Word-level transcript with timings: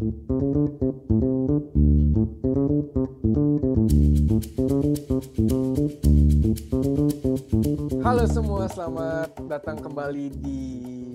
Halo 0.00 0.08
semua, 8.24 8.64
selamat 8.72 9.44
datang 9.44 9.76
kembali 9.76 10.32
di 10.40 10.60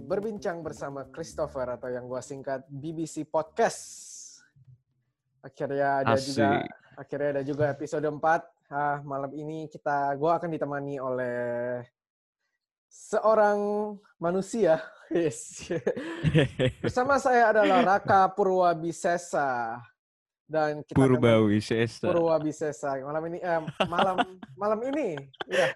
Berbincang 0.06 0.62
bersama 0.62 1.02
Christopher 1.10 1.82
atau 1.82 1.90
yang 1.90 2.06
gua 2.06 2.22
singkat 2.22 2.62
BBC 2.70 3.26
Podcast. 3.26 3.82
Akhirnya 5.42 6.06
ada 6.06 6.14
Asik. 6.14 6.38
juga 6.38 6.62
akhirnya 6.94 7.42
ada 7.42 7.42
juga 7.42 7.74
episode 7.74 8.06
4. 8.06 8.70
Ah, 8.70 9.02
malam 9.02 9.34
ini 9.34 9.66
kita 9.66 10.14
gua 10.14 10.38
akan 10.38 10.54
ditemani 10.54 11.02
oleh 11.02 11.82
seorang 12.96 13.60
manusia. 14.18 14.80
Yes. 15.06 15.70
Bersama 16.84 17.22
saya 17.22 17.54
adalah 17.54 17.86
Raka 17.86 18.26
Purwabisesa 18.34 19.78
dan 20.50 20.82
kita 20.82 20.98
akan 20.98 21.02
Purbawi 21.14 21.62
Sesa. 21.62 22.10
Purwabisesa. 22.10 22.98
Malam 23.06 23.30
ini 23.30 23.38
eh, 23.38 23.62
malam 23.86 24.18
malam 24.66 24.80
ini 24.82 25.14
ya 25.46 25.70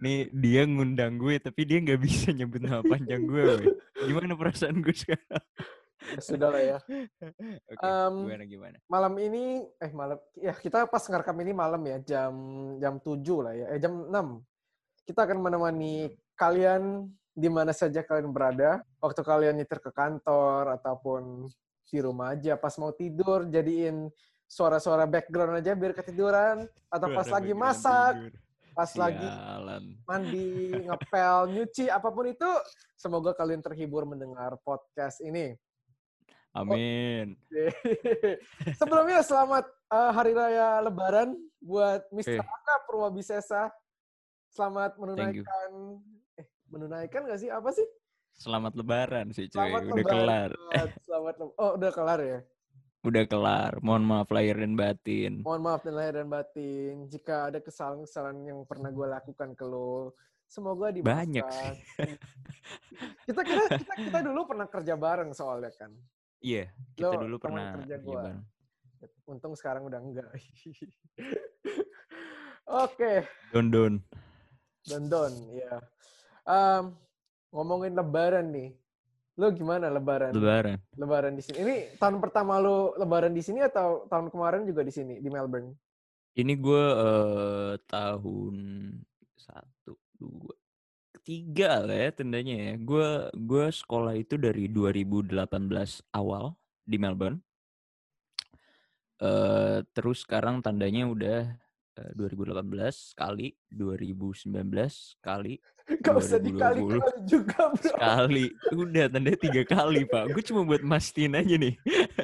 Nih 0.00 0.32
dia 0.32 0.64
ngundang 0.64 1.20
gue 1.20 1.36
tapi 1.36 1.68
dia 1.68 1.84
nggak 1.84 2.00
bisa 2.00 2.32
nyebut 2.32 2.64
nama 2.64 2.80
panjang 2.80 3.28
gue. 3.28 3.42
weh. 3.44 3.76
Gimana 4.08 4.40
perasaan 4.40 4.80
gue 4.80 4.96
sekarang? 4.96 5.44
ya 6.16 6.20
sudah 6.24 6.48
lah 6.48 6.62
ya. 6.64 6.78
Oke, 7.68 7.76
Em, 7.76 8.14
gimana 8.24 8.44
gimana? 8.48 8.76
Malam 8.88 9.12
ini 9.20 9.68
eh 9.68 9.92
malam 9.92 10.16
ya 10.32 10.56
kita 10.56 10.88
pas 10.88 11.04
ngerekam 11.04 11.36
ini 11.44 11.52
malam 11.52 11.84
ya 11.84 12.00
jam 12.00 12.32
jam 12.80 12.96
7 12.96 13.20
lah 13.44 13.52
ya. 13.52 13.66
Eh 13.76 13.78
jam 13.84 14.08
6. 14.08 14.48
Kita 15.02 15.26
akan 15.26 15.38
menemani 15.42 16.14
kalian 16.38 17.10
di 17.32 17.48
mana 17.50 17.74
saja 17.74 18.04
kalian 18.04 18.30
berada. 18.30 18.84
Waktu 19.02 19.20
kalian 19.24 19.58
nyetir 19.58 19.82
ke 19.82 19.90
kantor 19.90 20.78
ataupun 20.78 21.48
di 21.92 21.98
rumah 22.00 22.32
aja 22.32 22.56
pas 22.56 22.72
mau 22.80 22.88
tidur 22.88 23.44
jadiin 23.52 24.08
suara-suara 24.48 25.04
background 25.04 25.60
aja 25.60 25.76
biar 25.76 25.92
ketiduran 25.92 26.64
atau 26.88 27.08
pas 27.12 27.24
Suara 27.28 27.36
lagi 27.40 27.52
background 27.52 27.76
masak, 27.76 28.12
tidur. 28.16 28.32
pas 28.72 28.90
lagi 28.96 29.28
Sialan. 29.28 29.84
mandi, 30.08 30.52
ngepel, 30.88 31.36
nyuci, 31.56 31.84
apa 31.92 32.08
pun 32.08 32.24
itu, 32.32 32.50
semoga 32.96 33.36
kalian 33.36 33.60
terhibur 33.60 34.08
mendengar 34.08 34.56
podcast 34.64 35.20
ini. 35.20 35.52
Amin. 36.52 37.32
Sebelumnya 38.80 39.24
selamat 39.24 39.64
eh, 39.68 40.10
Hari 40.16 40.32
Raya 40.36 40.68
Lebaran 40.84 41.32
buat 41.60 42.04
Mr. 42.12 42.40
Eh. 42.40 42.44
Aka 42.44 42.74
Purwabisesa. 42.88 43.72
Selamat 44.52 44.92
menunaikan, 45.00 45.70
eh 46.36 46.46
menunaikan 46.68 47.24
nggak 47.24 47.40
sih? 47.40 47.48
Apa 47.48 47.72
sih? 47.72 47.88
Selamat 48.32 48.72
lebaran 48.76 49.32
sih 49.32 49.48
cuy. 49.48 49.56
Selamat 49.56 49.80
Udah 49.82 49.94
Lebaran. 49.96 50.12
kelar. 50.12 50.50
Selamat 51.08 51.34
Leb- 51.40 51.56
Oh, 51.56 51.70
udah 51.76 51.90
kelar 51.90 52.20
ya. 52.20 52.38
Udah 53.02 53.24
kelar. 53.24 53.72
Mohon 53.80 54.02
maaf 54.04 54.28
lahir 54.28 54.56
dan 54.56 54.72
batin. 54.76 55.32
Mohon 55.40 55.60
maaf 55.64 55.80
dan 55.80 55.94
lahir 55.96 56.14
dan 56.14 56.28
batin 56.28 56.94
jika 57.08 57.48
ada 57.48 57.58
kesalahan-kesalahan 57.58 58.38
yang 58.44 58.60
pernah 58.62 58.88
gue 58.88 59.06
lakukan 59.08 59.50
ke 59.56 59.64
lo. 59.64 60.12
Semoga 60.44 60.92
dimaafkan. 60.92 61.16
Banyak 61.16 61.46
sih. 61.48 61.72
kita, 63.26 63.40
kita 63.40 63.62
kita 63.80 63.92
kita 64.04 64.18
dulu 64.20 64.40
pernah 64.44 64.68
kerja 64.68 64.94
bareng 64.94 65.32
soalnya 65.32 65.72
kan. 65.72 65.90
Iya, 66.44 66.68
kita 66.92 67.10
Lo 67.10 67.24
dulu 67.24 67.36
pernah 67.40 67.72
kerja 67.72 67.96
kerja 67.96 68.04
gua. 68.04 68.14
bareng. 68.20 68.38
Untung 69.24 69.56
sekarang 69.56 69.88
udah 69.88 69.96
enggak. 69.96 70.28
Oke, 72.84 73.24
Don 73.50 73.68
don. 73.68 73.96
Don 73.96 74.04
Don, 74.86 75.32
ya. 75.54 75.78
Em, 76.42 76.90
ngomongin 77.54 77.94
Lebaran 77.94 78.50
nih, 78.50 78.74
lo 79.38 79.46
gimana 79.54 79.86
Lebaran? 79.86 80.34
Lebaran. 80.34 80.78
Lebaran 80.98 81.32
di 81.38 81.42
sini. 81.44 81.56
Ini 81.62 81.76
tahun 82.02 82.18
pertama 82.18 82.58
lo 82.58 82.98
Lebaran 82.98 83.30
di 83.30 83.42
sini 83.44 83.62
atau 83.62 84.10
tahun 84.10 84.28
kemarin 84.32 84.66
juga 84.66 84.82
di 84.82 84.90
sini 84.90 85.22
di 85.22 85.30
Melbourne? 85.30 85.70
Ini 86.32 86.52
gue 86.58 86.84
eh, 86.96 87.72
tahun 87.86 88.56
satu, 89.36 89.92
dua, 90.18 90.54
ketiga 91.20 91.86
lah 91.86 92.08
ya 92.08 92.10
tandanya 92.10 92.56
ya. 92.58 92.74
Gue 92.82 93.08
gue 93.36 93.66
sekolah 93.70 94.18
itu 94.18 94.34
dari 94.34 94.66
2018 94.66 95.46
awal 96.10 96.58
di 96.82 96.96
Melbourne. 96.98 97.38
Eh 99.22 99.86
terus 99.94 100.26
sekarang 100.26 100.58
tandanya 100.64 101.06
udah 101.06 101.61
2018 101.96 103.12
kali, 103.12 103.52
2019 103.68 104.48
kali, 105.20 105.60
Gak 106.04 106.14
usah 106.14 106.38
2020 106.40 106.46
dikali-kali 106.48 107.18
juga, 107.28 107.60
bro. 107.68 107.82
sekali. 107.84 108.44
Udah 108.72 109.04
tandanya 109.12 109.38
tiga 109.50 109.62
kali 109.66 110.06
pak. 110.08 110.32
Gue 110.32 110.42
cuma 110.46 110.62
buat 110.64 110.80
mastiin 110.80 111.36
aja 111.36 111.54
nih. 111.58 111.74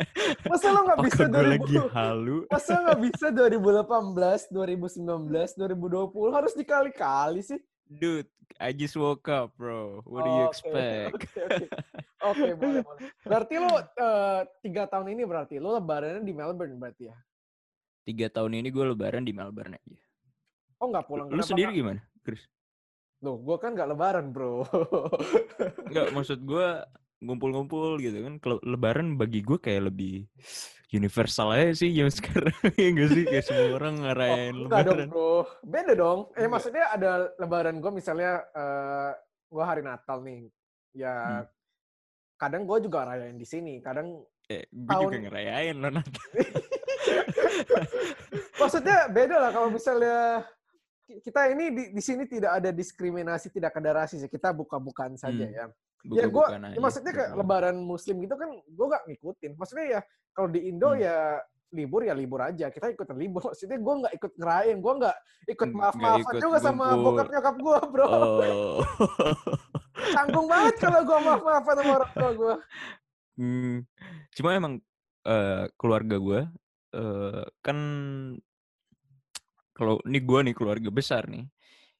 Masa 0.50 0.72
lo 0.72 0.80
nggak 0.86 0.98
bisa 1.04 1.22
Apakah 1.26 1.28
gue 1.28 1.46
lagi 1.52 1.76
2000? 1.76 1.92
halu? 1.92 2.36
Masa 2.48 2.72
nggak 2.80 3.00
bisa 3.02 3.26
2018, 3.28 4.54
2019, 4.54 5.58
2020 5.58 6.36
harus 6.36 6.52
dikali-kali 6.56 7.40
sih? 7.44 7.60
Dude, 7.88 8.28
I 8.60 8.72
just 8.72 8.96
woke 8.96 9.26
up, 9.28 9.56
bro. 9.56 10.04
What 10.04 10.24
do 10.24 10.30
you 10.30 10.44
expect? 10.48 11.16
Oke. 11.16 11.40
Oke, 12.20 12.48
boleh, 12.56 12.80
boleh. 12.84 13.00
Berarti 13.24 13.54
lo 13.56 13.72
eh, 13.74 14.40
tiga 14.60 14.84
tahun 14.84 15.12
ini 15.12 15.22
berarti 15.24 15.56
lo 15.56 15.76
lebarannya 15.76 16.20
di 16.20 16.34
Melbourne 16.36 16.76
berarti 16.76 17.08
ya? 17.08 17.16
Tiga 18.08 18.32
tahun 18.32 18.56
ini 18.56 18.68
gue 18.68 18.84
lebaran 18.86 19.20
di 19.20 19.30
Melbourne 19.30 19.76
aja. 19.76 20.00
Oh 20.80 20.88
nggak 20.88 21.04
pulang? 21.04 21.28
Lu 21.28 21.36
Kenapa 21.36 21.44
sendiri 21.46 21.68
nggak? 21.68 21.78
gimana, 21.78 22.00
Chris? 22.22 22.42
Loh, 23.20 23.36
gue 23.36 23.56
kan 23.58 23.74
nggak 23.74 23.88
lebaran 23.88 24.26
bro. 24.30 24.64
Enggak, 25.90 26.08
maksud 26.12 26.40
gue 26.40 26.68
ngumpul-ngumpul 27.20 27.98
gitu 27.98 28.24
kan. 28.24 28.34
Kalau 28.38 28.56
lebaran 28.62 29.14
bagi 29.14 29.42
gue 29.42 29.58
kayak 29.58 29.92
lebih 29.92 30.24
universal 30.88 31.52
aja 31.52 31.74
sih 31.74 31.92
jam 31.92 32.08
sekarang. 32.14 32.54
ya 32.72 32.88
enggak 32.88 33.08
sih? 33.10 33.24
Kayak 33.26 33.44
semua 33.44 33.76
orang 33.76 33.94
ngerayain 34.00 34.54
Oh, 34.54 34.64
enggak 34.64 34.80
dong 34.80 34.96
lebaran. 34.96 35.08
bro. 35.10 35.34
Beda 35.60 35.92
dong. 35.92 36.18
Eh 36.24 36.36
Enggak. 36.38 36.48
maksudnya 36.48 36.84
ada 36.88 37.10
lebaran 37.36 37.76
gue 37.76 37.92
misalnya 37.92 38.30
eh 38.48 39.12
gue 39.50 39.64
hari 39.66 39.82
Natal 39.82 40.22
nih. 40.22 40.48
Ya 40.96 41.12
Hmm. 41.12 41.44
kadang 42.38 42.62
gue 42.64 42.78
juga 42.80 43.04
rayain 43.04 43.36
di 43.36 43.44
sini. 43.44 43.82
Kadang 43.82 44.24
Eh, 44.46 44.64
gue 44.64 44.80
juga 44.88 45.12
tahun- 45.12 45.26
ngerayain 45.26 45.76
loh 45.76 45.92
Natal. 45.92 46.24
maksudnya 48.58 49.08
beda 49.08 49.36
lah 49.38 49.50
kalau 49.50 49.68
misalnya 49.68 50.44
ki- 51.04 51.20
kita 51.22 51.52
ini 51.52 51.64
di, 51.70 51.84
di 51.94 52.02
sini 52.02 52.24
tidak 52.24 52.58
ada 52.58 52.70
diskriminasi, 52.70 53.48
tidak 53.48 53.72
ada 53.74 54.04
rasis 54.04 54.24
ya. 54.24 54.30
Kita 54.30 54.52
buka-bukaan 54.52 55.14
saja 55.14 55.44
Hmm. 55.44 55.54
ya. 55.54 55.64
ya 56.06 56.30
gue, 56.30 56.46
ya 56.72 56.78
maksudnya 56.78 57.10
kayak 57.10 57.30
betul. 57.34 57.40
lebaran 57.42 57.76
muslim 57.76 58.22
gitu 58.22 58.34
kan 58.34 58.50
gue 58.54 58.86
gak 58.86 59.04
ngikutin. 59.06 59.52
Maksudnya 59.56 59.86
ya 59.88 60.00
kalau 60.30 60.48
di 60.48 60.60
Indo 60.64 60.94
Hmm. 60.94 61.02
ya 61.02 61.16
libur 61.68 62.00
ya 62.00 62.14
libur 62.14 62.40
aja. 62.40 62.70
Kita 62.70 62.88
ikutan 62.88 63.18
libur. 63.18 63.42
Maksudnya 63.44 63.76
gue 63.76 63.94
nggak 64.00 64.14
ikut 64.14 64.32
ngerayain. 64.36 64.78
Gue 64.78 64.92
nggak 64.94 65.16
ikut 65.48 65.68
Nggak 65.68 65.76
maaf-maafan 65.76 66.22
ikut 66.22 66.34
juga 66.40 66.58
sama 66.58 66.84
bokap 66.96 67.28
nyokap 67.28 67.56
gue 67.56 67.78
bro. 67.88 68.06
Oh. 68.06 68.78
Tanggung 70.16 70.46
banget 70.46 70.74
kalau 70.78 71.00
gue 71.02 71.18
maaf-maafan 71.18 71.74
sama 71.76 71.92
orang 71.98 72.12
tua 72.14 72.30
gue. 72.32 72.54
Hmm, 73.38 73.76
cuma 74.32 74.48
emang 74.50 74.74
eh, 75.22 75.64
keluarga 75.76 76.16
gue 76.16 76.40
eh, 76.94 77.44
kan 77.64 77.78
kalau 79.76 80.02
ini 80.08 80.18
gue 80.22 80.40
nih 80.50 80.56
keluarga 80.58 80.90
besar 80.90 81.30
nih 81.30 81.46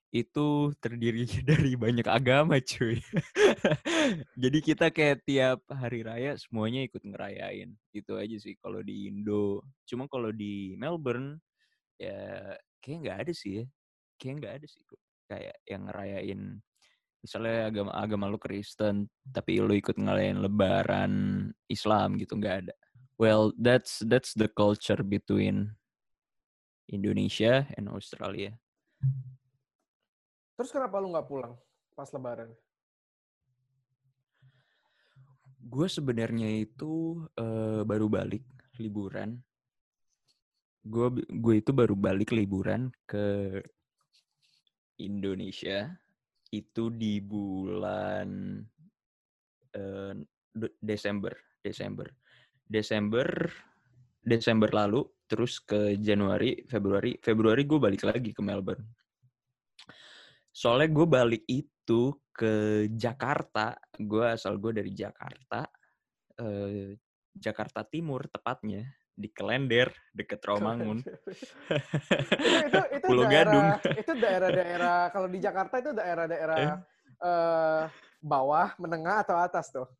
itu 0.09 0.73
terdiri 0.81 1.29
dari 1.49 1.77
banyak 1.77 2.09
agama 2.09 2.57
cuy. 2.65 2.97
Jadi 4.43 4.59
kita 4.65 4.89
kayak 4.89 5.25
tiap 5.29 5.61
hari 5.69 6.01
raya 6.01 6.33
semuanya 6.41 6.85
ikut 6.89 7.05
ngerayain. 7.05 7.77
Itu 7.93 8.17
aja 8.17 8.37
sih 8.41 8.57
kalau 8.57 8.81
di 8.81 9.13
Indo. 9.13 9.61
Cuma 9.85 10.09
kalau 10.09 10.33
di 10.33 10.73
Melbourne 10.81 11.37
ya 12.01 12.57
kayak 12.81 12.99
nggak 13.05 13.19
ada 13.29 13.33
sih 13.37 13.53
ya. 13.63 13.65
Kayak 14.17 14.35
nggak 14.41 14.55
ada 14.63 14.67
sih. 14.67 14.83
Kayak 15.29 15.57
yang 15.69 15.83
ngerayain 15.93 16.41
misalnya 17.19 17.67
agama 17.67 17.91
agama 17.99 18.25
lu 18.31 18.39
Kristen 18.39 19.11
tapi 19.35 19.59
lu 19.59 19.75
ikut 19.75 19.99
ngerayain 19.99 20.39
lebaran 20.39 21.13
Islam 21.69 22.17
gitu 22.17 22.41
nggak 22.41 22.57
ada. 22.65 22.75
Well, 23.19 23.51
that's 23.59 23.99
that's 24.07 24.31
the 24.39 24.47
culture 24.47 25.03
between 25.03 25.75
Indonesia 26.87 27.67
and 27.75 27.91
Australia. 27.91 28.55
Terus 30.55 30.71
kenapa 30.71 31.03
lu 31.03 31.11
nggak 31.11 31.27
pulang 31.27 31.59
pas 31.99 32.07
lebaran? 32.15 32.55
Gue 35.59 35.91
sebenarnya 35.91 36.47
itu 36.63 37.27
eh, 37.35 37.83
baru 37.83 38.07
balik 38.07 38.47
liburan. 38.79 39.43
Gue 40.87 41.19
gue 41.27 41.55
itu 41.59 41.75
baru 41.75 41.99
balik 41.99 42.31
liburan 42.31 42.95
ke 43.03 43.59
Indonesia 45.03 45.91
itu 46.55 46.87
di 46.95 47.19
bulan 47.19 48.63
De- 50.59 50.75
Desember, 50.83 51.39
Desember, 51.63 52.11
Desember, 52.69 53.49
Desember 54.21 54.69
lalu, 54.71 55.09
terus 55.25 55.59
ke 55.65 55.97
Januari, 55.97 56.63
Februari, 56.69 57.17
Februari 57.17 57.65
gue 57.65 57.81
balik 57.81 58.05
lagi 58.05 58.31
ke 58.37 58.45
Melbourne. 58.45 58.85
Soalnya 60.53 60.89
gue 60.93 61.07
balik 61.09 61.45
itu 61.49 62.13
ke 62.31 62.87
Jakarta, 62.93 63.73
gue 63.97 64.25
asal 64.29 64.61
gue 64.61 64.77
dari 64.77 64.93
Jakarta, 64.93 65.65
Jakarta 67.35 67.83
Timur 67.87 68.27
tepatnya 68.31 68.85
di 69.19 69.29
Klender 69.35 69.91
deket 70.15 70.39
Romangun. 70.47 71.03
itu 71.03 71.19
itu 72.71 72.81
itu 72.95 73.07
Pulau 73.11 73.27
daerah 73.27 73.43
Gadung. 73.51 73.67
itu 74.03 74.13
daerah-daerah 74.15 74.99
kalau 75.11 75.29
di 75.31 75.39
Jakarta 75.43 75.75
itu 75.83 75.91
daerah-daerah 75.91 76.59
eh, 77.19 77.85
bawah, 78.23 78.79
menengah 78.79 79.27
atau 79.27 79.37
atas 79.43 79.75
tuh? 79.75 79.91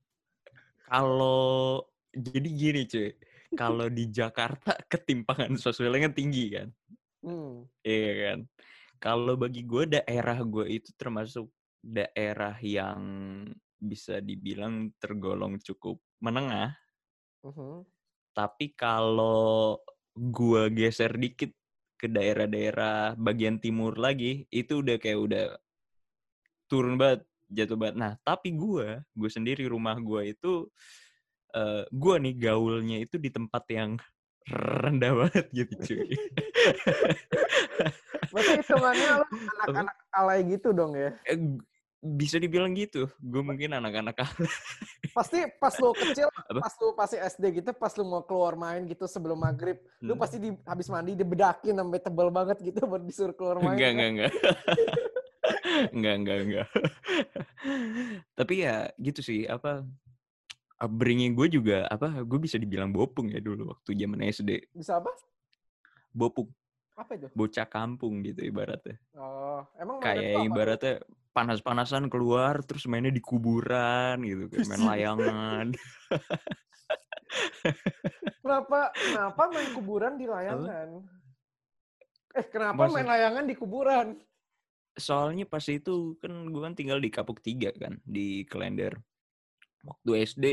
Kalau 0.87 1.83
jadi 2.13 2.49
gini 2.49 2.81
cuy, 2.89 3.11
kalau 3.57 3.87
di 3.89 4.09
Jakarta 4.09 4.77
ketimpangan 4.93 5.57
sosialnya 5.57 6.13
tinggi 6.13 6.47
kan, 6.53 6.69
Hmm. 7.19 7.67
iya 7.83 8.13
kan. 8.31 8.39
Kalau 9.03 9.35
bagi 9.39 9.67
gue 9.67 9.91
daerah 9.91 10.39
gue 10.43 10.67
itu 10.71 10.91
termasuk 10.95 11.51
daerah 11.83 12.55
yang 12.63 13.01
bisa 13.79 14.19
dibilang 14.23 14.91
tergolong 14.99 15.59
cukup 15.63 16.03
menengah. 16.23 16.75
Mhm. 17.47 17.87
Tapi 18.35 18.75
kalau 18.75 19.79
gue 20.15 20.63
geser 20.75 21.15
dikit 21.15 21.51
ke 21.99 22.07
daerah-daerah 22.07 23.19
bagian 23.19 23.59
timur 23.59 23.99
lagi, 23.99 24.47
itu 24.55 24.83
udah 24.83 24.99
kayak 25.03 25.19
udah 25.19 25.47
turun 26.71 26.95
banget, 26.99 27.27
jatuh 27.51 27.79
banget. 27.79 27.97
Nah, 27.99 28.13
tapi 28.23 28.55
gue, 28.55 29.03
gue 29.03 29.31
sendiri 29.31 29.67
rumah 29.67 29.99
gue 29.99 30.35
itu, 30.39 30.71
eh 31.55 31.83
gue 31.89 32.15
nih 32.21 32.35
gaulnya 32.37 32.99
itu 33.01 33.17
di 33.17 33.33
tempat 33.33 33.65
yang 33.73 33.97
rendah 34.49 35.13
banget 35.13 35.47
gitu 35.53 35.75
cuy. 35.77 36.09
Berarti 38.33 38.53
hitungannya 38.61 39.09
anak-anak 39.57 39.97
alay 40.13 40.41
gitu 40.45 40.73
dong 40.73 40.97
ya? 40.97 41.13
Eh, 41.29 41.37
bisa 42.01 42.39
dibilang 42.39 42.73
gitu. 42.77 43.09
Gue 43.21 43.43
mungkin 43.45 43.77
anak-anak 43.77 44.17
Pasti 45.17 45.43
pas 45.59 45.75
lu 45.83 45.91
kecil, 45.99 46.31
Apa? 46.31 46.63
pas 46.63 46.75
lu 46.79 46.95
pasti 46.95 47.17
SD 47.19 47.45
gitu, 47.59 47.71
pas 47.75 47.91
lu 47.99 48.07
mau 48.07 48.23
keluar 48.23 48.55
main 48.55 48.87
gitu 48.87 49.11
sebelum 49.11 49.41
maghrib, 49.41 49.83
lu 49.99 50.15
Hmm. 50.15 50.23
pasti 50.23 50.37
di, 50.39 50.55
habis 50.63 50.87
mandi 50.87 51.19
dibedakin 51.19 51.75
sampai 51.75 51.99
tebel 51.99 52.29
banget 52.31 52.63
gitu 52.63 52.87
buat 52.87 53.03
disuruh 53.03 53.35
keluar 53.35 53.59
main. 53.59 53.75
Enggak, 53.75 53.91
kan? 53.91 53.99
enggak, 53.99 54.11
enggak. 54.15 54.33
enggak, 55.97 56.15
enggak, 56.23 56.39
enggak. 56.47 56.69
Tapi 58.39 58.55
ya 58.63 58.77
gitu 59.03 59.21
sih, 59.27 59.43
apa 59.51 59.83
upbringing 60.79 61.35
gue 61.35 61.49
juga 61.51 61.85
apa 61.87 62.23
gue 62.23 62.39
bisa 62.39 62.55
dibilang 62.55 62.91
bopung 62.91 63.29
ya 63.29 63.39
dulu 63.39 63.75
waktu 63.75 63.95
zaman 63.95 64.23
SD. 64.25 64.71
Bisa 64.73 64.99
apa? 64.99 65.11
Bopung, 66.09 66.49
Apa 66.95 67.15
itu? 67.15 67.29
bocah 67.31 67.67
kampung 67.67 68.23
gitu 68.23 68.43
ibaratnya. 68.43 68.97
Oh, 69.15 69.63
emang 69.77 69.99
Kayak 70.01 70.35
apa? 70.35 70.47
ibaratnya 70.47 70.95
panas-panasan 71.31 72.11
keluar 72.11 72.59
terus 72.63 72.87
mainnya 72.87 73.15
di 73.15 73.23
kuburan 73.23 74.19
gitu, 74.23 74.49
kayak 74.49 74.67
main 74.67 74.83
layangan. 74.91 75.67
Kenapa 78.41 78.89
kenapa 78.97 79.43
main 79.53 79.71
kuburan 79.77 80.17
di 80.17 80.25
layangan? 80.25 81.05
Eh, 82.33 82.47
kenapa 82.49 82.89
Masa- 82.89 82.95
main 82.97 83.09
layangan 83.09 83.45
di 83.45 83.55
kuburan? 83.55 84.07
Soalnya 84.97 85.45
pas 85.47 85.63
itu 85.69 86.19
kan 86.19 86.33
gue 86.49 86.59
kan 86.59 86.75
tinggal 86.75 86.99
di 86.99 87.07
Kapuk 87.07 87.39
Tiga 87.39 87.71
kan, 87.71 88.01
di 88.03 88.43
Klender. 88.49 88.99
Waktu 89.85 90.11
SD 90.27 90.45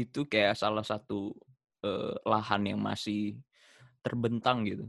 itu 0.00 0.20
kayak 0.26 0.58
salah 0.58 0.82
satu 0.82 1.34
eh, 1.84 2.16
lahan 2.24 2.62
yang 2.66 2.80
masih 2.80 3.38
terbentang 4.04 4.64
gitu. 4.68 4.86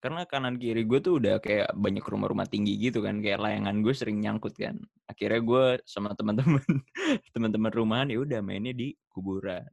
Karena 0.00 0.22
kanan 0.28 0.60
kiri 0.60 0.86
gue 0.86 1.00
tuh 1.02 1.18
udah 1.18 1.42
kayak 1.42 1.72
banyak 1.74 2.04
rumah-rumah 2.04 2.46
tinggi 2.46 2.78
gitu 2.78 3.02
kan, 3.02 3.18
kayak 3.18 3.42
layangan 3.42 3.82
gue 3.82 3.94
sering 3.96 4.22
nyangkut 4.22 4.54
kan. 4.54 4.78
Akhirnya 5.08 5.40
gue 5.42 5.64
sama 5.88 6.14
teman-teman 6.14 6.62
teman-teman 7.34 7.72
rumahan 7.72 8.08
ya 8.12 8.22
udah 8.22 8.40
mainnya 8.44 8.76
di 8.76 8.94
kuburan. 9.10 9.66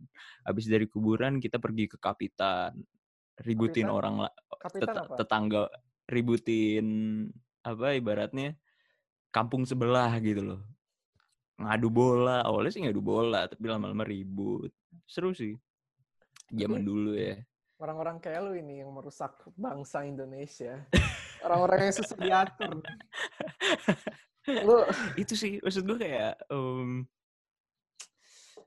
Habis 0.48 0.66
dari 0.72 0.90
kuburan 0.90 1.38
kita 1.38 1.62
pergi 1.62 1.86
ke 1.92 1.98
Kapitan, 2.02 2.74
ributin 3.46 3.90
Kapitan? 3.92 3.94
orang 3.94 4.14
Kapitan 4.58 4.96
tet- 4.96 5.02
apa? 5.06 5.16
tetangga 5.22 5.64
ributin 6.08 6.88
apa 7.64 7.96
ibaratnya 7.96 8.60
kampung 9.32 9.64
sebelah 9.64 10.12
gitu 10.20 10.42
loh 10.44 10.62
ngadu 11.60 11.90
bola 11.94 12.42
awalnya 12.42 12.72
sih 12.74 12.82
ngadu 12.82 13.02
bola 13.02 13.46
tapi 13.46 13.70
lama-lama 13.70 14.02
ribut 14.04 14.74
seru 15.06 15.32
sih 15.32 15.54
zaman 16.50 16.82
Tapi- 16.82 16.90
dulu 16.90 17.12
ya 17.18 17.38
Orang-orang 17.84 18.16
kayak 18.24 18.48
lu 18.48 18.56
ini 18.56 18.80
yang 18.80 18.96
merusak 18.96 19.44
bangsa 19.60 20.08
Indonesia. 20.08 20.88
Orang-orang 21.44 21.92
yang 21.92 21.96
susah 22.00 22.16
diatur. 22.16 22.80
Lu 24.64 24.88
itu 25.22 25.36
sih 25.36 25.60
maksud 25.60 25.84
gue 25.84 26.00
kayak 26.00 26.40
em, 26.48 27.04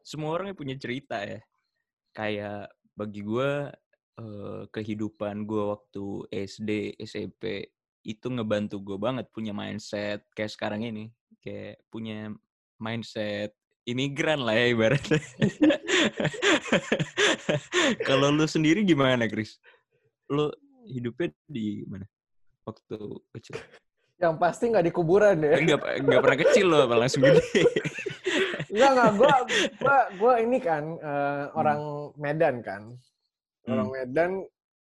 semua 0.05 0.37
orang 0.37 0.53
punya 0.53 0.77
cerita 0.77 1.25
ya 1.25 1.41
kayak 2.13 2.69
bagi 2.93 3.25
gue 3.25 3.73
eh, 4.21 4.63
kehidupan 4.69 5.49
gue 5.49 5.65
waktu 5.65 6.05
SD 6.47 7.01
SMP 7.01 7.73
itu 8.05 8.27
ngebantu 8.29 8.85
gue 8.85 9.01
banget 9.01 9.33
punya 9.33 9.57
mindset 9.57 10.29
kayak 10.37 10.53
sekarang 10.53 10.85
ini 10.85 11.09
kayak 11.41 11.81
punya 11.89 12.37
mindset 12.81 13.53
imigran 13.87 14.43
lah 14.43 14.55
ya 14.55 14.67
ibaratnya 14.75 15.21
kalau 18.09 18.35
lu 18.35 18.47
sendiri 18.49 18.83
gimana 18.83 19.31
Chris 19.31 19.59
lu 20.27 20.51
hidupnya 20.87 21.31
di 21.47 21.87
mana 21.87 22.07
waktu 22.67 22.99
kecil 23.37 23.57
yang 24.17 24.41
pasti 24.41 24.73
nggak 24.73 24.87
di 24.89 24.93
kuburan 24.97 25.45
ya. 25.45 25.61
Enggak, 25.61 25.81
enggak 26.01 26.21
pernah 26.25 26.39
kecil 26.41 26.67
loh, 26.73 26.89
apa 26.89 26.97
langsung 26.97 27.21
gede. 27.21 27.45
Enggak, 28.73 28.91
enggak. 28.97 29.13
Gua, 29.13 29.37
gua, 29.77 29.99
gua 30.17 30.35
ini 30.41 30.57
kan 30.57 30.97
eh, 30.97 31.45
orang 31.53 31.81
Medan 32.17 32.65
kan. 32.65 32.97
Orang 33.69 33.93
Hmm. 33.93 33.97
Medan, 34.01 34.31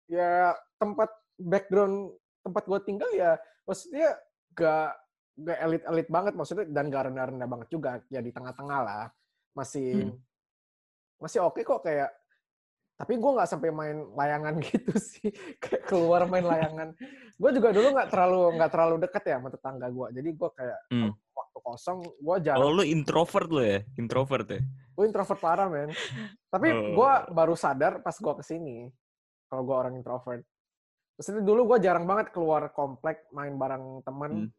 ya 0.05 0.53
tempat 0.77 1.09
background 1.41 2.13
tempat 2.45 2.63
gua 2.69 2.79
tinggal 2.85 3.09
ya 3.17 3.33
maksudnya 3.65 4.13
gak 4.53 4.93
gak 5.37 5.59
elit-elit 5.61 6.07
banget 6.07 6.33
maksudnya 6.33 6.65
dan 6.65 6.87
gak 6.87 7.03
rendah-rendah 7.05 7.43
banget 7.45 7.67
juga 7.67 7.89
ya 8.07 8.19
di 8.19 8.31
tengah-tengah 8.31 8.79
lah 8.81 9.05
masih 9.51 10.07
Hmm. 10.07 10.15
masih 11.17 11.39
oke 11.41 11.59
kok 11.59 11.81
kayak 11.81 12.11
tapi 12.95 13.15
gue 13.15 13.27
nggak 13.29 13.49
sampai 13.49 13.71
main 13.71 14.07
layangan 14.15 14.55
gitu 14.67 14.95
sih 14.95 15.27
kayak 15.59 15.83
keluar 15.83 16.23
main 16.25 16.43
layangan 16.43 16.95
gue 17.35 17.51
juga 17.51 17.71
dulu 17.71 17.91
nggak 17.91 18.07
terlalu 18.07 18.55
nggak 18.55 18.71
terlalu 18.71 18.95
deket 19.01 19.23
ya 19.25 19.35
sama 19.35 19.49
tetangga 19.49 19.87
gue 19.89 20.07
jadi 20.13 20.29
gue 20.31 20.49
kayak 20.51 20.79
Hmm. 20.87 21.11
waktu 21.11 21.57
kosong 21.61 21.99
gue 22.03 22.31
Oh, 22.31 22.39
jarang 22.39 22.71
lu 22.71 22.83
introvert 22.83 23.49
lo 23.49 23.59
ya? 23.59 23.79
Introvert 23.95 24.47
ya? 24.47 24.61
gue 24.95 25.03
introvert 25.03 25.39
parah 25.41 25.67
men 25.67 25.91
tapi 26.47 26.67
Oh. 26.71 26.95
gue 26.95 27.11
baru 27.29 27.55
sadar 27.55 27.99
pas 27.99 28.15
gue 28.15 28.33
ke 28.33 28.43
sini 28.45 28.87
kalau 29.45 29.63
gue 29.63 29.75
orang 29.75 29.95
introvert 29.95 30.43
Maksudnya 31.15 31.47
dulu 31.47 31.71
gue 31.71 31.79
jarang 31.79 32.03
banget 32.03 32.31
keluar 32.31 32.71
komplek 32.71 33.23
main 33.31 33.55
bareng 33.55 34.03
temen 34.03 34.31
Hmm. 34.31 34.51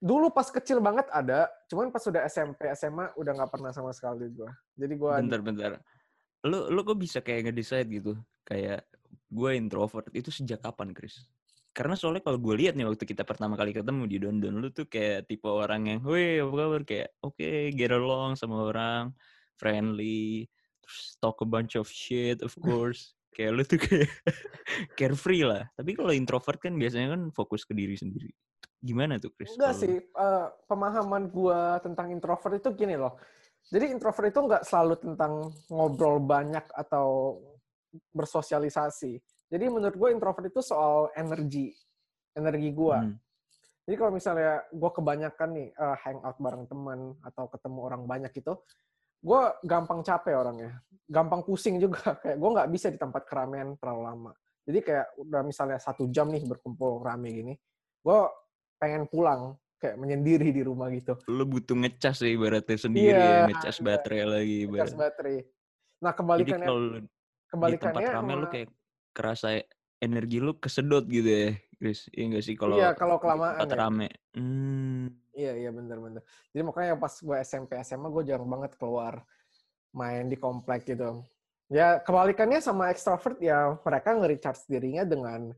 Dulu 0.00 0.32
pas 0.32 0.48
kecil 0.48 0.80
banget 0.80 1.04
ada 1.12 1.44
cuman 1.68 1.92
pas 1.92 2.00
sudah 2.00 2.24
SMP 2.24 2.72
SMA 2.72 3.12
udah 3.20 3.32
nggak 3.36 3.52
pernah 3.52 3.68
sama 3.68 3.92
sekali 3.92 4.32
gue 4.32 4.48
jadi 4.80 4.94
gue 4.96 5.12
Bentar-bentar. 5.28 5.72
Lu 6.48 6.72
lu 6.72 6.80
kok 6.80 6.96
bisa 6.96 7.20
kayak 7.20 7.52
nge-decide 7.52 7.88
gitu? 7.92 8.12
Kayak 8.48 8.88
gue 9.28 9.50
introvert. 9.52 10.08
Itu 10.16 10.32
sejak 10.32 10.64
kapan, 10.64 10.96
Chris? 10.96 11.20
Karena 11.70 11.94
soalnya 11.94 12.24
kalau 12.24 12.40
gue 12.40 12.54
lihat 12.56 12.74
nih 12.74 12.88
waktu 12.88 13.04
kita 13.06 13.22
pertama 13.22 13.54
kali 13.54 13.70
ketemu 13.70 14.02
di 14.10 14.16
Dondon, 14.18 14.58
lu 14.58 14.72
tuh 14.74 14.90
kayak 14.90 15.30
tipe 15.30 15.46
orang 15.46 15.86
yang, 15.86 16.00
weh 16.02 16.42
apa 16.42 16.50
kabar? 16.50 16.82
Kayak, 16.82 17.08
oke, 17.22 17.50
get 17.76 17.92
along 17.94 18.34
sama 18.34 18.72
orang, 18.72 19.14
friendly, 19.54 20.50
terus 20.82 21.14
talk 21.22 21.38
a 21.44 21.46
bunch 21.46 21.78
of 21.78 21.86
shit, 21.86 22.42
of 22.42 22.50
course. 22.58 23.14
kayak 23.36 23.50
lu 23.54 23.62
tuh 23.62 23.78
kayak 23.78 24.10
carefree 24.98 25.46
lah. 25.46 25.62
Tapi 25.78 25.94
kalau 25.94 26.10
introvert 26.10 26.58
kan 26.58 26.74
biasanya 26.74 27.14
kan 27.14 27.22
fokus 27.30 27.62
ke 27.62 27.76
diri 27.76 27.94
sendiri. 27.94 28.34
Gimana 28.80 29.20
tuh, 29.20 29.30
Chris? 29.36 29.52
Enggak 29.54 29.76
sih, 29.76 29.94
eh, 30.00 30.46
pemahaman 30.64 31.28
gua 31.28 31.76
tentang 31.84 32.08
introvert 32.08 32.56
itu 32.56 32.72
gini 32.72 32.96
loh. 32.96 33.20
Jadi 33.68 33.92
introvert 33.92 34.32
itu 34.32 34.40
nggak 34.40 34.64
selalu 34.64 34.94
tentang 34.98 35.52
ngobrol 35.68 36.16
banyak 36.18 36.64
atau 36.72 37.38
bersosialisasi. 38.16 39.20
Jadi 39.50 39.64
menurut 39.66 39.98
gue 39.98 40.08
introvert 40.14 40.46
itu 40.46 40.62
soal 40.62 41.10
energi, 41.18 41.74
energi 42.32 42.70
gua. 42.72 43.04
Hmm. 43.04 43.18
Jadi 43.84 43.94
kalau 43.98 44.12
misalnya 44.14 44.64
gue 44.70 44.90
kebanyakan 44.94 45.48
nih 45.52 45.68
eh, 45.74 45.96
hangout 46.06 46.36
bareng 46.40 46.64
teman 46.70 47.00
atau 47.20 47.44
ketemu 47.52 47.78
orang 47.84 48.02
banyak 48.08 48.32
itu, 48.32 48.52
gue 49.20 49.42
gampang 49.66 50.00
capek 50.00 50.34
orangnya, 50.40 50.80
gampang 51.04 51.44
pusing 51.44 51.76
juga. 51.76 52.16
Kayak 52.22 52.38
gue 52.40 52.50
nggak 52.56 52.70
bisa 52.72 52.86
di 52.88 52.96
tempat 52.96 53.28
keramaian 53.28 53.76
terlalu 53.76 54.02
lama. 54.06 54.32
Jadi 54.60 54.86
kayak 54.86 55.18
udah 55.18 55.42
misalnya 55.42 55.78
satu 55.82 56.06
jam 56.14 56.30
nih 56.30 56.46
berkumpul 56.46 57.02
rame 57.02 57.32
gini, 57.32 57.54
gue 58.06 58.20
pengen 58.80 59.04
pulang, 59.04 59.54
kayak 59.76 60.00
menyendiri 60.00 60.48
di 60.50 60.62
rumah 60.64 60.88
gitu. 60.88 61.14
lu 61.28 61.44
butuh 61.44 61.76
ngecas 61.76 62.24
ya 62.24 62.32
ibaratnya 62.32 62.78
sendiri 62.80 63.12
Iya, 63.12 63.44
ya, 63.44 63.46
ngecas 63.52 63.76
iya. 63.76 63.84
baterai 63.84 64.24
lagi 64.24 64.56
ibarat. 64.64 64.94
baterai. 64.96 65.36
Nah 66.00 66.12
Jadi 66.12 66.18
kebalikannya, 66.18 66.66
kalau 66.66 66.80
lu 66.80 66.88
di 66.88 66.96
tempat 66.96 67.48
kebalikannya 67.52 68.08
rame 68.08 68.32
lu 68.32 68.38
sama- 68.40 68.50
kayak 68.50 68.68
kerasa 69.12 69.48
energi 70.00 70.38
lu 70.40 70.52
kesedot 70.56 71.04
gitu 71.06 71.28
ya, 71.28 71.48
Chris. 71.76 72.08
Iya 72.10 72.24
enggak 72.24 72.44
sih 72.44 72.54
kalau 72.56 72.76
Iya, 72.80 72.88
kalau 72.96 73.16
kelamaan 73.20 73.60
tempat 73.60 73.68
ya. 73.68 73.76
rame. 73.76 74.08
Hmm. 74.32 75.06
Iya, 75.30 75.52
iya 75.56 75.70
bener-bener. 75.70 76.22
Jadi 76.50 76.62
makanya 76.64 76.94
pas 76.96 77.12
gue 77.12 77.36
SMP, 77.38 77.76
SMA, 77.80 78.08
gue 78.08 78.24
jarang 78.24 78.48
banget 78.48 78.74
keluar 78.74 79.20
main 79.92 80.24
di 80.24 80.36
komplek 80.36 80.88
gitu. 80.88 81.20
Ya 81.68 82.00
kebalikannya 82.00 82.58
sama 82.58 82.90
extrovert 82.90 83.38
ya 83.38 83.78
mereka 83.78 84.16
nge-recharge 84.16 84.66
dirinya 84.66 85.06
dengan 85.06 85.52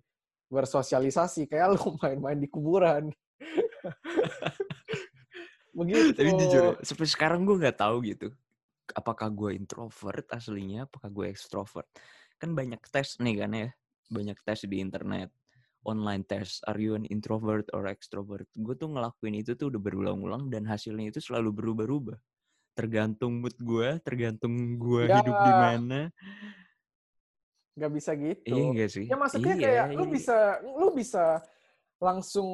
bersosialisasi 0.52 1.48
kayak 1.48 1.72
lu 1.72 1.96
main-main 2.04 2.36
di 2.36 2.48
kuburan. 2.52 3.08
Begitu. 5.72 6.12
Tapi 6.12 6.30
jujur, 6.36 6.76
sampai 6.84 7.08
sekarang 7.08 7.48
gue 7.48 7.56
nggak 7.56 7.80
tahu 7.80 8.04
gitu. 8.04 8.28
Apakah 8.92 9.32
gue 9.32 9.56
introvert 9.56 10.28
aslinya, 10.28 10.84
apakah 10.84 11.08
gue 11.08 11.32
extrovert. 11.32 11.88
Kan 12.36 12.52
banyak 12.52 12.84
tes 12.92 13.16
nih 13.16 13.40
kan 13.40 13.56
ya. 13.56 13.68
Banyak 14.12 14.36
tes 14.44 14.68
di 14.68 14.84
internet. 14.84 15.32
Online 15.82 16.22
test, 16.22 16.62
are 16.70 16.78
you 16.78 16.94
an 16.94 17.02
introvert 17.10 17.66
or 17.74 17.90
extrovert? 17.90 18.46
Gue 18.54 18.78
tuh 18.78 18.92
ngelakuin 18.92 19.34
itu 19.34 19.58
tuh 19.58 19.72
udah 19.72 19.80
berulang-ulang 19.82 20.46
dan 20.46 20.62
hasilnya 20.68 21.10
itu 21.10 21.18
selalu 21.18 21.50
berubah-ubah 21.50 22.20
tergantung 22.72 23.44
mood 23.44 23.52
gue, 23.60 24.00
tergantung 24.00 24.80
gue 24.80 25.04
ya. 25.04 25.20
hidup 25.20 25.36
di 25.44 25.52
mana. 25.52 26.00
Gak 27.72 27.92
bisa 27.92 28.12
gitu. 28.16 28.76
Iya 28.76 28.86
sih? 28.88 29.08
Ya 29.08 29.16
maksudnya 29.16 29.54
iya, 29.56 29.62
kayak 29.64 29.84
iya. 29.88 29.96
lu 29.96 30.04
bisa 30.08 30.38
lu 30.62 30.88
bisa 30.92 31.24
langsung 32.02 32.50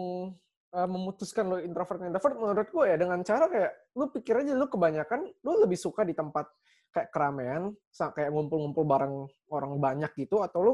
uh, 0.75 0.89
memutuskan 0.89 1.45
lo 1.49 1.57
introvert 1.59 2.05
introvert 2.05 2.37
menurut 2.39 2.69
gue 2.71 2.85
ya 2.87 2.97
dengan 3.01 3.19
cara 3.27 3.51
kayak 3.51 3.73
lu 3.97 4.13
pikir 4.13 4.35
aja 4.45 4.53
lu 4.55 4.69
kebanyakan 4.71 5.27
lu 5.43 5.53
lebih 5.65 5.79
suka 5.81 6.05
di 6.05 6.15
tempat 6.15 6.47
kayak 6.93 7.09
keramaian 7.13 7.73
kayak 7.93 8.31
ngumpul-ngumpul 8.33 8.85
bareng 8.87 9.17
orang 9.53 9.73
banyak 9.77 10.13
gitu 10.17 10.41
atau 10.41 10.61
lu 10.63 10.73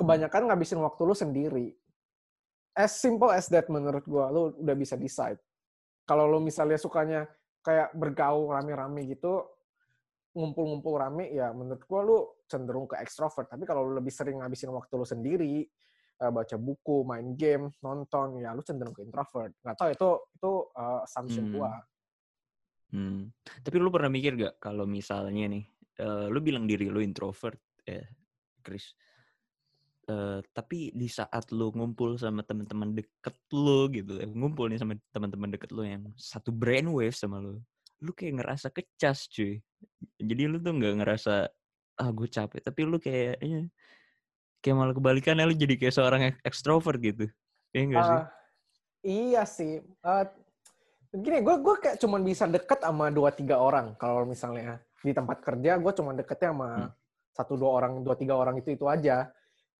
kebanyakan 0.00 0.48
ngabisin 0.48 0.80
waktu 0.80 1.02
lu 1.04 1.14
sendiri. 1.14 1.66
As 2.72 2.96
simple 2.96 3.28
as 3.28 3.50
that 3.52 3.68
menurut 3.68 4.02
gue 4.08 4.24
lu 4.32 4.56
udah 4.56 4.76
bisa 4.76 4.96
decide. 4.96 5.36
Kalau 6.08 6.26
lu 6.26 6.40
misalnya 6.40 6.80
sukanya 6.80 7.28
kayak 7.60 7.92
bergaul 7.92 8.50
rame-rame 8.50 9.04
gitu, 9.04 9.44
ngumpul-ngumpul 10.30 10.94
rame, 10.94 11.30
ya 11.34 11.50
menurut 11.50 11.82
gua 11.90 12.00
lu 12.06 12.18
cenderung 12.46 12.86
ke 12.86 12.98
extrovert. 13.02 13.50
Tapi 13.50 13.66
kalau 13.66 13.82
lu 13.86 13.98
lebih 13.98 14.14
sering 14.14 14.38
ngabisin 14.38 14.70
waktu 14.70 14.92
lu 14.94 15.06
sendiri, 15.06 15.66
uh, 16.22 16.30
baca 16.30 16.54
buku, 16.54 17.02
main 17.02 17.34
game, 17.34 17.74
nonton, 17.82 18.38
ya 18.38 18.54
lu 18.54 18.62
cenderung 18.62 18.94
ke 18.94 19.02
introvert. 19.02 19.50
Gak 19.62 19.74
tau 19.74 19.90
itu 19.90 20.10
itu 20.38 20.52
uh, 20.78 21.00
assumption 21.02 21.44
hmm. 21.50 21.54
gua. 21.54 21.72
Hmm. 22.90 23.30
Tapi 23.62 23.76
lu 23.78 23.90
pernah 23.90 24.10
mikir 24.10 24.34
gak 24.38 24.54
kalau 24.62 24.86
misalnya 24.86 25.46
nih, 25.50 25.64
uh, 26.02 26.26
lu 26.30 26.38
bilang 26.42 26.66
diri 26.66 26.90
lu 26.90 27.02
introvert, 27.02 27.58
ya, 27.86 28.02
Chris. 28.62 28.94
Uh, 30.10 30.42
tapi 30.50 30.90
di 30.90 31.06
saat 31.06 31.54
lu 31.54 31.70
ngumpul 31.70 32.18
sama 32.18 32.42
teman-teman 32.42 32.90
deket 32.98 33.36
lu 33.54 33.86
gitu, 33.94 34.18
ya, 34.18 34.26
ngumpul 34.26 34.66
nih 34.66 34.82
sama 34.82 34.98
teman-teman 35.14 35.54
deket 35.54 35.70
lu 35.70 35.86
yang 35.86 36.02
satu 36.18 36.50
brainwave 36.50 37.14
sama 37.14 37.38
lu, 37.38 37.62
lu 38.00 38.12
kayak 38.16 38.40
ngerasa 38.40 38.68
kecas 38.72 39.28
cuy. 39.32 39.60
Jadi 40.20 40.42
lu 40.48 40.56
tuh 40.60 40.72
nggak 40.76 40.94
ngerasa 41.04 41.48
ah 42.00 42.10
gue 42.16 42.28
capek, 42.28 42.60
tapi 42.64 42.80
lu 42.88 42.96
kayaknya 42.96 43.68
kayak 44.64 44.76
malah 44.76 44.96
kebalikannya 44.96 45.44
lu 45.44 45.56
jadi 45.56 45.74
kayak 45.76 45.94
seorang 45.94 46.20
ekstrovert 46.44 47.00
gitu. 47.00 47.28
Iya 47.76 47.84
gak 47.92 48.02
sih? 48.02 48.16
Uh, 48.16 48.26
iya 49.04 49.42
sih. 49.44 49.72
Uh, 50.00 50.24
gini, 51.12 51.44
gue 51.44 51.56
gue 51.60 51.74
kayak 51.76 51.96
cuman 52.00 52.24
bisa 52.24 52.48
deket 52.48 52.80
sama 52.80 53.12
dua 53.12 53.36
tiga 53.36 53.60
orang. 53.60 53.92
Kalau 54.00 54.24
misalnya 54.24 54.80
di 55.04 55.12
tempat 55.12 55.44
kerja, 55.44 55.76
gue 55.76 55.92
cuma 55.92 56.16
deketnya 56.16 56.56
sama 56.56 56.70
hmm. 56.72 56.90
satu 57.36 57.54
dua 57.60 57.70
orang, 57.84 58.00
dua 58.00 58.16
tiga 58.16 58.34
orang 58.40 58.56
itu 58.56 58.72
itu 58.72 58.88
aja 58.88 59.28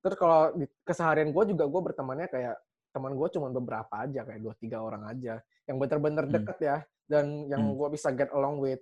terus 0.00 0.16
kalau 0.16 0.52
di 0.56 0.64
keseharian 0.84 1.30
gue 1.30 1.44
juga 1.52 1.64
gue 1.68 1.80
bertemannya 1.92 2.28
kayak 2.32 2.56
teman 2.90 3.14
gue 3.14 3.28
cuma 3.36 3.52
beberapa 3.52 3.94
aja 4.00 4.20
kayak 4.24 4.40
dua 4.40 4.54
tiga 4.56 4.80
orang 4.80 5.06
aja 5.06 5.38
yang 5.68 5.76
bener-bener 5.76 6.24
hmm. 6.26 6.34
deket 6.40 6.58
ya 6.58 6.76
dan 7.10 7.50
yang 7.50 7.66
hmm. 7.66 7.74
gue 7.74 7.88
bisa 7.98 8.14
get 8.14 8.30
along 8.30 8.62
with 8.62 8.78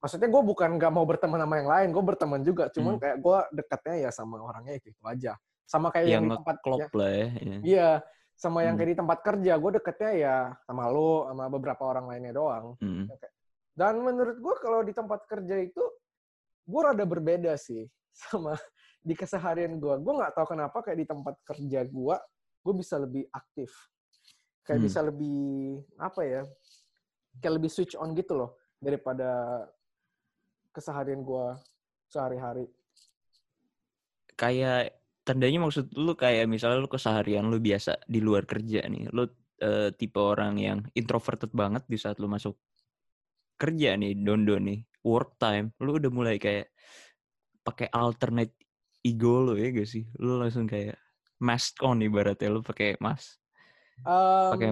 maksudnya 0.00 0.28
gue 0.32 0.42
bukan 0.42 0.80
gak 0.80 0.92
mau 0.92 1.04
berteman 1.04 1.44
sama 1.44 1.54
yang 1.60 1.68
lain 1.68 1.88
gue 1.92 2.04
berteman 2.04 2.40
juga 2.40 2.72
cuman 2.72 2.96
hmm. 2.96 3.02
kayak 3.04 3.16
gue 3.20 3.38
deketnya 3.60 3.96
ya 4.08 4.10
sama 4.10 4.40
orangnya 4.40 4.80
itu, 4.80 4.96
itu 4.96 5.02
aja 5.04 5.36
sama 5.68 5.92
kayak 5.92 6.06
yang, 6.08 6.24
yang 6.24 6.24
di 6.24 6.36
tempat 6.40 6.56
klop 6.64 6.80
ya, 6.80 6.88
lah 6.96 7.10
ya 7.12 7.26
iya 7.60 7.90
sama 8.36 8.64
yang 8.64 8.76
hmm. 8.76 8.80
kayak 8.80 8.90
di 8.92 8.98
tempat 9.04 9.18
kerja 9.20 9.52
gue 9.60 9.70
deketnya 9.76 10.12
ya 10.16 10.36
sama 10.64 10.84
lo 10.88 11.28
sama 11.28 11.44
beberapa 11.52 11.82
orang 11.84 12.06
lainnya 12.08 12.32
doang 12.32 12.76
hmm. 12.80 13.04
dan 13.76 14.00
menurut 14.00 14.36
gue 14.40 14.54
kalau 14.64 14.80
di 14.80 14.92
tempat 14.96 15.20
kerja 15.28 15.56
itu 15.60 15.84
gue 16.66 16.80
rada 16.80 17.04
berbeda 17.04 17.52
sih 17.60 17.84
sama 18.24 18.56
di 19.04 19.12
keseharian 19.12 19.76
gue 19.76 19.94
gue 20.00 20.12
nggak 20.16 20.32
tahu 20.32 20.56
kenapa 20.56 20.80
kayak 20.80 20.98
di 21.04 21.06
tempat 21.08 21.34
kerja 21.44 21.84
gue 21.84 22.16
gue 22.64 22.74
bisa 22.74 22.96
lebih 22.98 23.24
aktif 23.30 23.70
kayak 24.66 24.82
hmm. 24.82 24.86
bisa 24.90 25.00
lebih 25.00 25.78
apa 25.96 26.20
ya 26.26 26.42
kayak 27.42 27.54
lebih 27.60 27.70
switch 27.70 27.94
on 27.98 28.12
gitu 28.16 28.36
loh 28.36 28.58
daripada 28.78 29.62
keseharian 30.72 31.24
gue 31.24 31.46
sehari-hari 32.06 32.68
kayak 34.36 34.96
tandanya 35.24 35.64
maksud 35.64 35.90
lu 35.96 36.12
kayak 36.14 36.46
misalnya 36.46 36.84
lu 36.84 36.90
keseharian 36.92 37.48
lu 37.48 37.58
biasa 37.58 37.98
di 38.04 38.20
luar 38.20 38.44
kerja 38.44 38.84
nih 38.86 39.08
lu 39.10 39.24
uh, 39.64 39.90
tipe 39.96 40.20
orang 40.20 40.60
yang 40.60 40.78
introverted 40.92 41.50
banget 41.56 41.82
di 41.88 41.96
saat 41.96 42.20
lu 42.20 42.28
masuk 42.28 42.54
kerja 43.56 43.96
nih 43.96 44.12
dondo 44.20 44.60
nih 44.60 44.84
work 45.02 45.40
time 45.40 45.72
lu 45.80 45.96
udah 45.96 46.12
mulai 46.12 46.36
kayak 46.36 46.68
pakai 47.66 47.90
alternate 47.90 48.54
ego 49.06 49.42
lo 49.42 49.54
ya 49.54 49.70
gak 49.70 49.86
sih? 49.86 50.06
Lo 50.18 50.42
langsung 50.42 50.66
kayak 50.66 50.98
mask 51.42 51.78
on 51.86 52.02
ibaratnya 52.02 52.50
lo 52.50 52.62
pakai 52.62 52.98
mask. 52.98 53.38
Um, 54.02 54.50
pakai 54.54 54.68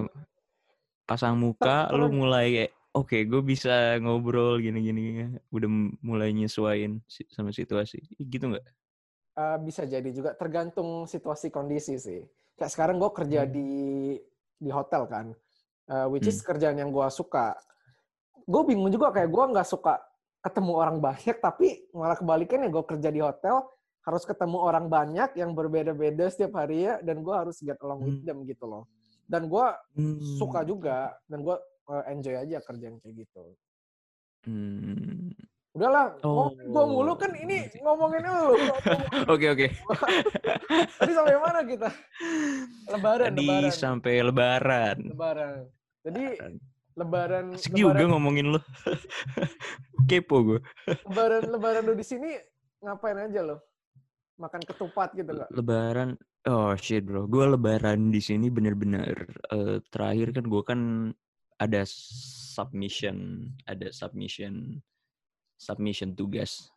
pasang 1.05 1.37
muka 1.37 1.87
lo 1.93 2.09
mulai 2.09 2.69
oke 2.97 3.13
okay, 3.13 3.21
gue 3.29 3.41
bisa 3.45 4.01
ngobrol 4.01 4.57
gini-gini 4.57 5.37
udah 5.53 5.69
mulai 6.01 6.33
nyesuain 6.33 6.99
sama 7.29 7.53
situasi 7.53 8.01
gitu 8.17 8.49
nggak? 8.51 8.65
Uh, 9.35 9.59
bisa 9.61 9.83
jadi 9.83 10.07
juga 10.15 10.31
tergantung 10.31 11.03
situasi 11.05 11.51
kondisi 11.51 11.99
sih. 11.99 12.23
Kayak 12.55 12.71
sekarang 12.71 12.95
gue 12.97 13.11
kerja 13.11 13.43
hmm. 13.43 13.51
di 13.51 13.69
di 14.55 14.69
hotel 14.71 15.03
kan, 15.11 15.25
uh, 15.91 16.07
which 16.07 16.25
is 16.25 16.39
hmm. 16.39 16.47
kerjaan 16.55 16.79
yang 16.79 16.89
gue 16.89 17.03
suka. 17.11 17.51
Gue 18.47 18.63
bingung 18.63 18.87
juga 18.89 19.11
kayak 19.11 19.27
gue 19.27 19.43
nggak 19.51 19.67
suka 19.67 19.99
ketemu 20.39 20.71
orang 20.71 20.97
banyak, 21.03 21.35
tapi 21.43 21.83
malah 21.91 22.15
kebalikannya 22.15 22.71
gue 22.71 22.83
kerja 22.87 23.09
di 23.11 23.19
hotel, 23.19 23.59
harus 24.07 24.23
ketemu 24.23 24.57
orang 24.61 24.87
banyak 24.87 25.35
yang 25.35 25.51
berbeda-beda 25.51 26.31
setiap 26.31 26.63
hari 26.63 26.87
ya 26.87 27.01
dan 27.03 27.19
gue 27.19 27.35
harus 27.35 27.59
get 27.59 27.75
along 27.83 28.07
with 28.07 28.23
hmm. 28.23 28.25
them 28.25 28.37
gitu 28.47 28.63
loh 28.69 28.87
dan 29.25 29.49
gue 29.49 29.65
hmm. 29.97 30.37
suka 30.37 30.61
juga 30.61 31.13
dan 31.25 31.41
gue 31.41 31.55
uh, 31.89 32.03
enjoy 32.09 32.35
aja 32.37 32.61
kerjaan 32.61 33.01
kayak 33.01 33.25
gitu. 33.25 33.43
Hmm. 34.45 35.33
udahlah 35.75 36.15
oh. 36.23 36.55
gue 36.55 36.83
mulu 36.87 37.19
kan 37.19 37.35
ini 37.35 37.67
ngomongin 37.83 38.23
lu. 38.23 38.55
Oke 39.33 39.51
oke. 39.51 39.67
Tadi 41.01 41.11
sampai 41.11 41.35
mana 41.35 41.59
kita? 41.67 41.89
Lebaran 42.95 43.27
tadi 43.35 43.43
lebaran. 43.43 43.73
sampai 43.75 44.13
lebaran. 44.23 44.97
Lebaran. 45.11 45.57
Jadi 46.07 46.25
lebaran. 46.95 47.45
Asik 47.59 47.75
lebaran, 47.75 47.91
juga 47.91 48.03
ngomongin 48.07 48.55
lu. 48.55 48.59
Kepo 50.09 50.37
gue 50.45 50.59
lebaran 51.09 51.43
lebaran 51.49 51.83
lu 51.83 51.93
di 51.97 52.05
sini 52.05 52.37
ngapain 52.85 53.17
aja 53.17 53.41
lo 53.41 53.57
makan 54.35 54.61
ketupat 54.63 55.15
gitu 55.15 55.31
loh. 55.31 55.47
Lebaran, 55.51 56.19
oh 56.47 56.75
shit 56.75 57.07
bro, 57.07 57.25
gue 57.27 57.45
lebaran 57.55 58.11
di 58.11 58.19
sini 58.19 58.51
bener-bener 58.51 59.15
uh, 59.51 59.79
terakhir 59.89 60.35
kan 60.35 60.45
gue 60.45 60.63
kan 60.63 60.81
ada 61.55 61.87
submission, 61.87 63.47
ada 63.63 63.87
submission, 63.95 64.79
submission 65.55 66.11
tugas. 66.13 66.67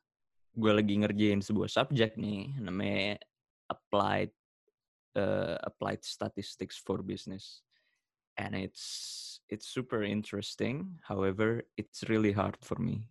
Gue 0.55 0.75
lagi 0.75 0.99
ngerjain 0.99 1.43
sebuah 1.43 1.71
subjek 1.71 2.15
nih, 2.19 2.55
namanya 2.62 3.19
applied 3.71 4.31
uh, 5.19 5.59
applied 5.67 6.03
statistics 6.03 6.79
for 6.79 7.03
business, 7.03 7.62
and 8.38 8.55
it's 8.55 9.38
it's 9.50 9.67
super 9.67 10.07
interesting. 10.07 10.99
However, 11.07 11.67
it's 11.75 12.07
really 12.07 12.35
hard 12.35 12.59
for 12.62 12.79
me 12.79 13.07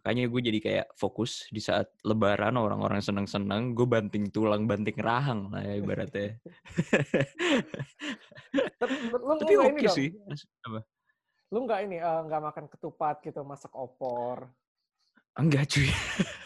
Makanya 0.00 0.32
gue 0.32 0.40
jadi 0.40 0.58
kayak 0.64 0.86
fokus 0.96 1.44
di 1.52 1.60
saat 1.60 1.92
lebaran 2.08 2.56
orang-orang 2.56 3.04
seneng-seneng, 3.04 3.76
gue 3.76 3.84
banting 3.84 4.32
tulang, 4.32 4.64
banting 4.64 4.96
rahang 4.96 5.52
lah 5.52 5.60
ya 5.60 5.76
ibaratnya. 5.76 6.40
Tapi 8.80 9.54
oke 9.60 9.76
okay 9.76 9.88
sih. 9.92 10.08
Apa? 10.64 10.80
Lu 11.52 11.68
nggak 11.68 11.80
ini, 11.84 12.00
uh, 12.00 12.24
nggak 12.24 12.42
makan 12.48 12.64
ketupat 12.72 13.20
gitu, 13.20 13.44
masak 13.44 13.76
opor? 13.76 14.48
Enggak 15.36 15.68
cuy. 15.68 15.92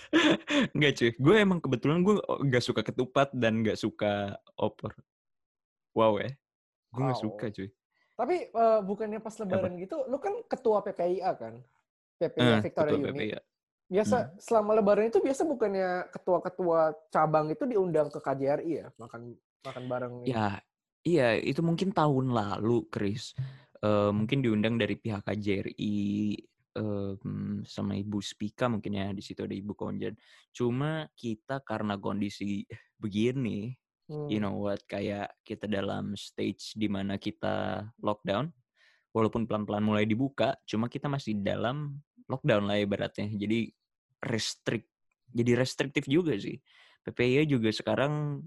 Enggak 0.75 0.93
cuy. 0.99 1.11
Gue 1.15 1.35
emang 1.39 1.63
kebetulan 1.63 2.03
gue 2.03 2.19
nggak 2.19 2.65
suka 2.67 2.83
ketupat 2.83 3.31
dan 3.31 3.63
nggak 3.63 3.79
suka 3.79 4.35
opor. 4.59 4.99
Wow 5.95 6.19
ya. 6.19 6.35
Gue 6.91 7.03
nggak 7.07 7.19
wow. 7.23 7.27
suka 7.31 7.47
cuy. 7.55 7.71
Tapi 8.19 8.51
uh, 8.51 8.83
bukannya 8.83 9.23
pas 9.23 9.35
lebaran 9.39 9.79
Apa? 9.79 9.83
gitu, 9.83 9.97
lu 10.11 10.19
kan 10.19 10.35
ketua 10.47 10.83
PPIA 10.83 11.35
kan? 11.39 11.55
PPI 12.33 12.53
uh, 12.59 12.63
Victoria 12.63 12.95
Uni. 12.97 13.09
PPI. 13.11 13.39
Biasa 13.85 14.17
hmm. 14.17 14.31
selama 14.41 14.71
lebaran 14.81 15.07
itu 15.13 15.21
biasa 15.21 15.43
bukannya 15.45 16.09
ketua-ketua 16.09 16.81
cabang 17.13 17.53
itu 17.53 17.65
diundang 17.69 18.09
ke 18.09 18.19
KJRI 18.19 18.73
ya 18.81 18.87
makan 18.97 19.37
makan 19.65 19.85
bareng. 19.89 20.15
Ya, 20.25 20.61
iya 21.05 21.37
itu 21.37 21.61
mungkin 21.61 21.93
tahun 21.93 22.33
lalu, 22.33 22.89
Chris. 22.89 23.37
Uh, 23.85 24.09
mungkin 24.09 24.41
diundang 24.41 24.81
dari 24.81 24.97
pihak 24.97 25.29
KJRI 25.29 26.01
um, 26.79 27.63
sama 27.65 27.95
Ibu 27.99 28.19
Spika 28.25 28.67
mungkin 28.67 28.97
ya 28.99 29.13
di 29.13 29.23
situ 29.23 29.47
ada 29.47 29.55
Ibu 29.55 29.73
Konjan. 29.75 30.15
Cuma 30.51 31.07
kita 31.15 31.63
karena 31.63 31.99
kondisi 31.99 32.67
begini, 32.99 33.73
hmm. 34.11 34.29
you 34.31 34.41
know 34.43 34.55
what, 34.57 34.83
kayak 34.89 35.33
kita 35.47 35.71
dalam 35.71 36.17
stage 36.19 36.75
di 36.75 36.89
mana 36.91 37.17
kita 37.17 37.87
lockdown, 38.03 38.51
walaupun 39.15 39.47
pelan-pelan 39.47 39.85
mulai 39.85 40.05
dibuka, 40.05 40.59
cuma 40.67 40.91
kita 40.91 41.07
masih 41.07 41.39
dalam 41.39 41.99
lockdown 42.29 42.65
lah 42.69 42.81
ibaratnya. 42.81 43.29
Jadi 43.33 43.69
restrict, 44.25 44.89
jadi 45.31 45.53
restriktif 45.59 46.05
juga 46.09 46.37
sih. 46.37 46.57
PPI 47.05 47.45
juga 47.45 47.69
sekarang 47.69 48.41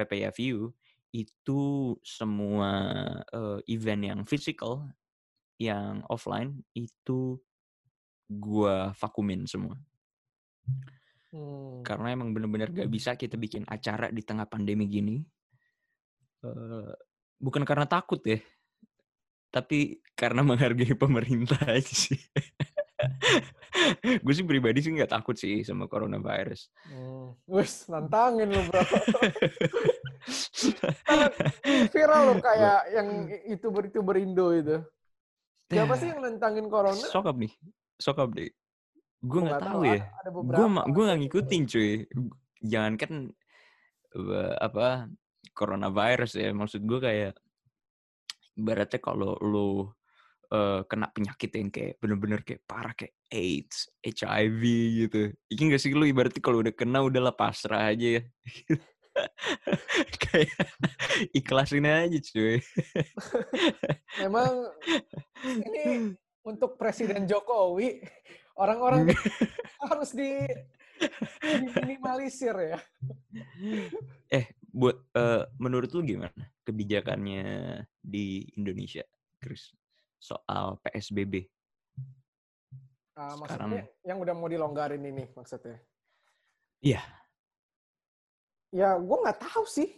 PPI 0.00 0.32
View 0.32 0.72
itu 1.12 1.92
semua 2.00 2.70
uh, 3.28 3.60
event 3.68 4.02
yang 4.02 4.20
physical, 4.24 4.88
yang 5.60 6.00
offline 6.08 6.64
itu 6.72 7.36
gua 8.32 8.96
vakumin 8.96 9.44
semua. 9.44 9.76
Hmm. 11.32 11.84
Karena 11.84 12.16
emang 12.16 12.32
bener-bener 12.32 12.72
gak 12.72 12.88
bisa 12.88 13.16
kita 13.16 13.36
bikin 13.36 13.68
acara 13.68 14.08
di 14.08 14.24
tengah 14.24 14.48
pandemi 14.48 14.88
gini. 14.88 15.20
Uh, 16.40 16.96
bukan 17.36 17.68
karena 17.68 17.84
takut 17.84 18.24
ya, 18.24 18.40
tapi 19.52 20.00
karena 20.16 20.40
menghargai 20.48 20.96
pemerintah 20.96 21.60
aja 21.68 21.92
sih. 21.92 22.18
gue 24.02 24.34
sih 24.34 24.46
pribadi 24.46 24.78
sih 24.78 24.94
nggak 24.94 25.10
takut 25.12 25.36
sih 25.36 25.60
sama 25.62 25.86
coronavirus. 25.86 26.72
Hmm. 26.88 27.36
Wis, 27.44 27.86
nantangin 27.92 28.48
lo 28.48 28.62
bro. 28.66 28.82
viral 31.92 32.22
loh 32.30 32.38
kayak 32.38 32.80
yang 32.94 33.08
itu 33.50 33.66
beritu 33.68 34.00
berindo 34.00 34.54
itu. 34.54 34.80
Siapa 35.66 35.94
sih 35.98 36.14
yang 36.14 36.20
nantangin 36.22 36.70
corona? 36.70 36.94
Sokap 36.94 37.36
nih, 37.36 37.52
sokap 37.98 38.30
deh. 38.32 38.52
Gue 39.22 39.40
nggak 39.46 39.62
tahu, 39.62 39.82
ya. 39.86 40.06
Gue 40.30 40.66
gue 40.68 41.02
nggak 41.02 41.20
ngikutin 41.26 41.62
cuy. 41.66 41.90
Jangan 42.62 42.94
kan 43.00 43.12
apa 44.62 45.10
coronavirus 45.56 46.38
ya. 46.38 46.54
Maksud 46.54 46.86
gue 46.86 47.00
kayak 47.02 47.34
ibaratnya 48.56 49.00
kalau 49.00 49.36
lo 49.40 49.68
uh, 50.52 50.80
kena 50.84 51.08
penyakit 51.10 51.50
yang 51.56 51.70
kayak 51.72 51.96
bener-bener 51.98 52.40
kayak 52.44 52.62
parah 52.68 52.92
kayak 52.92 53.16
AIDS, 53.32 53.88
HIV 54.04 54.62
gitu. 55.08 55.20
Ini 55.48 55.62
gak 55.72 55.82
sih 55.82 55.96
lu 55.96 56.04
ibaratnya 56.04 56.42
kalau 56.44 56.60
udah 56.60 56.74
kena 56.76 57.00
udah 57.00 57.32
pasrah 57.32 57.90
aja 57.90 58.20
ya. 58.20 58.22
kayak 60.28 60.52
ikhlasin 61.36 61.88
aja 61.88 62.18
cuy. 62.20 62.60
Memang 64.20 64.52
ini 65.44 66.16
untuk 66.44 66.76
Presiden 66.80 67.28
Jokowi 67.28 68.00
orang-orang 68.56 69.12
harus 69.88 70.12
di 70.12 70.44
minimalisir 71.80 72.54
ya. 72.54 72.78
Eh, 74.30 74.46
buat 74.72 74.96
uh, 75.14 75.44
menurut 75.60 75.92
lu 75.92 76.02
gimana 76.02 76.42
kebijakannya 76.64 77.44
di 78.00 78.48
Indonesia, 78.56 79.04
Chris? 79.36 79.70
soal 80.22 80.78
PSBB. 80.86 81.50
Uh, 83.12 83.34
maksudnya 83.42 83.84
yang 84.06 84.22
udah 84.22 84.32
mau 84.38 84.48
dilonggarin 84.48 85.02
ini 85.02 85.26
maksudnya? 85.34 85.82
Iya. 86.80 87.02
Ya, 88.72 88.96
gue 88.96 89.16
nggak 89.18 89.42
tahu 89.42 89.66
sih. 89.68 89.90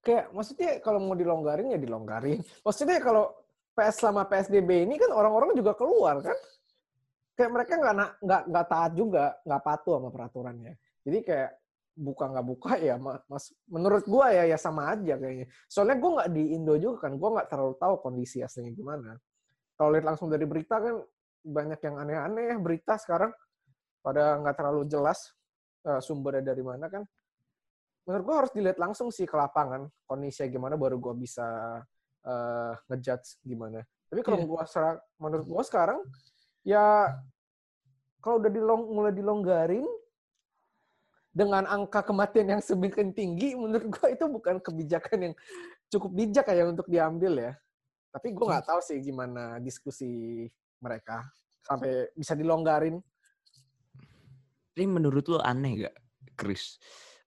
Kayak 0.00 0.32
maksudnya 0.32 0.80
kalau 0.80 0.98
mau 0.98 1.14
dilonggarin 1.14 1.76
ya 1.76 1.78
dilonggarin. 1.78 2.40
Maksudnya 2.66 2.98
kalau 3.04 3.36
PS 3.76 4.02
selama 4.02 4.26
PSBB 4.26 4.88
ini 4.88 4.96
kan 4.96 5.12
orang-orang 5.12 5.54
juga 5.54 5.76
keluar 5.76 6.24
kan? 6.24 6.34
Kayak 7.38 7.52
mereka 7.54 7.72
nggak 7.78 7.94
nggak 8.24 8.42
nggak 8.50 8.66
taat 8.66 8.92
juga, 8.96 9.38
nggak 9.46 9.62
patuh 9.62 9.94
sama 10.00 10.08
peraturannya. 10.10 10.74
Jadi 11.06 11.18
kayak 11.22 11.50
buka 11.96 12.24
nggak 12.30 12.46
buka 12.46 12.72
ya 12.88 12.96
mas 13.00 13.52
menurut 13.66 14.04
gue 14.06 14.26
ya 14.30 14.44
ya 14.48 14.58
sama 14.58 14.94
aja 14.94 15.18
kayaknya. 15.18 15.46
Soalnya 15.66 15.96
gue 15.98 16.10
nggak 16.16 16.30
di 16.32 16.44
Indo 16.56 16.74
juga 16.78 17.08
kan 17.08 17.16
gue 17.18 17.28
nggak 17.30 17.48
terlalu 17.50 17.74
tahu 17.76 17.94
kondisi 18.00 18.40
aslinya 18.40 18.72
gimana. 18.72 19.10
Kalau 19.74 19.90
lihat 19.96 20.06
langsung 20.06 20.28
dari 20.28 20.44
berita 20.44 20.76
kan 20.80 21.00
banyak 21.40 21.80
yang 21.80 21.96
aneh-aneh 21.96 22.60
berita 22.60 23.00
sekarang 23.00 23.32
pada 24.04 24.36
nggak 24.40 24.56
terlalu 24.56 24.84
jelas 24.88 25.32
uh, 25.88 26.00
sumbernya 26.00 26.52
dari 26.52 26.62
mana 26.64 26.88
kan. 26.88 27.02
Menurut 28.08 28.24
gue 28.26 28.36
harus 28.36 28.52
dilihat 28.56 28.78
langsung 28.80 29.12
sih 29.12 29.28
ke 29.28 29.36
lapangan 29.36 29.86
kondisinya 30.08 30.48
gimana 30.50 30.74
baru 30.74 30.96
gue 30.98 31.14
bisa 31.20 31.80
uh, 32.26 32.72
ngejudge 32.88 33.44
gimana. 33.44 33.84
Tapi 34.10 34.20
kalau 34.26 34.38
yeah. 34.42 34.48
gue 34.48 34.92
menurut 35.22 35.46
gue 35.46 35.62
sekarang 35.64 36.00
ya 36.66 37.14
kalau 38.20 38.36
udah 38.40 38.52
dilong 38.52 38.82
mulai 38.92 39.12
dilonggarin 39.16 39.86
dengan 41.30 41.62
angka 41.66 42.02
kematian 42.02 42.58
yang 42.58 42.62
semakin 42.62 43.14
tinggi 43.14 43.54
menurut 43.54 43.86
gue 43.86 44.08
itu 44.12 44.26
bukan 44.26 44.58
kebijakan 44.58 45.18
yang 45.30 45.34
cukup 45.90 46.10
bijak 46.10 46.46
ya 46.50 46.64
untuk 46.66 46.90
diambil 46.90 47.32
ya 47.38 47.52
tapi 48.10 48.34
gue 48.34 48.42
nggak 48.42 48.66
tahu 48.66 48.80
sih 48.82 48.98
gimana 48.98 49.62
diskusi 49.62 50.44
mereka 50.82 51.30
sampai 51.62 52.10
bisa 52.18 52.34
dilonggarin. 52.34 52.98
Ini 54.74 54.86
menurut 54.88 55.28
lo 55.30 55.38
aneh 55.38 55.86
gak, 55.86 55.96
Chris? 56.34 56.80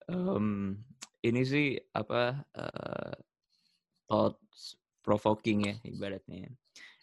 Um, 0.10 0.76
ini 1.24 1.42
sih 1.48 1.80
apa 1.96 2.44
uh, 2.58 3.14
thoughts 4.10 4.76
provoking 5.00 5.72
ya 5.72 5.76
ibaratnya. 5.88 6.52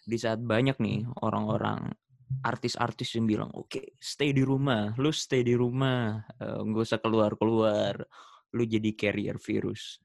Di 0.05 0.17
saat 0.21 0.43
banyak 0.43 0.77
nih 0.77 1.07
orang-orang 1.23 1.95
artis-artis 2.41 3.19
yang 3.19 3.27
bilang 3.27 3.51
oke 3.53 3.69
okay, 3.69 3.87
stay 3.99 4.31
di 4.31 4.47
rumah, 4.47 4.95
lu 4.97 5.11
stay 5.11 5.43
di 5.43 5.53
rumah, 5.59 6.23
uh, 6.41 6.63
nggak 6.63 6.85
usah 6.87 7.01
keluar-keluar, 7.03 8.01
lu 8.55 8.63
jadi 8.65 8.91
carrier 8.95 9.37
virus. 9.37 9.99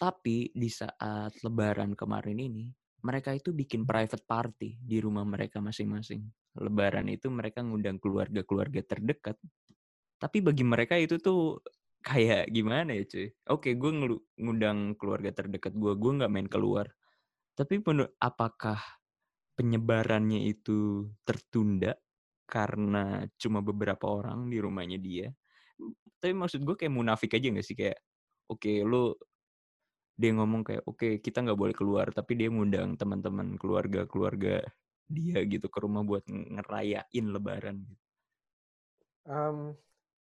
Tapi 0.00 0.48
di 0.56 0.70
saat 0.72 1.36
lebaran 1.44 1.92
kemarin 1.92 2.40
ini, 2.40 2.72
mereka 3.04 3.36
itu 3.36 3.52
bikin 3.52 3.84
private 3.84 4.24
party 4.24 4.80
di 4.80 4.96
rumah 5.00 5.24
mereka 5.24 5.60
masing-masing. 5.60 6.24
Lebaran 6.56 7.08
itu 7.08 7.28
mereka 7.28 7.60
ngundang 7.60 8.00
keluarga-keluarga 8.00 8.80
terdekat. 8.84 9.36
Tapi 10.20 10.40
bagi 10.44 10.64
mereka 10.64 10.96
itu 10.96 11.16
tuh 11.20 11.60
kayak 12.00 12.48
gimana 12.48 12.96
ya 12.96 13.04
cuy? 13.04 13.28
Oke, 13.52 13.76
gue 13.76 13.92
ngundang 14.40 14.96
keluarga 14.96 15.32
terdekat 15.32 15.76
gue, 15.76 15.92
gue 15.96 16.12
nggak 16.16 16.32
main 16.32 16.48
keluar. 16.48 16.88
Tapi 17.56 17.84
apakah 18.20 18.80
penyebarannya 19.60 20.48
itu 20.48 21.04
tertunda 21.28 21.92
karena 22.48 23.28
cuma 23.36 23.60
beberapa 23.60 24.08
orang 24.08 24.48
di 24.48 24.56
rumahnya 24.56 24.96
dia? 24.96 25.28
Tapi 26.16 26.32
maksud 26.32 26.64
gue 26.64 26.80
kayak 26.80 26.96
munafik 26.96 27.36
aja 27.36 27.52
gak 27.52 27.66
sih? 27.68 27.76
Kayak, 27.76 28.00
oke, 28.48 28.64
okay, 28.64 28.80
lu 28.80 29.12
dia 30.20 30.36
ngomong 30.36 30.60
kayak 30.60 30.84
oke 30.84 31.00
okay, 31.00 31.12
kita 31.16 31.40
nggak 31.40 31.56
boleh 31.56 31.72
keluar 31.72 32.12
tapi 32.12 32.36
dia 32.36 32.52
ngundang 32.52 32.92
teman-teman 33.00 33.56
keluarga 33.56 34.04
keluarga 34.04 34.60
dia 35.08 35.40
gitu 35.48 35.72
ke 35.72 35.80
rumah 35.80 36.04
buat 36.04 36.28
ngerayain 36.28 37.24
lebaran 37.32 37.80
um, 39.24 39.72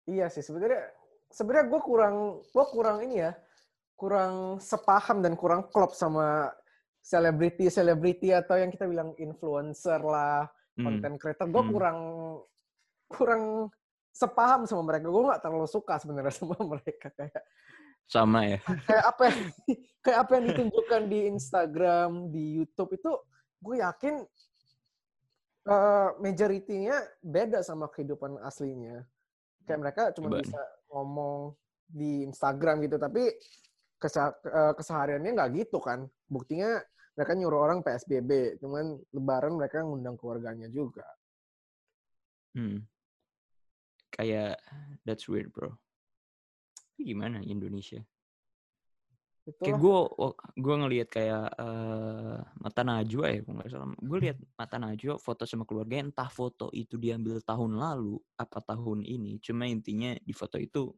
iya 0.03 0.27
sih 0.27 0.43
sebenarnya 0.43 0.91
sebenarnya 1.31 1.71
gue 1.71 1.81
kurang 1.81 2.15
gue 2.43 2.65
kurang 2.75 2.97
ini 3.07 3.23
ya 3.23 3.31
kurang 3.95 4.59
sepaham 4.59 5.23
dan 5.23 5.39
kurang 5.39 5.71
klop 5.71 5.95
sama 5.95 6.51
selebriti 7.05 7.69
selebriti 7.69 8.33
atau 8.33 8.57
yang 8.57 8.73
kita 8.73 8.89
bilang 8.89 9.13
influencer 9.21 10.01
lah 10.01 10.49
konten 10.73 11.13
hmm. 11.13 11.21
creator 11.21 11.45
gue 11.45 11.61
hmm. 11.61 11.71
kurang 11.71 11.99
kurang 13.05 13.43
sepaham 14.09 14.65
sama 14.65 14.81
mereka 14.89 15.13
gue 15.13 15.23
nggak 15.29 15.41
terlalu 15.45 15.69
suka 15.69 16.01
sebenarnya 16.01 16.33
sama 16.41 16.57
mereka 16.65 17.13
kayak 17.13 17.45
sama 18.05 18.45
ya. 18.45 18.59
Kayak 18.85 19.05
apa 19.09 19.23
yang, 19.29 19.39
kayak 20.05 20.19
apa 20.25 20.31
yang 20.37 20.45
ditunjukkan 20.53 21.01
di 21.09 21.19
Instagram, 21.25 22.09
di 22.29 22.43
YouTube 22.61 22.91
itu 22.93 23.11
gue 23.65 23.75
yakin 23.81 24.15
uh, 25.65 26.09
majority-nya 26.21 27.01
beda 27.25 27.65
sama 27.65 27.89
kehidupan 27.89 28.37
aslinya. 28.45 29.01
Kayak 29.65 29.79
mereka 29.81 30.01
cuma 30.13 30.37
bisa 30.37 30.61
ngomong 30.93 31.57
di 31.89 32.25
Instagram 32.29 32.85
gitu, 32.85 33.01
tapi 33.01 33.33
eh, 33.33 34.73
kesehariannya 34.77 35.33
nggak 35.33 35.51
gitu 35.65 35.81
kan. 35.81 36.05
Buktinya 36.29 36.77
mereka 37.15 37.31
nyuruh 37.33 37.59
orang 37.63 37.79
PSBB, 37.81 38.59
cuman 38.59 38.99
lebaran 39.15 39.55
mereka 39.55 39.81
ngundang 39.81 40.19
keluarganya 40.19 40.67
juga. 40.67 41.07
Hmm. 42.55 42.83
Kayak 44.11 44.59
that's 45.03 45.27
weird, 45.27 45.51
bro 45.51 45.75
gimana 46.99 47.43
Indonesia? 47.43 47.99
Itulah. 49.45 49.61
Kayak 49.61 49.77
gue 49.77 49.97
gue 50.57 50.75
ngelihat 50.81 51.09
kayak 51.13 51.47
uh, 51.61 52.41
mata 52.57 52.81
Najwa 52.81 53.25
ya, 53.29 53.39
nggak 53.45 53.69
salah. 53.69 53.87
Gue 54.01 54.17
lihat 54.25 54.37
mata 54.57 54.81
Najwa 54.81 55.21
foto 55.21 55.45
sama 55.45 55.69
keluarga, 55.69 56.01
entah 56.01 56.29
foto 56.33 56.73
itu 56.73 56.97
diambil 56.97 57.37
tahun 57.45 57.77
lalu 57.77 58.17
apa 58.41 58.57
tahun 58.65 59.05
ini. 59.05 59.37
Cuma 59.45 59.69
intinya 59.69 60.17
di 60.17 60.33
foto 60.33 60.57
itu 60.57 60.89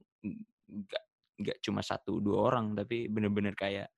nggak 0.64 1.04
nggak 1.44 1.58
cuma 1.60 1.84
satu 1.84 2.24
dua 2.24 2.48
orang, 2.48 2.72
tapi 2.72 3.12
bener-bener 3.12 3.52
kayak 3.52 3.92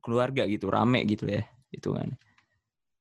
keluarga 0.00 0.44
gitu, 0.48 0.68
rame 0.72 1.04
gitu 1.04 1.28
ya, 1.28 1.44
itu 1.72 1.92
kan. 1.92 2.16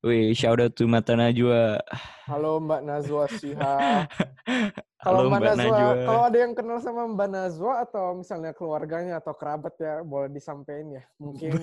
Wih, 0.05 0.37
shout 0.37 0.61
out 0.61 0.77
to 0.77 0.85
Mata 0.85 1.17
Najwa. 1.17 1.81
Halo 2.29 2.61
Mbak 2.61 2.81
Nazwa 2.85 3.25
Shihab. 3.25 4.05
Kalau 5.01 5.25
Halo 5.25 5.33
Mbak 5.33 5.41
Mbak 5.41 5.55
Nazwa, 5.57 5.69
Najwa. 5.69 6.05
kalau 6.05 6.21
ada 6.29 6.37
yang 6.41 6.53
kenal 6.57 6.77
sama 6.81 7.03
Mbak 7.09 7.29
Nazwa 7.29 7.73
atau 7.81 8.05
misalnya 8.17 8.51
keluarganya 8.57 9.21
atau 9.21 9.33
kerabat 9.37 9.73
ya, 9.77 10.01
boleh 10.01 10.29
disampaikan 10.33 10.97
ya. 10.97 11.03
Mungkin 11.21 11.57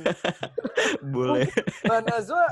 Boleh, 1.15 1.51
Mbak 1.87 2.01
Nazwa, 2.07 2.47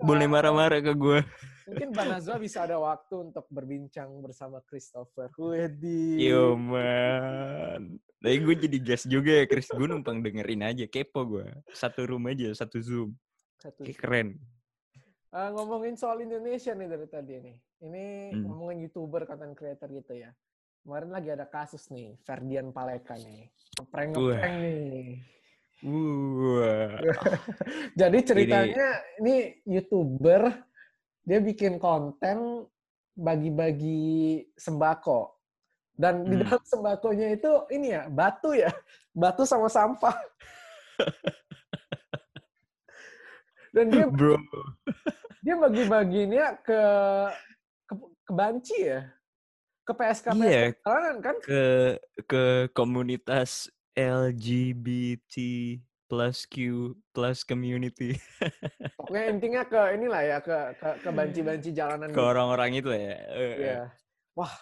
boleh 0.00 0.26
marah-marah 0.28 0.80
ke 0.80 0.92
gue. 0.96 1.20
Mungkin 1.66 1.90
Mbak 1.92 2.06
Nazwa 2.06 2.36
bisa 2.38 2.62
ada 2.62 2.78
waktu 2.78 3.14
untuk 3.30 3.44
berbincang 3.50 4.08
bersama 4.22 4.62
Christopher. 4.62 5.28
Wedi. 5.34 6.30
Yo 6.30 6.54
man. 6.54 7.98
Tapi 8.22 8.36
gue 8.42 8.54
jadi 8.66 8.78
guest 8.80 9.06
juga 9.10 9.42
ya 9.42 9.44
Chris. 9.50 9.68
Gue 9.70 9.90
numpang 9.90 10.22
dengerin 10.22 10.62
aja. 10.62 10.86
Kepo 10.86 11.26
gue. 11.26 11.46
Satu 11.74 12.06
room 12.06 12.30
aja, 12.30 12.54
satu 12.54 12.78
Zoom. 12.78 13.10
Satu. 13.58 13.82
Kayak 13.82 13.98
keren. 13.98 14.28
Ah, 15.34 15.52
ngomongin 15.52 15.98
soal 15.98 16.22
Indonesia 16.24 16.72
nih 16.72 16.88
dari 16.88 17.06
tadi 17.10 17.34
nih. 17.42 17.56
Ini 17.84 18.04
Hmm. 18.32 18.48
ngomongin 18.48 18.88
YouTuber, 18.88 19.28
content 19.28 19.52
creator 19.52 19.90
gitu 19.92 20.16
ya. 20.16 20.32
Kemarin 20.80 21.10
lagi 21.12 21.28
ada 21.34 21.44
kasus 21.44 21.90
nih, 21.92 22.14
Ferdian 22.22 22.70
Paleka 22.72 23.18
nih. 23.18 23.50
Ngeprank-ngeprank 23.76 24.54
nih. 24.62 25.04
Wah. 25.84 26.96
Jadi 28.00 28.18
ceritanya 28.24 28.88
ini 29.20 29.60
YouTuber 29.68 30.42
dia 31.26 31.42
bikin 31.42 31.76
konten 31.76 32.64
bagi-bagi 33.12 34.46
sembako. 34.54 35.34
Dan 35.92 36.22
di 36.22 36.36
Hmm. 36.36 36.44
dalam 36.44 36.62
sembakonya 36.62 37.26
itu 37.34 37.52
ini 37.72 37.88
ya, 37.90 38.06
batu 38.06 38.52
ya. 38.52 38.68
Batu 39.16 39.42
sama 39.42 39.66
sampah. 39.66 40.12
Dan 43.74 43.88
dia 43.88 44.06
Bro. 44.08 44.36
dia 45.40 45.54
bagi-baginya 45.56 46.56
ke 46.60 46.80
ke, 47.86 47.94
ke 48.24 48.32
banci 48.32 48.78
ya. 48.78 49.00
Ke 49.84 49.92
PSK 49.92 50.26
Iya. 50.36 50.72
Jalanan 50.80 51.16
kan? 51.20 51.36
Ke 51.40 51.62
ke 52.28 52.44
komunitas 52.72 53.68
LGBT 53.96 55.34
plus 56.06 56.46
Q 56.46 56.94
plus 57.10 57.42
community. 57.42 58.14
Pokoknya 58.94 59.26
intinya 59.30 59.62
ke 59.66 59.80
inilah 59.98 60.22
ya, 60.22 60.38
ke 60.38 60.56
ke, 60.78 60.88
ke 61.02 61.10
banci-banci 61.10 61.70
jalanan 61.74 62.08
Ke 62.10 62.18
gitu. 62.18 62.30
orang-orang 62.30 62.70
itu 62.78 62.90
ya. 62.94 63.14
Iya. 63.34 63.82
Wah, 64.38 64.54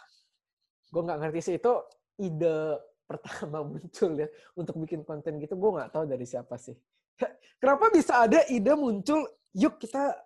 gue 0.88 1.02
nggak 1.04 1.18
ngerti 1.20 1.40
sih 1.44 1.54
itu 1.60 1.72
ide 2.20 2.80
pertama 3.04 3.60
muncul 3.70 4.10
ya 4.16 4.28
untuk 4.56 4.74
bikin 4.80 5.04
konten 5.04 5.36
gitu. 5.40 5.54
Gue 5.56 5.70
nggak 5.76 5.92
tahu 5.92 6.04
dari 6.08 6.24
siapa 6.24 6.56
sih. 6.56 6.74
Kenapa 7.60 7.92
bisa 7.92 8.24
ada 8.24 8.40
ide 8.48 8.72
muncul? 8.72 9.28
Yuk 9.54 9.78
kita 9.78 10.16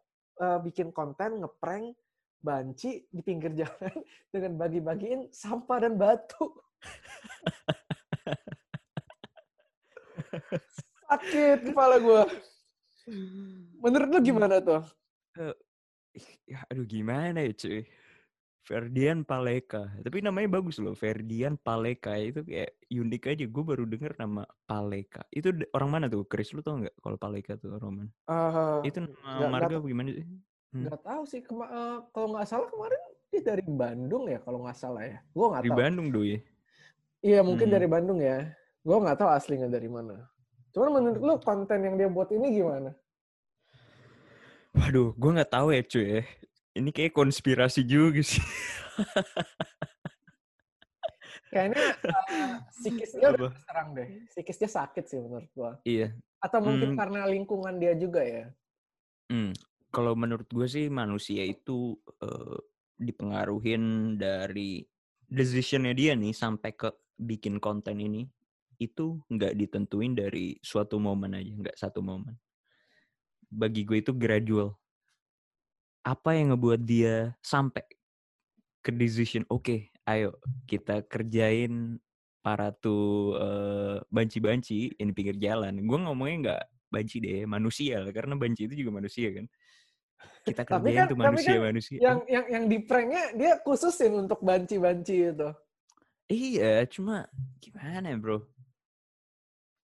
eh, 0.40 0.58
bikin 0.64 0.94
konten 0.94 1.42
ngeprank 1.42 1.98
banci 2.38 3.02
di 3.10 3.20
pinggir 3.20 3.50
jalan 3.60 3.96
dengan 4.30 4.54
bagi-bagiin 4.54 5.28
sampah 5.34 5.78
dan 5.82 5.98
batu. 5.98 6.46
Sakit 11.08 11.58
kepala 11.64 11.96
gue. 11.96 12.22
Menurut 13.80 14.08
lu 14.08 14.20
gimana 14.20 14.60
tuh? 14.60 14.84
Ya, 16.44 16.60
aduh 16.68 16.84
gimana 16.84 17.40
ya 17.40 17.52
cuy. 17.52 17.88
Ferdian 18.60 19.24
Paleka. 19.24 19.88
Tapi 20.04 20.20
namanya 20.20 20.60
bagus 20.60 20.76
loh. 20.76 20.92
Ferdian 20.92 21.56
Paleka. 21.56 22.12
Itu 22.20 22.44
kayak 22.44 22.76
unik 22.86 23.22
aja. 23.24 23.44
Gue 23.48 23.64
baru 23.64 23.88
denger 23.88 24.20
nama 24.20 24.44
Paleka. 24.68 25.24
Itu 25.32 25.48
orang 25.72 25.88
mana 25.88 26.04
tuh? 26.04 26.28
Chris 26.28 26.52
lu 26.52 26.60
tau 26.60 26.76
nggak 26.76 26.92
kalau 27.00 27.16
Paleka 27.16 27.56
tuh 27.56 27.72
orang 27.72 28.04
mana? 28.04 28.10
Eh, 28.28 28.92
Itu 28.92 29.08
nama 29.08 29.16
nggak- 29.40 29.48
marga 29.48 29.74
apa 29.80 29.86
gimana 29.88 30.08
sih? 30.12 30.26
Hmm. 30.68 30.84
Nggak 30.84 31.00
tahu 31.00 31.22
sih. 31.24 31.40
Kema- 31.40 31.70
eh, 31.72 31.96
kalau 32.12 32.28
nggak 32.36 32.44
salah 32.44 32.68
kemarin 32.68 33.00
dia 33.32 33.40
dari 33.40 33.64
Bandung 33.64 34.24
ya 34.28 34.38
kalau 34.44 34.58
nggak 34.60 34.76
salah 34.76 35.00
ya. 35.00 35.16
Gue 35.32 35.46
nggak 35.48 35.64
Di 35.64 35.70
tahu. 35.72 35.78
Bandung 35.80 36.06
doi. 36.12 36.36
Iya 37.24 37.40
mungkin 37.40 37.72
Hmm. 37.72 37.76
dari 37.80 37.88
Bandung 37.88 38.20
ya. 38.20 38.52
Gue 38.84 38.96
nggak 39.00 39.16
tahu 39.16 39.30
aslinya 39.32 39.64
dari 39.66 39.88
mana. 39.88 40.28
Cuman 40.78 40.94
menurut 40.94 41.18
lu 41.18 41.34
konten 41.42 41.82
yang 41.82 41.98
dia 41.98 42.06
buat 42.06 42.30
ini 42.30 42.54
gimana? 42.54 42.94
Waduh, 44.78 45.10
gue 45.10 45.30
nggak 45.34 45.50
tahu 45.50 45.74
ya 45.74 45.82
cuy 45.82 46.06
ya. 46.06 46.22
Ini 46.78 46.94
kayak 46.94 47.18
konspirasi 47.18 47.82
juga 47.82 48.22
sih. 48.22 48.38
Kayaknya 51.50 51.82
eh, 51.82 52.54
psikisnya 52.70 53.26
udah 53.34 53.50
terserang 53.50 53.88
deh. 53.98 54.08
Psikisnya 54.30 54.70
sakit 54.70 55.04
sih 55.10 55.18
menurut 55.18 55.50
gue. 55.50 55.72
Iya. 55.82 56.14
Atau 56.38 56.62
mungkin 56.62 56.94
Hmm. 56.94 56.98
karena 57.02 57.26
lingkungan 57.26 57.74
dia 57.82 57.98
juga 57.98 58.22
ya. 58.22 58.46
Hmm. 59.34 59.50
Kalau 59.90 60.14
menurut 60.14 60.46
gue 60.46 60.70
sih 60.70 60.86
manusia 60.86 61.42
itu 61.42 61.98
eh, 62.22 62.58
dipengaruhin 63.02 64.14
dari 64.14 64.86
decisionnya 65.26 65.90
dia 65.90 66.14
nih 66.14 66.30
sampai 66.30 66.70
ke 66.70 66.94
bikin 67.18 67.58
konten 67.58 67.98
ini 67.98 68.30
itu 68.78 69.18
nggak 69.26 69.58
ditentuin 69.58 70.14
dari 70.14 70.56
suatu 70.62 71.02
momen 71.02 71.34
aja, 71.34 71.52
nggak 71.52 71.76
satu 71.76 71.98
momen. 71.98 72.38
Bagi 73.50 73.82
gue 73.82 73.98
itu 73.98 74.14
gradual. 74.14 74.78
Apa 76.06 76.38
yang 76.38 76.54
ngebuat 76.54 76.80
dia 76.80 77.34
sampai 77.42 77.84
ke 78.80 78.94
decision, 78.94 79.44
oke, 79.50 79.90
ayo 80.08 80.38
kita 80.64 81.04
kerjain 81.04 81.98
para 82.40 82.70
tuh 82.72 83.36
eh, 83.36 83.96
banci-banci 84.08 84.94
di 84.94 85.12
pinggir 85.12 85.36
jalan. 85.36 85.74
Gue 85.84 85.98
ngomongnya 86.00 86.36
nggak 86.38 86.62
banci 86.88 87.20
deh, 87.20 87.44
manusia 87.44 88.00
lah, 88.00 88.14
karena 88.14 88.38
banci 88.38 88.64
itu 88.64 88.78
juga 88.78 89.02
manusia 89.02 89.28
kan. 89.34 89.46
Kita 90.46 90.62
kerjain 90.64 91.04
kan- 91.04 91.08
tuh 91.10 91.16
tapi 91.18 91.20
kan 91.20 91.32
manusia-manusia. 91.34 91.98
Yang 91.98 92.18
yang 92.30 92.44
yang 92.48 92.64
di 92.70 92.78
pranknya 92.86 93.24
dia 93.36 93.52
khususin 93.60 94.12
untuk 94.16 94.40
banci-banci 94.40 95.34
itu. 95.34 95.50
Iya, 96.28 96.84
cuma 96.88 97.24
gimana 97.60 98.12
bro? 98.16 98.44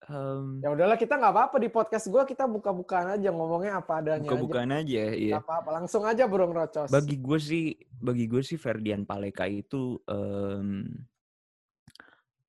Em, 0.04 0.60
Ya 0.60 0.68
udahlah 0.68 1.00
kita 1.00 1.16
nggak 1.16 1.32
apa-apa 1.32 1.56
di 1.56 1.68
podcast 1.72 2.12
gue 2.12 2.22
kita 2.28 2.44
buka-bukaan 2.44 3.16
aja 3.16 3.32
ngomongnya 3.32 3.80
apa 3.80 4.04
adanya 4.04 4.20
aja. 4.20 4.28
buka-bukaan 4.28 4.70
aja, 4.76 5.02
iya. 5.16 5.36
Nggak 5.40 5.46
apa-apa 5.48 5.70
langsung 5.80 6.02
aja 6.04 6.24
burung 6.28 6.52
rocos. 6.52 6.92
Bagi 6.92 7.16
gue 7.16 7.38
sih, 7.40 7.64
bagi 7.88 8.24
gue 8.28 8.42
sih 8.44 8.60
Ferdian 8.60 9.08
Paleka 9.08 9.48
itu 9.48 9.96
em, 10.04 10.92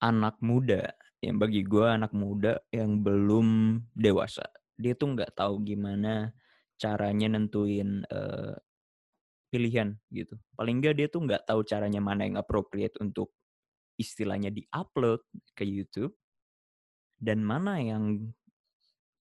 anak 0.04 0.36
muda, 0.44 0.92
yang 1.24 1.40
bagi 1.40 1.64
gue 1.64 1.88
anak 1.88 2.12
muda 2.12 2.60
yang 2.76 3.00
belum 3.00 3.80
dewasa. 3.96 4.44
Dia 4.76 4.92
tuh 5.00 5.16
nggak 5.16 5.40
tahu 5.40 5.64
gimana 5.64 6.36
caranya 6.76 7.40
nentuin 7.40 8.04
eh, 8.04 8.56
pilihan 9.48 9.96
gitu. 10.12 10.36
Paling 10.60 10.84
nggak 10.84 10.96
dia 11.00 11.08
tuh 11.08 11.24
nggak 11.24 11.48
tahu 11.48 11.64
caranya 11.64 12.04
mana 12.04 12.28
yang 12.28 12.36
appropriate 12.36 13.00
untuk 13.00 13.32
istilahnya 13.96 14.52
di-upload 14.52 15.24
ke 15.56 15.64
YouTube 15.64 16.12
dan 17.26 17.42
mana 17.42 17.82
yang 17.82 18.30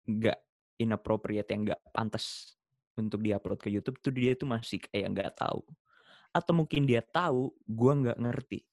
nggak 0.10 0.40
inappropriate 0.82 1.46
yang 1.54 1.70
nggak 1.70 1.82
pantas 1.94 2.58
untuk 2.98 3.22
diupload 3.22 3.62
ke 3.62 3.70
YouTube 3.70 4.02
tuh 4.02 4.10
dia 4.10 4.34
tuh 4.34 4.50
masih 4.50 4.82
kayak 4.90 5.14
nggak 5.14 5.32
tahu. 5.38 5.62
Atau 6.34 6.58
mungkin 6.58 6.90
dia 6.90 7.06
tahu 7.06 7.54
gua 7.70 7.94
nggak 7.94 8.18
ngerti. 8.18 8.66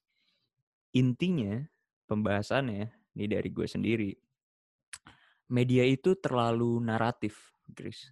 Intinya 0.96 1.60
pembahasannya 2.08 2.88
ini 3.12 3.24
dari 3.28 3.52
gue 3.52 3.68
sendiri 3.68 4.10
media 5.52 5.84
itu 5.84 6.16
terlalu 6.20 6.80
naratif 6.80 7.56
Chris. 7.72 8.08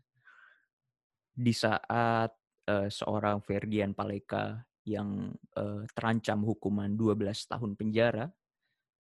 Di 1.37 1.53
saat 1.53 2.33
eh, 2.65 2.89
seorang 2.89 3.45
Ferdian 3.45 3.93
Paleka 3.93 4.57
yang 4.89 5.33
eh, 5.57 5.85
terancam 5.93 6.45
hukuman 6.45 6.93
12 6.97 7.53
tahun 7.53 7.73
penjara 7.77 8.27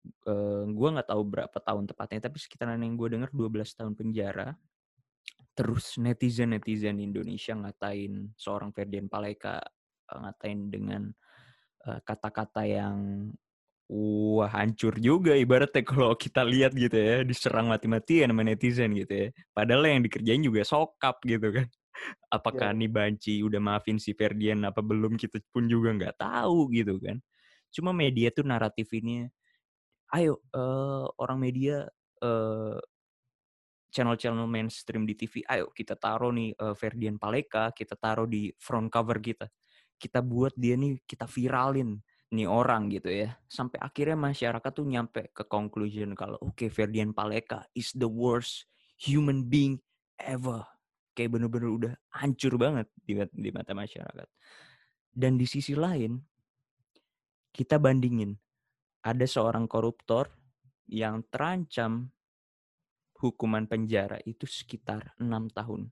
eh 0.03 0.65
gue 0.67 0.89
nggak 0.95 1.09
tahu 1.09 1.23
berapa 1.23 1.59
tahun 1.63 1.85
tepatnya 1.87 2.27
tapi 2.27 2.39
sekitaran 2.43 2.83
yang 2.83 2.99
gue 2.99 3.09
dengar 3.15 3.31
12 3.31 3.79
tahun 3.79 3.95
penjara 3.95 4.59
terus 5.55 6.01
netizen 6.01 6.57
netizen 6.57 6.99
Indonesia 6.99 7.55
ngatain 7.55 8.35
seorang 8.35 8.75
Ferdian 8.75 9.07
Paleka 9.07 9.63
ngatain 10.13 10.69
dengan 10.69 11.13
kata-kata 11.83 12.63
yang 12.63 13.31
wah 13.93 14.49
hancur 14.49 14.97
juga 14.97 15.37
ibaratnya 15.37 15.85
kalau 15.91 16.17
kita 16.17 16.41
lihat 16.47 16.73
gitu 16.73 16.97
ya 16.97 17.21
diserang 17.27 17.69
mati-matian 17.69 18.33
sama 18.33 18.43
netizen 18.47 18.97
gitu 18.97 19.13
ya. 19.13 19.29
Padahal 19.53 19.85
yang 19.85 20.03
dikerjain 20.07 20.43
juga 20.43 20.65
sokap 20.65 21.21
gitu 21.29 21.53
kan. 21.53 21.69
Apakah 22.37 22.73
nih 22.73 22.89
Banci 22.89 23.45
udah 23.45 23.61
maafin 23.61 24.01
si 24.01 24.17
Ferdian 24.17 24.65
apa 24.65 24.81
belum 24.81 25.21
kita 25.21 25.45
pun 25.53 25.69
juga 25.69 25.93
nggak 25.93 26.17
tahu 26.17 26.73
gitu 26.73 26.97
kan. 27.03 27.21
Cuma 27.69 27.93
media 27.93 28.33
tuh 28.33 28.49
naratif 28.49 28.89
ini 28.97 29.29
ayo 30.13 30.45
eh, 30.53 31.07
orang 31.19 31.39
media 31.41 31.89
eh, 32.21 32.79
channel-channel 33.93 34.49
mainstream 34.49 35.05
di 35.05 35.13
TV, 35.17 35.45
ayo 35.45 35.69
kita 35.73 35.97
taruh 35.97 36.33
nih 36.33 36.57
eh, 36.57 36.75
Ferdian 36.77 37.17
Paleka, 37.21 37.73
kita 37.73 37.97
taruh 37.97 38.29
di 38.29 38.53
front 38.57 38.89
cover 38.93 39.21
kita. 39.21 39.49
Kita 39.97 40.21
buat 40.25 40.57
dia 40.57 40.75
nih, 40.75 41.01
kita 41.07 41.29
viralin 41.29 42.01
nih 42.33 42.49
orang 42.49 42.89
gitu 42.91 43.13
ya. 43.13 43.37
Sampai 43.47 43.79
akhirnya 43.79 44.17
masyarakat 44.17 44.73
tuh 44.73 44.89
nyampe 44.89 45.31
ke 45.31 45.45
conclusion 45.47 46.17
kalau 46.17 46.41
oke 46.41 46.67
Ferdian 46.73 47.13
Paleka 47.13 47.69
is 47.77 47.93
the 47.93 48.09
worst 48.09 48.69
human 49.01 49.47
being 49.47 49.81
ever. 50.21 50.65
kayak 51.13 51.29
bener-bener 51.29 51.69
udah 51.69 51.93
hancur 52.09 52.57
banget 52.57 52.89
di, 53.05 53.13
di 53.37 53.53
mata 53.53 53.77
masyarakat. 53.77 54.25
Dan 55.13 55.37
di 55.37 55.45
sisi 55.45 55.77
lain, 55.77 56.17
kita 57.53 57.77
bandingin, 57.77 58.33
ada 59.03 59.27
seorang 59.27 59.67
koruptor 59.67 60.31
yang 60.87 61.27
terancam 61.27 62.11
hukuman 63.19 63.67
penjara 63.67 64.19
itu 64.27 64.47
sekitar 64.47 65.15
enam 65.19 65.51
tahun. 65.51 65.91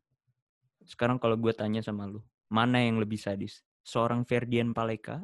Sekarang 0.86 1.18
kalau 1.18 1.38
gue 1.38 1.54
tanya 1.54 1.82
sama 1.82 2.06
lu, 2.06 2.22
mana 2.50 2.82
yang 2.82 2.98
lebih 2.98 3.18
sadis? 3.18 3.62
Seorang 3.82 4.26
Ferdian 4.26 4.74
Paleka, 4.74 5.22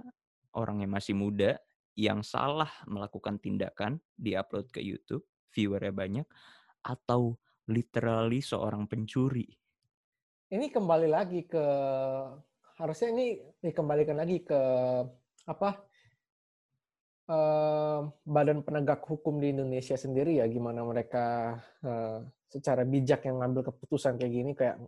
orang 0.55 0.83
yang 0.83 0.95
masih 0.95 1.15
muda, 1.15 1.59
yang 1.99 2.23
salah 2.23 2.71
melakukan 2.87 3.39
tindakan, 3.39 3.99
diupload 4.19 4.71
ke 4.71 4.83
YouTube, 4.83 5.27
viewernya 5.55 5.95
banyak, 5.95 6.27
atau 6.87 7.35
literally 7.67 8.39
seorang 8.43 8.87
pencuri. 8.87 9.47
Ini 10.47 10.71
kembali 10.71 11.09
lagi 11.11 11.43
ke 11.51 11.65
harusnya 12.79 13.09
ini 13.11 13.41
dikembalikan 13.59 14.15
lagi 14.15 14.47
ke 14.47 14.61
apa 15.49 15.71
uh, 17.31 18.07
badan 18.27 18.63
penegak 18.63 19.03
hukum 19.07 19.39
di 19.43 19.55
Indonesia 19.55 19.95
sendiri 19.99 20.39
ya 20.39 20.47
gimana 20.47 20.83
mereka 20.87 21.59
uh, 21.83 22.23
secara 22.47 22.87
bijak 22.87 23.27
yang 23.27 23.43
ngambil 23.43 23.71
keputusan 23.75 24.17
kayak 24.17 24.33
gini 24.33 24.53
kayak 24.55 24.79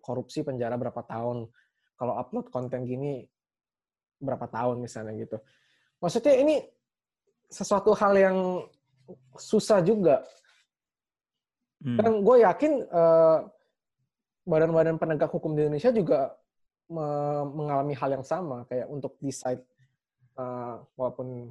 korupsi 0.00 0.46
penjara 0.46 0.78
berapa 0.78 1.02
tahun. 1.02 1.50
Kalau 1.96 2.14
upload 2.14 2.52
konten 2.52 2.86
gini 2.86 3.26
berapa 4.22 4.46
tahun 4.46 4.84
misalnya 4.84 5.12
gitu. 5.18 5.36
Maksudnya 5.98 6.34
ini 6.38 6.56
sesuatu 7.50 7.92
hal 7.96 8.14
yang 8.14 8.38
susah 9.34 9.82
juga. 9.82 10.22
Hmm. 11.82 11.98
Dan 11.98 12.12
gue 12.24 12.36
yakin 12.44 12.72
badan 14.46 14.70
badan-badan 14.70 14.96
penegak 14.96 15.30
hukum 15.34 15.58
di 15.58 15.66
Indonesia 15.66 15.90
juga 15.90 16.32
me 16.86 17.06
mengalami 17.50 17.98
hal 17.98 18.14
yang 18.14 18.22
sama 18.22 18.62
kayak 18.70 18.86
untuk 18.86 19.18
decide 19.18 19.66
uh, 20.36 20.80
walaupun 20.94 21.50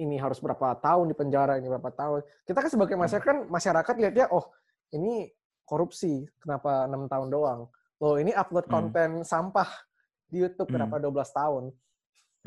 ini 0.00 0.16
harus 0.16 0.40
berapa 0.40 0.74
tahun 0.80 1.12
di 1.12 1.16
penjara 1.18 1.60
ini 1.60 1.68
berapa 1.68 1.92
tahun 1.92 2.24
kita 2.48 2.58
kan 2.64 2.70
sebagai 2.72 2.96
hmm. 2.96 3.02
masyarakat 3.04 3.26
kan 3.26 3.38
masyarakat 3.46 3.94
lihat 4.00 4.14
ya 4.16 4.26
oh 4.32 4.48
ini 4.96 5.28
korupsi 5.68 6.24
kenapa 6.40 6.88
enam 6.88 7.06
tahun 7.06 7.28
doang 7.28 7.60
loh 8.00 8.16
ini 8.16 8.32
upload 8.32 8.66
hmm. 8.66 8.74
konten 8.74 9.10
sampah 9.22 9.68
di 10.30 10.40
YouTube 10.40 10.72
kenapa 10.72 10.96
hmm. 10.96 11.12
12 11.12 11.38
tahun 11.38 11.64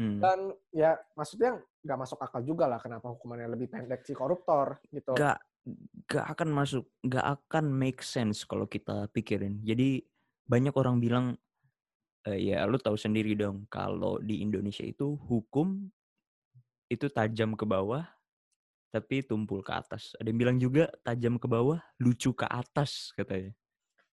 hmm. 0.02 0.20
dan 0.20 0.40
ya 0.74 0.98
maksudnya 1.14 1.62
nggak 1.84 2.00
masuk 2.00 2.20
akal 2.24 2.42
juga 2.42 2.66
lah 2.66 2.80
kenapa 2.82 3.12
hukumannya 3.14 3.48
lebih 3.54 3.70
pendek 3.70 4.02
si 4.08 4.18
koruptor 4.18 4.82
gitu 4.90 5.14
Gak 5.14 5.38
gak 6.08 6.26
akan 6.36 6.50
masuk, 6.52 6.86
gak 7.08 7.40
akan 7.40 7.72
make 7.72 8.04
sense 8.04 8.44
kalau 8.44 8.68
kita 8.68 9.08
pikirin. 9.16 9.64
Jadi 9.64 10.04
banyak 10.44 10.76
orang 10.76 11.00
bilang, 11.00 11.40
e, 12.28 12.52
ya 12.52 12.64
lu 12.68 12.80
tahu 12.80 12.96
sendiri 12.96 13.36
dong, 13.36 13.68
kalau 13.68 14.20
di 14.20 14.44
Indonesia 14.44 14.84
itu 14.84 15.16
hukum 15.28 15.88
itu 16.92 17.08
tajam 17.10 17.58
ke 17.58 17.66
bawah, 17.66 18.06
tapi 18.94 19.26
tumpul 19.26 19.66
ke 19.66 19.74
atas. 19.74 20.14
Ada 20.22 20.30
yang 20.30 20.40
bilang 20.40 20.58
juga 20.62 20.86
tajam 21.02 21.42
ke 21.42 21.48
bawah, 21.50 21.82
lucu 21.98 22.30
ke 22.36 22.46
atas 22.46 23.10
katanya. 23.18 23.50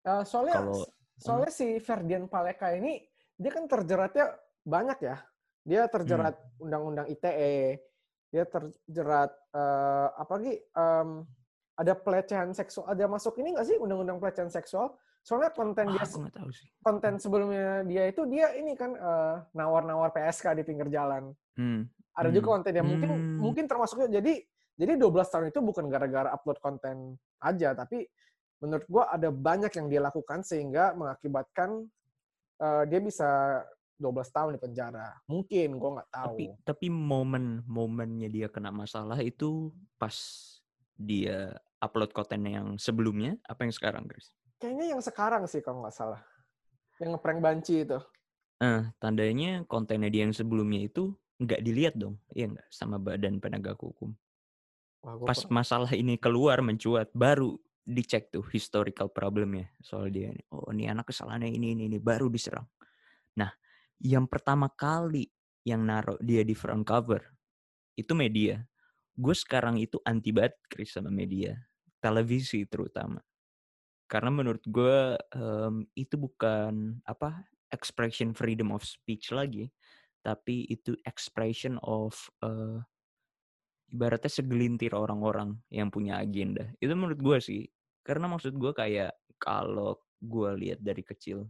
Uh, 0.01 0.25
soalnya, 0.25 0.65
kalau, 0.65 0.81
soalnya 1.21 1.53
hmm. 1.53 1.59
si 1.61 1.67
Ferdian 1.77 2.25
Paleka 2.25 2.73
ini 2.73 3.05
dia 3.37 3.53
kan 3.53 3.69
terjeratnya 3.69 4.33
banyak 4.65 4.99
ya. 5.05 5.17
Dia 5.61 5.85
terjerat 5.93 6.41
hmm. 6.41 6.65
undang-undang 6.65 7.07
hmm. 7.09 7.15
ITE, 7.21 7.57
dia 8.33 8.45
terjerat 8.49 9.31
uh, 9.53 10.09
apa 10.17 10.33
lagi 10.41 10.55
um, 10.73 11.29
ada 11.77 11.93
pelecehan 11.93 12.57
seksual, 12.57 12.89
ada 12.89 13.05
masuk 13.05 13.37
ini 13.41 13.53
nggak 13.53 13.69
sih 13.69 13.77
undang-undang 13.77 14.17
pelecehan 14.17 14.49
seksual? 14.49 14.97
Soalnya 15.21 15.53
konten 15.53 15.85
oh, 15.89 15.93
dia, 15.93 16.05
tahu 16.09 16.51
sih. 16.51 16.69
konten 16.81 17.21
sebelumnya 17.21 17.85
dia 17.85 18.09
itu 18.09 18.25
dia 18.25 18.57
ini 18.57 18.73
kan 18.73 18.97
uh, 18.97 19.45
nawar-nawar 19.53 20.11
PSK 20.17 20.57
di 20.57 20.63
pinggir 20.65 20.89
jalan. 20.89 21.37
Hmm. 21.55 21.87
Ada 22.17 22.33
hmm. 22.33 22.37
juga 22.41 22.47
konten 22.59 22.73
yang 22.73 22.89
mungkin 22.89 23.11
hmm. 23.13 23.37
mungkin 23.39 23.65
termasuknya 23.69 24.09
jadi 24.21 24.41
jadi 24.81 24.97
12 24.97 25.13
tahun 25.29 25.47
itu 25.53 25.61
bukan 25.61 25.93
gara-gara 25.93 26.33
upload 26.33 26.57
konten 26.65 27.21
aja, 27.45 27.77
tapi 27.77 28.09
menurut 28.65 28.85
gua 28.89 29.13
ada 29.13 29.29
banyak 29.29 29.69
yang 29.77 29.87
dia 29.93 30.01
lakukan 30.01 30.41
sehingga 30.41 30.97
mengakibatkan 30.97 31.85
uh, 32.65 32.85
dia 32.89 33.01
bisa 33.05 33.61
12 34.01 34.33
tahun 34.33 34.51
di 34.57 34.61
penjara. 34.61 35.13
Mungkin, 35.29 35.77
gue 35.77 35.91
nggak 36.01 36.11
tahu. 36.11 36.33
Tapi, 36.33 36.45
tapi 36.65 36.87
momen 36.89 37.61
momennya 37.69 38.33
dia 38.33 38.49
kena 38.49 38.73
masalah 38.73 39.21
itu 39.21 39.69
pas 40.01 40.17
dia 40.97 41.53
upload 41.85 42.17
konten 42.17 42.49
yang 42.49 42.69
sebelumnya 42.81 43.37
apa 43.45 43.69
yang 43.69 43.75
sekarang, 43.77 44.09
Chris? 44.09 44.33
Kayaknya 44.61 44.87
yang 44.93 45.01
sekarang 45.01 45.49
sih 45.49 45.65
kalau 45.65 45.81
nggak 45.81 45.97
salah. 45.97 46.21
Yang 47.01 47.17
ngeprank 47.17 47.41
banci 47.41 47.75
itu. 47.89 47.97
Eh, 48.61 48.85
tandanya 49.01 49.65
kontennya 49.65 50.13
dia 50.13 50.29
yang 50.29 50.37
sebelumnya 50.37 50.85
itu 50.85 51.17
nggak 51.41 51.65
dilihat 51.65 51.97
dong, 51.97 52.21
iya 52.37 52.53
nggak 52.53 52.69
sama 52.69 53.01
badan 53.01 53.41
penegak 53.41 53.81
hukum. 53.81 54.13
Wah, 55.01 55.17
Pas 55.25 55.41
pernah. 55.41 55.65
masalah 55.65 55.89
ini 55.97 56.21
keluar 56.21 56.61
mencuat, 56.61 57.09
baru 57.17 57.57
dicek 57.89 58.29
tuh 58.29 58.45
historical 58.53 59.09
problemnya 59.09 59.73
soal 59.81 60.13
dia. 60.13 60.29
Oh, 60.53 60.69
ini 60.77 60.93
anak 60.93 61.09
kesalahannya 61.09 61.49
ini 61.49 61.73
ini 61.73 61.89
ini 61.89 61.97
baru 61.97 62.29
diserang. 62.29 62.69
Nah, 63.41 63.49
yang 63.97 64.29
pertama 64.29 64.69
kali 64.69 65.33
yang 65.65 65.89
naruh 65.89 66.21
dia 66.21 66.45
di 66.45 66.53
front 66.53 66.85
cover 66.85 67.25
itu 67.97 68.13
media. 68.13 68.61
Gue 69.17 69.33
sekarang 69.33 69.81
itu 69.81 69.97
anti 70.05 70.37
banget 70.37 70.61
Chris 70.69 70.93
sama 70.93 71.09
media 71.09 71.57
televisi 72.05 72.69
terutama. 72.69 73.25
Karena 74.11 74.35
menurut 74.35 74.67
gue 74.67 75.15
um, 75.39 75.87
itu 75.95 76.19
bukan 76.19 76.99
apa 77.07 77.47
expression 77.71 78.35
freedom 78.35 78.75
of 78.75 78.83
speech 78.83 79.31
lagi, 79.31 79.71
tapi 80.19 80.67
itu 80.67 80.99
expression 81.07 81.79
of 81.87 82.19
uh, 82.43 82.83
ibaratnya 83.95 84.27
segelintir 84.27 84.99
orang-orang 84.99 85.55
yang 85.71 85.95
punya 85.95 86.19
agenda. 86.19 86.67
Itu 86.83 86.99
menurut 86.99 87.23
gue 87.23 87.39
sih. 87.39 87.63
Karena 88.03 88.27
maksud 88.27 88.59
gue 88.59 88.75
kayak 88.75 89.15
kalau 89.39 89.95
gue 90.19 90.51
lihat 90.59 90.83
dari 90.83 91.07
kecil, 91.07 91.47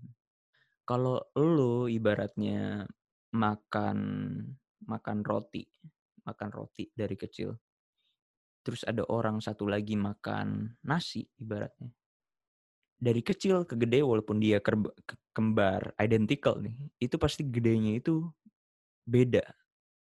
kalau 0.84 1.16
lo 1.40 1.88
ibaratnya 1.88 2.84
makan 3.32 3.98
makan 4.84 5.18
roti, 5.24 5.64
makan 6.28 6.50
roti 6.52 6.92
dari 6.92 7.16
kecil, 7.16 7.56
terus 8.60 8.84
ada 8.84 9.06
orang 9.08 9.40
satu 9.40 9.64
lagi 9.64 9.96
makan 9.96 10.76
nasi 10.84 11.24
ibaratnya. 11.40 11.99
Dari 13.00 13.24
kecil 13.24 13.64
ke 13.64 13.80
gede 13.80 14.04
walaupun 14.04 14.36
dia 14.36 14.60
kembar 15.32 15.96
identical 15.96 16.60
nih, 16.60 16.76
itu 17.00 17.16
pasti 17.16 17.48
gedenya 17.48 17.96
itu 17.96 18.28
beda 19.08 19.40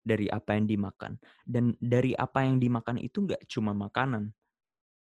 dari 0.05 0.31
apa 0.31 0.55
yang 0.55 0.71
dimakan. 0.71 1.19
Dan 1.43 1.75
dari 1.83 2.15
apa 2.15 2.47
yang 2.47 2.63
dimakan 2.63 3.03
itu 3.03 3.27
nggak 3.27 3.51
cuma 3.51 3.75
makanan, 3.75 4.31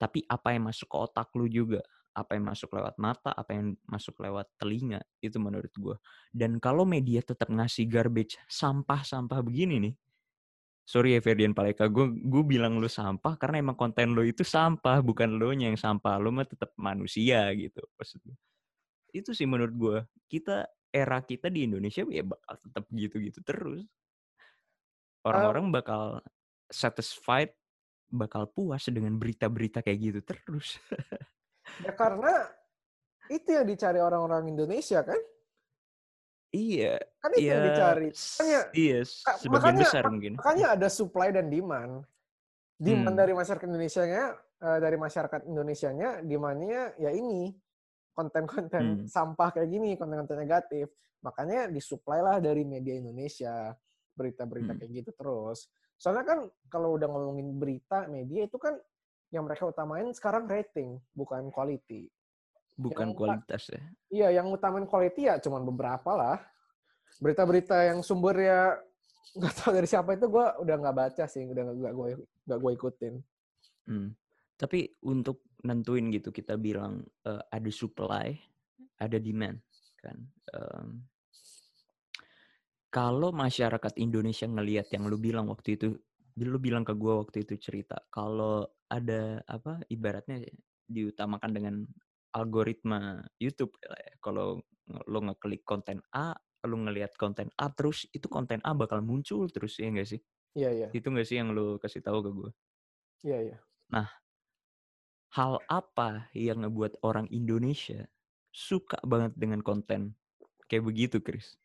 tapi 0.02 0.26
apa 0.26 0.58
yang 0.58 0.66
masuk 0.66 0.90
ke 0.90 0.98
otak 0.98 1.30
lu 1.38 1.46
juga. 1.46 1.86
Apa 2.16 2.40
yang 2.40 2.48
masuk 2.48 2.72
lewat 2.72 2.96
mata, 2.96 3.36
apa 3.36 3.52
yang 3.52 3.76
masuk 3.92 4.16
lewat 4.24 4.48
telinga, 4.56 5.04
itu 5.20 5.36
menurut 5.36 5.68
gue. 5.76 6.00
Dan 6.32 6.64
kalau 6.64 6.88
media 6.88 7.20
tetap 7.20 7.52
ngasih 7.52 7.92
garbage, 7.92 8.40
sampah-sampah 8.48 9.44
begini 9.44 9.84
nih, 9.84 9.94
sorry 10.86 11.18
ya 11.18 11.20
Ferdian 11.20 11.58
Paleka, 11.58 11.90
gue 11.90 12.14
gue 12.14 12.44
bilang 12.46 12.78
lu 12.78 12.86
sampah 12.86 13.36
karena 13.42 13.60
emang 13.60 13.74
konten 13.74 14.14
lo 14.14 14.22
itu 14.22 14.46
sampah, 14.46 15.02
bukan 15.02 15.36
lo 15.36 15.50
yang 15.52 15.74
sampah, 15.74 16.22
lo 16.22 16.30
mah 16.30 16.46
tetap 16.46 16.72
manusia 16.78 17.50
gitu 17.58 17.82
maksud 17.98 18.22
gue. 18.22 18.38
Itu 19.12 19.34
sih 19.34 19.50
menurut 19.50 19.74
gue, 19.74 19.98
kita 20.30 20.70
era 20.94 21.20
kita 21.26 21.50
di 21.50 21.68
Indonesia 21.68 22.06
ya 22.08 22.24
bakal 22.24 22.56
tetap 22.62 22.86
gitu-gitu 22.94 23.42
terus. 23.42 23.84
Orang-orang 25.26 25.74
bakal 25.74 26.22
satisfied, 26.70 27.50
bakal 28.14 28.46
puas 28.46 28.86
dengan 28.86 29.18
berita-berita 29.18 29.82
kayak 29.82 30.00
gitu 30.00 30.20
terus. 30.22 30.78
ya 31.82 31.92
karena 31.98 32.46
itu 33.34 33.50
yang 33.58 33.66
dicari 33.66 33.98
orang-orang 33.98 34.54
Indonesia 34.54 35.02
kan? 35.02 35.18
Iya. 36.56 36.96
Kan 37.20 37.30
itu 37.36 37.44
iya, 37.44 37.52
yang 37.52 37.64
dicari. 37.68 38.10
Makanya, 38.16 38.62
iya, 38.72 39.00
sebagian 39.04 39.52
makanya, 39.52 39.82
besar 39.84 40.04
mungkin. 40.08 40.34
Makanya 40.40 40.68
ada 40.80 40.88
supply 40.88 41.30
dan 41.36 41.52
demand. 41.52 41.94
Demand 42.80 43.16
hmm. 43.16 43.22
dari 43.24 43.34
masyarakat 43.36 43.68
Indonesia-nya, 43.68 44.24
uh, 44.64 44.80
dari 44.80 44.98
masyarakat 45.00 45.42
Indonesia-nya, 45.48 46.10
demandnya 46.24 46.82
ya 47.00 47.12
ini 47.12 47.52
konten-konten 48.16 48.84
hmm. 49.04 49.08
sampah 49.12 49.52
kayak 49.52 49.68
gini, 49.68 50.00
konten-konten 50.00 50.40
negatif. 50.40 50.88
Makanya 51.20 51.68
disuplai 51.68 52.24
lah 52.24 52.40
dari 52.40 52.64
media 52.64 52.96
Indonesia 52.96 53.76
berita-berita 54.16 54.72
hmm. 54.72 54.80
kayak 54.80 54.92
gitu 55.04 55.12
terus. 55.12 55.68
Soalnya 56.00 56.24
kan 56.24 56.40
kalau 56.72 56.96
udah 56.96 57.08
ngomongin 57.08 57.56
berita 57.56 58.08
media 58.08 58.48
itu 58.48 58.56
kan 58.56 58.80
yang 59.32 59.44
mereka 59.44 59.68
utamain 59.68 60.08
sekarang 60.16 60.48
rating, 60.48 60.96
bukan 61.12 61.52
quality. 61.52 62.08
Bukan 62.76 63.12
yang 63.12 63.16
kualitas 63.16 63.64
ya? 63.72 63.82
Iya, 64.12 64.28
yang 64.42 64.52
utamain 64.52 64.88
quality 64.88 65.32
ya 65.32 65.40
cuman 65.40 65.64
beberapa 65.64 66.12
lah. 66.16 66.38
Berita-berita 67.24 67.88
yang 67.88 68.04
sumbernya 68.04 68.80
nggak 69.40 69.54
tahu 69.56 69.72
dari 69.76 69.88
siapa 69.88 70.16
itu 70.16 70.28
gue 70.28 70.46
udah 70.64 70.76
nggak 70.80 70.96
baca 70.96 71.24
sih, 71.28 71.48
udah 71.48 71.64
nggak 71.72 71.94
gue 71.96 72.08
nggak 72.48 72.60
gue 72.60 72.72
ikutin. 72.76 73.14
Hmm. 73.88 74.10
Tapi 74.56 74.88
untuk 75.08 75.44
nentuin 75.66 76.08
gitu 76.14 76.32
kita 76.32 76.56
bilang 76.56 77.04
uh, 77.28 77.44
ada 77.52 77.72
supply 77.72 78.32
ada 79.00 79.18
demand 79.20 79.60
kan. 80.00 80.18
Um, 80.56 80.88
kalau 82.94 83.36
masyarakat 83.36 84.00
Indonesia 84.00 84.48
ngelihat 84.48 84.88
yang 84.96 85.12
lu 85.12 85.20
bilang 85.20 85.52
waktu 85.52 85.76
itu, 85.76 86.00
lu 86.40 86.60
bilang 86.60 86.88
ke 86.88 86.96
gue 86.96 87.12
waktu 87.12 87.44
itu 87.44 87.60
cerita 87.60 88.00
kalau 88.08 88.64
ada 88.88 89.44
apa 89.48 89.84
ibaratnya 89.92 90.44
diutamakan 90.88 91.52
dengan 91.52 91.76
algoritma 92.36 93.24
YouTube 93.40 93.80
ya. 93.80 93.96
Kalau 94.20 94.60
lo 95.08 95.20
ngeklik 95.32 95.64
konten 95.64 96.04
A, 96.12 96.36
lo 96.68 96.76
ngelihat 96.76 97.16
konten 97.16 97.48
A 97.56 97.72
terus 97.72 98.04
itu 98.12 98.28
konten 98.28 98.60
A 98.68 98.76
bakal 98.76 99.00
muncul 99.00 99.48
terus 99.48 99.80
ya 99.80 99.88
enggak 99.88 100.12
sih? 100.12 100.22
Iya, 100.54 100.70
iya. 100.76 100.88
Itu 100.92 101.10
enggak 101.10 101.28
sih 101.32 101.40
yang 101.40 101.56
lo 101.56 101.80
kasih 101.80 102.04
tahu 102.04 102.20
ke 102.22 102.30
gue? 102.36 102.52
Iya, 103.26 103.40
iya. 103.52 103.58
Nah, 103.90 104.08
hal 105.34 105.64
apa 105.72 106.30
yang 106.36 106.68
ngebuat 106.68 107.02
orang 107.02 107.32
Indonesia 107.32 108.06
suka 108.52 109.00
banget 109.08 109.34
dengan 109.40 109.64
konten 109.64 110.20
kayak 110.68 110.86
begitu, 110.86 111.24
Chris? 111.24 111.56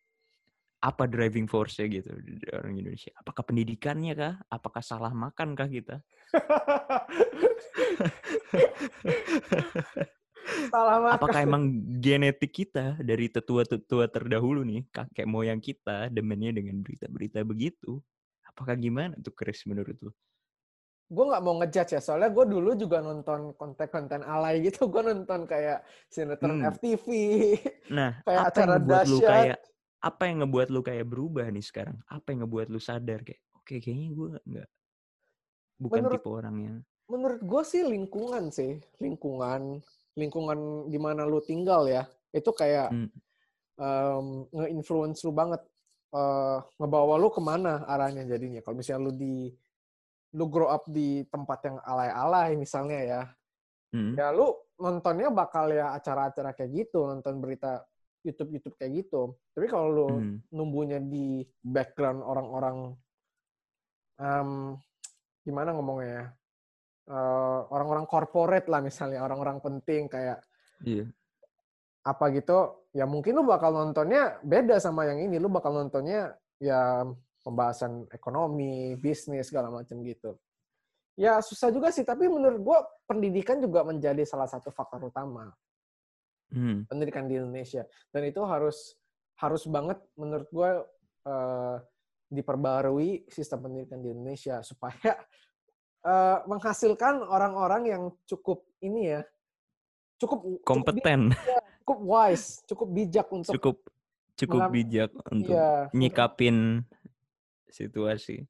Apa 0.81 1.05
driving 1.05 1.45
force-nya 1.45 1.93
gitu 1.93 2.09
di 2.25 2.41
orang 2.57 2.73
Indonesia? 2.73 3.13
Apakah 3.21 3.45
pendidikannya 3.45 4.17
kah? 4.17 4.41
Apakah 4.49 4.81
salah 4.81 5.13
makan 5.13 5.53
kah 5.53 5.69
kita? 5.69 6.01
salah 10.69 10.99
makan. 10.99 11.17
Apakah 11.19 11.41
emang 11.41 11.63
genetik 11.99 12.53
kita 12.53 12.97
dari 12.97 13.27
tetua-tetua 13.27 14.07
terdahulu 14.07 14.63
nih, 14.63 14.87
kakek 14.89 15.25
moyang 15.25 15.59
kita 15.59 16.09
demennya 16.09 16.53
dengan 16.53 16.79
berita-berita 16.79 17.43
begitu? 17.43 17.99
Apakah 18.45 18.75
gimana 18.75 19.15
tuh 19.19 19.33
Chris 19.33 19.63
menurut 19.65 19.97
lu? 20.01 20.13
gue 21.11 21.25
nggak 21.27 21.43
mau 21.43 21.59
ngejudge 21.59 21.99
ya 21.99 22.01
soalnya 22.01 22.31
gue 22.31 22.47
dulu 22.47 22.71
juga 22.79 23.03
nonton 23.03 23.51
konten-konten 23.59 24.23
alay 24.23 24.63
gitu 24.63 24.87
gue 24.87 25.03
nonton 25.03 25.43
kayak 25.43 25.83
sinetron 26.07 26.63
Hmm. 26.63 26.71
FTV 26.71 27.07
Nah, 27.91 28.15
kayak 28.31 28.39
apa 28.39 28.47
acara 28.47 28.63
yang 28.63 28.71
ngebuat 28.79 29.05
lu 29.11 29.19
kayak 29.19 29.59
apa 29.99 30.23
yang 30.23 30.37
ngebuat 30.39 30.69
lu 30.71 30.81
kayak 30.81 31.07
berubah 31.11 31.47
nih 31.51 31.67
sekarang? 31.67 31.99
Apa 32.07 32.31
yang 32.31 32.47
ngebuat 32.47 32.71
lu 32.71 32.79
sadar 32.79 33.27
kayak 33.27 33.43
oke 33.59 33.75
kayaknya 33.75 34.09
gue 34.15 34.29
nggak 34.39 34.69
bukan 35.83 35.99
Menurut- 35.99 36.23
tipe 36.23 36.31
orang 36.31 36.57
yang 36.63 36.77
menurut 37.11 37.41
gue 37.43 37.63
sih 37.67 37.83
lingkungan 37.83 38.45
sih 38.55 38.73
lingkungan 39.03 39.83
lingkungan 40.21 40.59
di 40.87 40.99
mana 41.01 41.25
lu 41.25 41.41
tinggal 41.41 41.89
ya 41.89 42.05
itu 42.31 42.53
kayak 42.53 42.93
Hmm. 42.93 43.09
em, 43.81 44.27
nge-influence 44.53 45.25
lu 45.25 45.33
banget 45.33 45.65
eh, 46.13 46.59
ngebawa 46.77 47.17
lu 47.17 47.31
ke 47.31 47.41
mana 47.41 47.87
arahnya 47.87 48.27
jadinya 48.27 48.61
kalau 48.61 48.77
misalnya 48.77 49.09
lu 49.09 49.13
di 49.15 49.49
lu 50.31 50.45
grow 50.47 50.69
up 50.69 50.85
di 50.87 51.23
tempat 51.27 51.59
yang 51.67 51.77
alay-alay 51.83 52.55
misalnya 52.55 53.01
ya 53.01 53.23
Hmm. 53.91 54.15
ya 54.15 54.31
lu 54.31 54.55
nontonnya 54.79 55.33
bakal 55.35 55.67
ya 55.71 55.91
acara-acara 55.93 56.55
kayak 56.55 56.71
gitu 56.87 57.03
nonton 57.03 57.43
berita 57.43 57.83
YouTube 58.23 58.55
YouTube 58.55 58.77
kayak 58.79 58.93
gitu 59.03 59.35
tapi 59.51 59.67
kalau 59.67 59.89
lu 59.91 60.07
Hmm. 60.13 60.37
numbuhnya 60.53 61.03
di 61.03 61.43
background 61.65 62.23
orang-orang 62.23 62.95
em, 64.21 64.77
gimana 65.41 65.73
ngomongnya 65.73 66.09
ya 66.11 66.25
Eh, 67.11 67.61
orang-orang 67.75 68.07
corporate 68.07 68.71
lah 68.71 68.79
misalnya 68.79 69.19
orang-orang 69.27 69.59
penting 69.59 70.07
kayak 70.07 70.39
Iya. 70.87 71.11
apa 72.07 72.31
gitu 72.31 72.87
ya 72.95 73.03
mungkin 73.03 73.35
lu 73.35 73.43
bakal 73.43 73.75
nontonnya 73.75 74.39
beda 74.47 74.79
sama 74.79 75.11
yang 75.11 75.19
ini 75.19 75.37
lu 75.43 75.51
bakal 75.51 75.75
nontonnya 75.75 76.39
ya 76.63 77.03
pembahasan 77.43 78.07
ekonomi 78.15 78.95
bisnis 78.95 79.51
segala 79.51 79.75
macam 79.75 79.99
gitu 80.07 80.39
ya 81.19 81.43
susah 81.43 81.75
juga 81.75 81.91
sih 81.91 82.07
tapi 82.07 82.31
menurut 82.31 82.63
gua 82.63 82.79
pendidikan 83.11 83.59
juga 83.59 83.83
menjadi 83.83 84.23
salah 84.23 84.47
satu 84.47 84.71
faktor 84.71 85.11
utama 85.11 85.51
Hmm. 86.55 86.87
pendidikan 86.87 87.27
di 87.27 87.43
Indonesia 87.43 87.83
dan 88.15 88.23
itu 88.23 88.39
harus 88.47 88.95
harus 89.43 89.67
banget 89.67 89.99
menurut 90.15 90.47
gue 90.47 90.71
eh, 91.27 91.77
diperbarui 92.31 93.27
sistem 93.27 93.67
pendidikan 93.67 93.99
di 93.99 94.15
Indonesia 94.15 94.63
supaya 94.63 95.19
eh, 96.01 96.39
menghasilkan 96.45 97.21
orang-orang 97.23 97.83
yang 97.87 98.03
cukup 98.25 98.65
ini 98.81 99.15
ya 99.15 99.21
cukup 100.21 100.39
cukup, 100.41 100.61
bi- 100.61 100.65
Kompeten, 100.65 101.21
cukup 101.85 101.99
wise 102.05 102.61
cukup 102.65 102.89
bijak 102.93 103.27
untuk 103.33 103.53
cukup 103.57 103.77
cukup 104.37 104.61
Mengam- 104.69 104.73
bijak 104.73 105.11
untuk 105.29 105.53
iya 105.57 105.89
nyikapin 105.93 106.57
situasi. 107.69 108.45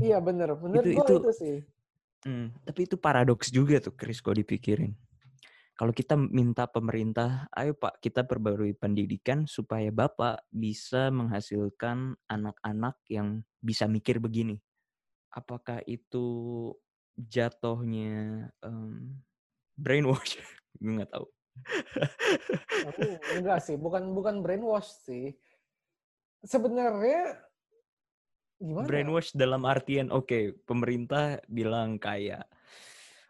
iya 0.00 0.20
bener 0.20 0.52
menurut 0.56 0.84
Itu- 0.84 0.92
itu- 1.00 1.20
itu 1.24 1.32
sih 1.32 1.56
Hmm, 2.26 2.50
tapi 2.66 2.90
itu 2.90 2.98
paradoks 2.98 3.54
juga 3.54 3.78
tuh, 3.78 3.94
Chris, 3.94 4.18
kalau 4.18 4.34
dipikirin. 4.34 4.98
Kalau 5.78 5.94
kita 5.94 6.18
minta 6.18 6.66
pemerintah, 6.66 7.46
ayo 7.54 7.70
Pak, 7.70 8.02
kita 8.02 8.26
perbarui 8.26 8.74
pendidikan 8.74 9.46
supaya 9.46 9.94
Bapak 9.94 10.42
bisa 10.50 11.14
menghasilkan 11.14 12.18
anak-anak 12.26 12.98
yang 13.06 13.46
bisa 13.62 13.86
mikir 13.86 14.18
begini. 14.18 14.58
Apakah 15.36 15.84
itu 15.84 16.26
jatuhnya 17.20 18.48
em, 18.64 19.20
brainwash? 19.76 20.40
Gue 20.80 20.96
nggak 20.96 21.12
tahu. 21.12 21.26
Aku 22.88 23.00
enggak 23.36 23.60
sih, 23.60 23.76
bukan 23.76 24.16
bukan 24.16 24.40
brainwash 24.40 24.88
sih. 25.04 25.36
Sebenarnya 26.40 27.46
gimana? 28.56 28.84
ya? 28.84 28.88
brainwash 28.88 29.30
dalam 29.36 29.62
artian 29.68 30.08
oke 30.08 30.64
pemerintah 30.64 31.40
bilang 31.48 32.00
kayak 32.00 32.48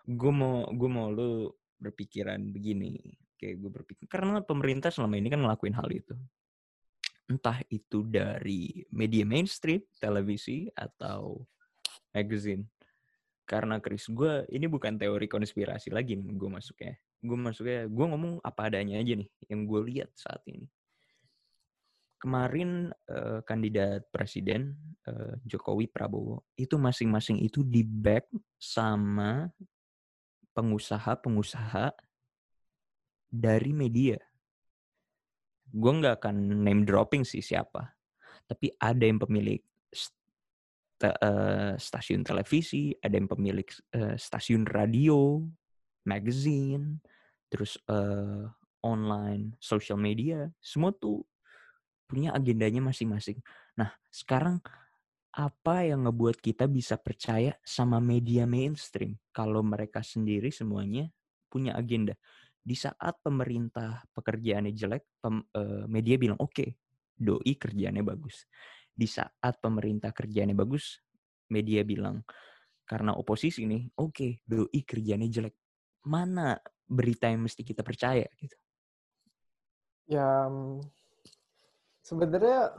gue 0.06 0.32
mau 0.32 0.70
gue 0.70 0.90
mau 0.90 1.10
lu 1.10 1.50
berpikiran 1.82 2.38
begini 2.54 3.02
kayak 3.36 3.58
gue 3.58 3.70
berpikir 3.70 4.06
karena 4.06 4.40
pemerintah 4.40 4.88
selama 4.88 5.18
ini 5.18 5.28
kan 5.28 5.42
ngelakuin 5.42 5.74
hal 5.74 5.90
itu 5.90 6.14
entah 7.26 7.58
itu 7.66 8.06
dari 8.06 8.86
media 8.94 9.26
mainstream 9.26 9.82
televisi 9.98 10.70
atau 10.78 11.42
magazine. 12.16 12.64
Karena 13.46 13.78
Chris 13.78 14.08
gue 14.10 14.48
ini 14.50 14.66
bukan 14.66 14.98
teori 14.98 15.28
konspirasi 15.30 15.92
lagi 15.92 16.16
nih 16.16 16.34
gue 16.34 16.50
masuknya. 16.50 16.96
Gue 17.20 17.38
masuknya 17.38 17.86
gue 17.86 18.06
ngomong 18.08 18.40
apa 18.42 18.72
adanya 18.72 18.98
aja 18.98 19.14
nih 19.14 19.28
yang 19.52 19.68
gue 19.68 19.80
lihat 19.92 20.10
saat 20.16 20.40
ini. 20.48 20.66
Kemarin 22.16 22.90
eh, 23.06 23.40
kandidat 23.46 24.08
presiden 24.10 24.74
eh, 25.06 25.38
Jokowi 25.46 25.86
Prabowo 25.86 26.42
itu 26.58 26.74
masing-masing 26.74 27.38
itu 27.44 27.62
di 27.62 27.86
back 27.86 28.26
sama 28.58 29.46
pengusaha-pengusaha 30.56 31.92
dari 33.30 33.70
media. 33.70 34.18
Gue 35.70 35.92
nggak 36.02 36.18
akan 36.18 36.66
name 36.66 36.82
dropping 36.82 37.22
sih 37.22 37.44
siapa, 37.44 37.94
tapi 38.48 38.72
ada 38.80 39.04
yang 39.04 39.20
pemilik 39.20 39.60
sta- 40.96 41.18
eh, 41.20 41.72
stasiun 41.76 42.24
televisi, 42.24 42.96
ada 42.96 43.14
yang 43.20 43.28
pemilik 43.28 43.68
eh, 43.92 44.16
stasiun 44.16 44.64
radio, 44.64 45.44
magazine, 46.08 47.04
terus 47.52 47.76
eh, 47.84 48.44
online, 48.80 49.60
social 49.60 50.00
media, 50.00 50.48
semua 50.58 50.96
tuh 50.96 51.20
punya 52.06 52.32
agendanya 52.32 52.80
masing-masing. 52.80 53.42
Nah, 53.76 53.90
sekarang 54.08 54.62
apa 55.36 55.84
yang 55.84 56.08
ngebuat 56.08 56.40
kita 56.40 56.64
bisa 56.70 56.96
percaya 56.96 57.52
sama 57.60 58.00
media 58.00 58.48
mainstream 58.48 59.20
kalau 59.36 59.60
mereka 59.60 60.00
sendiri 60.00 60.48
semuanya 60.48 61.10
punya 61.52 61.76
agenda? 61.76 62.16
Di 62.66 62.74
saat 62.74 63.20
pemerintah 63.22 64.02
pekerjaannya 64.16 64.72
jelek, 64.74 65.04
pem- 65.20 65.46
eh, 65.54 65.84
media 65.90 66.16
bilang 66.16 66.40
oke, 66.40 66.66
doi 67.16 67.52
kerjaannya 67.58 68.02
bagus. 68.06 68.48
Di 68.96 69.04
saat 69.04 69.60
pemerintah 69.60 70.08
kerjaannya 70.08 70.56
bagus, 70.56 71.04
media 71.52 71.84
bilang 71.84 72.24
karena 72.88 73.12
oposisi 73.12 73.68
nih, 73.68 73.92
oke, 74.00 74.40
doi 74.48 74.80
kerjaannya 74.80 75.28
jelek. 75.28 75.54
Mana 76.08 76.56
berita 76.88 77.28
yang 77.28 77.44
mesti 77.44 77.60
kita 77.60 77.84
percaya 77.84 78.24
gitu? 78.40 78.56
Ya 80.06 80.46
sebenarnya 82.06 82.78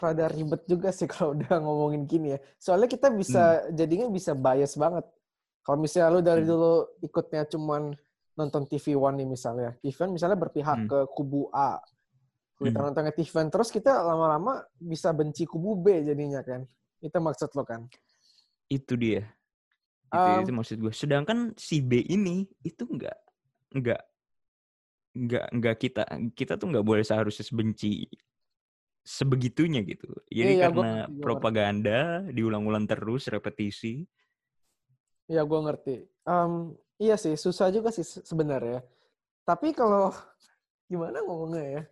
rada 0.00 0.26
ribet 0.32 0.64
juga 0.64 0.88
sih 0.90 1.04
kalau 1.12 1.36
udah 1.36 1.60
ngomongin 1.60 2.08
gini 2.08 2.34
ya. 2.34 2.38
Soalnya 2.56 2.88
kita 2.88 3.12
bisa 3.12 3.68
jadinya 3.70 4.08
bisa 4.08 4.32
bias 4.32 4.74
banget. 4.74 5.04
Kalau 5.62 5.78
misalnya 5.78 6.08
lu 6.08 6.20
dari 6.24 6.42
Hmm. 6.42 6.50
dulu 6.50 6.74
ikutnya 7.04 7.44
cuman 7.44 7.92
nonton 8.38 8.64
TV 8.64 8.96
One 8.96 9.20
nih 9.20 9.28
misalnya. 9.28 9.76
TV 9.84 9.92
One 10.08 10.16
misalnya 10.16 10.38
berpihak 10.40 10.78
Hmm. 10.82 10.88
ke 10.88 10.98
kubu 11.12 11.52
A. 11.52 11.76
Kita 12.58 12.82
Hmm. 12.82 12.90
One 13.14 13.50
terus 13.54 13.70
kita 13.70 14.02
lama-lama 14.02 14.66
bisa 14.82 15.14
benci 15.14 15.46
kubu 15.46 15.78
B 15.78 16.02
jadinya 16.02 16.42
kan. 16.42 16.66
Itu 16.98 17.18
maksud 17.22 17.54
lo 17.54 17.62
kan? 17.62 17.86
Itu 18.66 18.98
dia. 18.98 19.22
Itu, 20.10 20.18
Um, 20.18 20.42
itu 20.42 20.52
maksud 20.56 20.76
gue. 20.82 20.90
Sedangkan 20.90 21.54
si 21.54 21.78
B 21.78 22.02
ini 22.02 22.50
itu 22.66 22.82
nggak 22.82 23.18
nggak 23.78 24.02
nggak 25.18 25.46
nggak 25.54 25.76
kita 25.78 26.02
kita 26.34 26.54
tuh 26.58 26.66
nggak 26.74 26.86
boleh 26.86 27.04
seharusnya 27.06 27.46
benci 27.54 28.10
sebegitunya 29.06 29.80
gitu. 29.86 30.10
Jadi 30.28 30.52
Iya, 30.52 30.58
iya, 30.58 30.62
karena 30.68 30.88
gua 31.08 31.22
propaganda 31.22 31.98
diulang-ulang 32.28 32.84
terus 32.90 33.30
repetisi. 33.30 34.02
Ya 35.28 35.44
gue 35.44 35.60
ngerti. 35.60 36.08
Em, 36.24 36.52
iya 37.00 37.16
sih, 37.20 37.36
susah 37.36 37.68
juga 37.72 37.92
sih 37.92 38.04
se- 38.04 38.24
sebenarnya. 38.24 38.84
Tapi 39.44 39.72
kalau 39.76 40.08
gimana 40.92 41.20
ngomongnya 41.24 41.64
ya? 41.64 41.82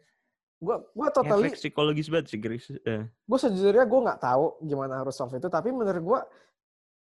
Gua 0.57 0.80
gua 0.96 1.09
totally 1.12 1.52
Efek 1.52 1.61
psikologis 1.61 2.09
banget 2.09 2.26
sih, 2.32 2.40
Chris. 2.40 2.64
Eh. 2.72 3.04
gue 3.04 3.38
sejujurnya 3.38 3.84
gue 3.84 4.00
nggak 4.09 4.20
tahu 4.24 4.44
gimana 4.64 5.04
harus 5.04 5.12
solve 5.12 5.36
itu 5.36 5.52
tapi 5.52 5.68
menurut 5.68 6.00
gue 6.00 6.20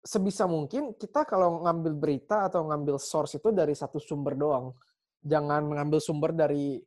sebisa 0.04 0.44
mungkin 0.46 0.92
kita 0.94 1.24
kalau 1.24 1.64
ngambil 1.64 1.96
berita 1.96 2.46
atau 2.46 2.68
ngambil 2.68 3.00
source 3.00 3.40
itu 3.40 3.50
dari 3.50 3.72
satu 3.72 3.96
sumber 3.98 4.36
doang 4.36 4.76
jangan 5.24 5.66
mengambil 5.66 5.98
sumber 5.98 6.36
dari 6.36 6.78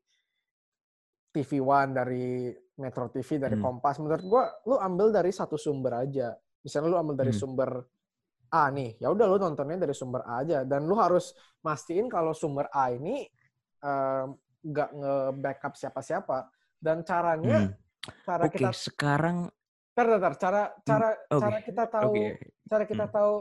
TV 1.28 1.58
One 1.58 1.90
dari 1.92 2.52
Metro 2.78 3.10
TV 3.10 3.40
dari 3.40 3.56
Hmm. 3.58 3.64
Kompas 3.64 3.98
menurut 3.98 4.22
gue 4.22 4.42
lu 4.68 4.76
ambil 4.78 5.10
dari 5.10 5.32
satu 5.32 5.56
sumber 5.56 6.04
aja 6.04 6.36
misalnya 6.62 6.88
lu 6.92 6.98
ambil 7.00 7.16
dari 7.16 7.32
Hmm. 7.32 7.40
sumber 7.42 7.70
A 8.48 8.70
nih 8.70 8.96
ya 8.96 9.08
udah 9.08 9.26
lu 9.28 9.36
nontonnya 9.36 9.82
dari 9.82 9.92
sumber 9.92 10.22
A 10.24 10.40
aja 10.40 10.62
dan 10.64 10.84
lu 10.84 10.94
harus 10.96 11.32
mastiin 11.60 12.06
kalau 12.08 12.32
sumber 12.32 12.68
A 12.70 12.92
ini 12.92 13.24
eh, 13.78 14.24
nggak 14.58 14.90
nge-backup 14.94 15.74
siapa-siapa 15.74 16.50
dan 16.79 17.03
caranya 17.03 17.59
Hmm. 17.68 17.74
cara 18.24 18.45
Oke, 18.47 18.57
kita 18.57 18.70
sekarang 18.72 19.51
ntar, 19.93 20.07
ntar. 20.16 20.35
cara 20.39 20.62
cara 20.87 21.09
oke. 21.29 21.43
cara 21.43 21.59
kita 21.61 21.85
tahu 21.85 22.11
Oke. 22.14 22.26
cara 22.64 22.85
kita 22.87 23.05
Hmm. 23.05 23.14
tahu 23.14 23.33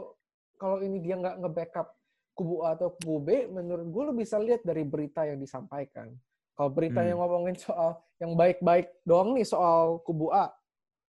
kalau 0.58 0.78
ini 0.82 0.98
dia 0.98 1.14
nggak 1.14 1.36
nge-backup 1.38 1.88
kubu 2.34 2.62
A 2.62 2.74
atau 2.74 2.94
kubu 2.94 3.18
B, 3.18 3.28
menurut 3.48 3.86
gue 3.86 4.02
lu 4.04 4.14
bisa 4.14 4.38
lihat 4.38 4.62
dari 4.62 4.82
berita 4.82 5.22
yang 5.22 5.38
disampaikan. 5.38 6.14
Kalau 6.54 6.70
berita 6.70 7.02
Hmm. 7.02 7.08
yang 7.08 7.18
ngomongin 7.18 7.54
soal 7.56 7.90
yang 8.18 8.34
baik-baik 8.34 8.90
doang 9.02 9.34
nih 9.34 9.46
soal 9.46 10.02
kubu 10.02 10.30
A, 10.30 10.50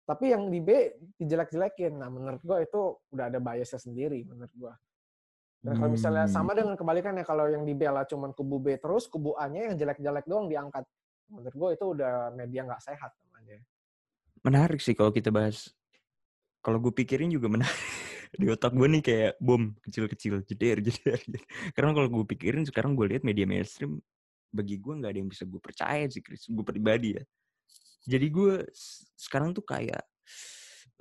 tapi 0.03 0.31
yang 0.31 0.47
di 0.47 0.59
B 0.59 0.71
dijelek-jelekin. 1.17 1.99
Nah, 1.99 2.07
menurut 2.07 2.39
gue 2.39 2.59
itu 2.63 2.81
udah 3.11 3.27
ada 3.27 3.39
biasnya 3.39 3.79
sendiri 3.79 4.23
menurut 4.23 4.51
gue. 4.51 4.73
Dan 5.63 5.79
kalau 5.79 5.91
misalnya 5.91 6.27
Hmm. 6.27 6.35
sama 6.35 6.55
dengan 6.55 6.75
kebalikannya, 6.75 7.23
kalau 7.23 7.47
yang 7.47 7.63
dibela 7.63 8.03
cuman 8.03 8.35
kubu 8.35 8.59
B 8.59 8.79
terus, 8.79 9.07
kubu 9.07 9.35
A-nya 9.35 9.71
yang 9.71 9.79
jelek-jelek 9.79 10.27
doang 10.27 10.47
diangkat. 10.47 10.83
Menurut 11.33 11.55
gue 11.57 11.69
itu 11.81 11.85
udah 11.97 12.15
media 12.37 12.61
nggak 12.69 12.83
sehat 12.85 13.11
namanya. 13.25 13.59
menarik 14.43 14.81
sih 14.83 14.93
kalau 14.93 15.15
kita 15.15 15.33
bahas. 15.33 15.73
Kalau 16.61 16.79
gue 16.79 16.93
pikirin 16.93 17.33
juga 17.33 17.49
menarik. 17.49 17.73
Di 18.41 18.49
otak 18.49 18.73
gue 18.77 18.89
nih 18.89 19.03
kayak 19.05 19.33
bom 19.41 19.73
kecil-kecil, 19.85 20.45
jeder, 20.45 20.79
jeder. 20.87 21.21
Karena 21.73 21.91
kalau 21.97 22.09
gue 22.11 22.25
pikirin 22.37 22.65
sekarang 22.69 22.93
gue 22.93 23.17
lihat 23.17 23.23
media 23.25 23.49
mainstream, 23.49 23.99
bagi 24.53 24.77
gue 24.77 24.93
nggak 24.93 25.11
ada 25.11 25.19
yang 25.19 25.31
bisa 25.31 25.49
gue 25.49 25.61
percaya 25.61 26.05
sih, 26.13 26.21
Chris. 26.21 26.45
Gue 26.49 26.65
pribadi 26.65 27.17
ya. 27.17 27.25
Jadi 28.03 28.27
gue 28.29 28.67
sekarang 29.17 29.55
tuh 29.57 29.65
kayak 29.65 30.05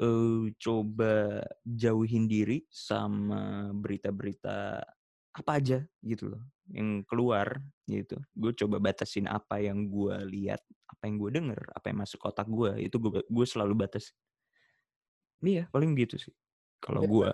eh 0.01 0.43
coba 0.57 1.45
jauhin 1.65 2.25
diri 2.25 2.65
sama 2.69 3.69
berita-berita 3.73 4.81
apa 5.31 5.63
aja 5.63 5.87
gitu 6.03 6.35
loh 6.35 6.43
yang 6.71 7.03
keluar 7.07 7.63
gitu. 7.87 8.19
Gue 8.35 8.51
coba 8.55 8.79
batasin 8.79 9.27
apa 9.27 9.59
yang 9.63 9.87
gue 9.87 10.15
lihat, 10.27 10.59
apa 10.87 11.03
yang 11.07 11.15
gue 11.19 11.29
denger, 11.31 11.61
apa 11.71 11.85
yang 11.91 11.99
masuk 12.03 12.19
otak 12.27 12.47
gue 12.47 12.87
itu 12.87 12.95
gue 12.99 13.23
gue 13.23 13.45
selalu 13.47 13.87
batas. 13.87 14.11
Iya 15.41 15.67
paling 15.71 15.95
gitu 15.97 16.15
sih 16.19 16.33
kalau 16.83 17.01
Iya. 17.03 17.09
gue. 17.09 17.31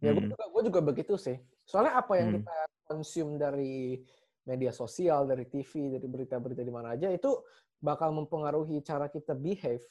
Ya 0.00 0.10
gue 0.16 0.22
Hmm. 0.24 0.32
juga, 0.32 0.44
gue 0.48 0.62
juga 0.72 0.80
begitu 0.80 1.14
sih. 1.20 1.36
Soalnya 1.68 2.00
apa 2.00 2.16
yang 2.16 2.32
Hmm. 2.32 2.36
kita 2.40 2.56
konsum 2.88 3.36
dari 3.36 4.00
media 4.48 4.72
sosial, 4.72 5.28
dari 5.28 5.44
TV, 5.44 6.00
dari 6.00 6.08
berita-berita 6.08 6.64
di 6.64 6.72
mana 6.72 6.96
aja 6.96 7.12
itu 7.12 7.44
bakal 7.80 8.12
mempengaruhi 8.16 8.80
cara 8.80 9.08
kita 9.12 9.36
behave. 9.36 9.84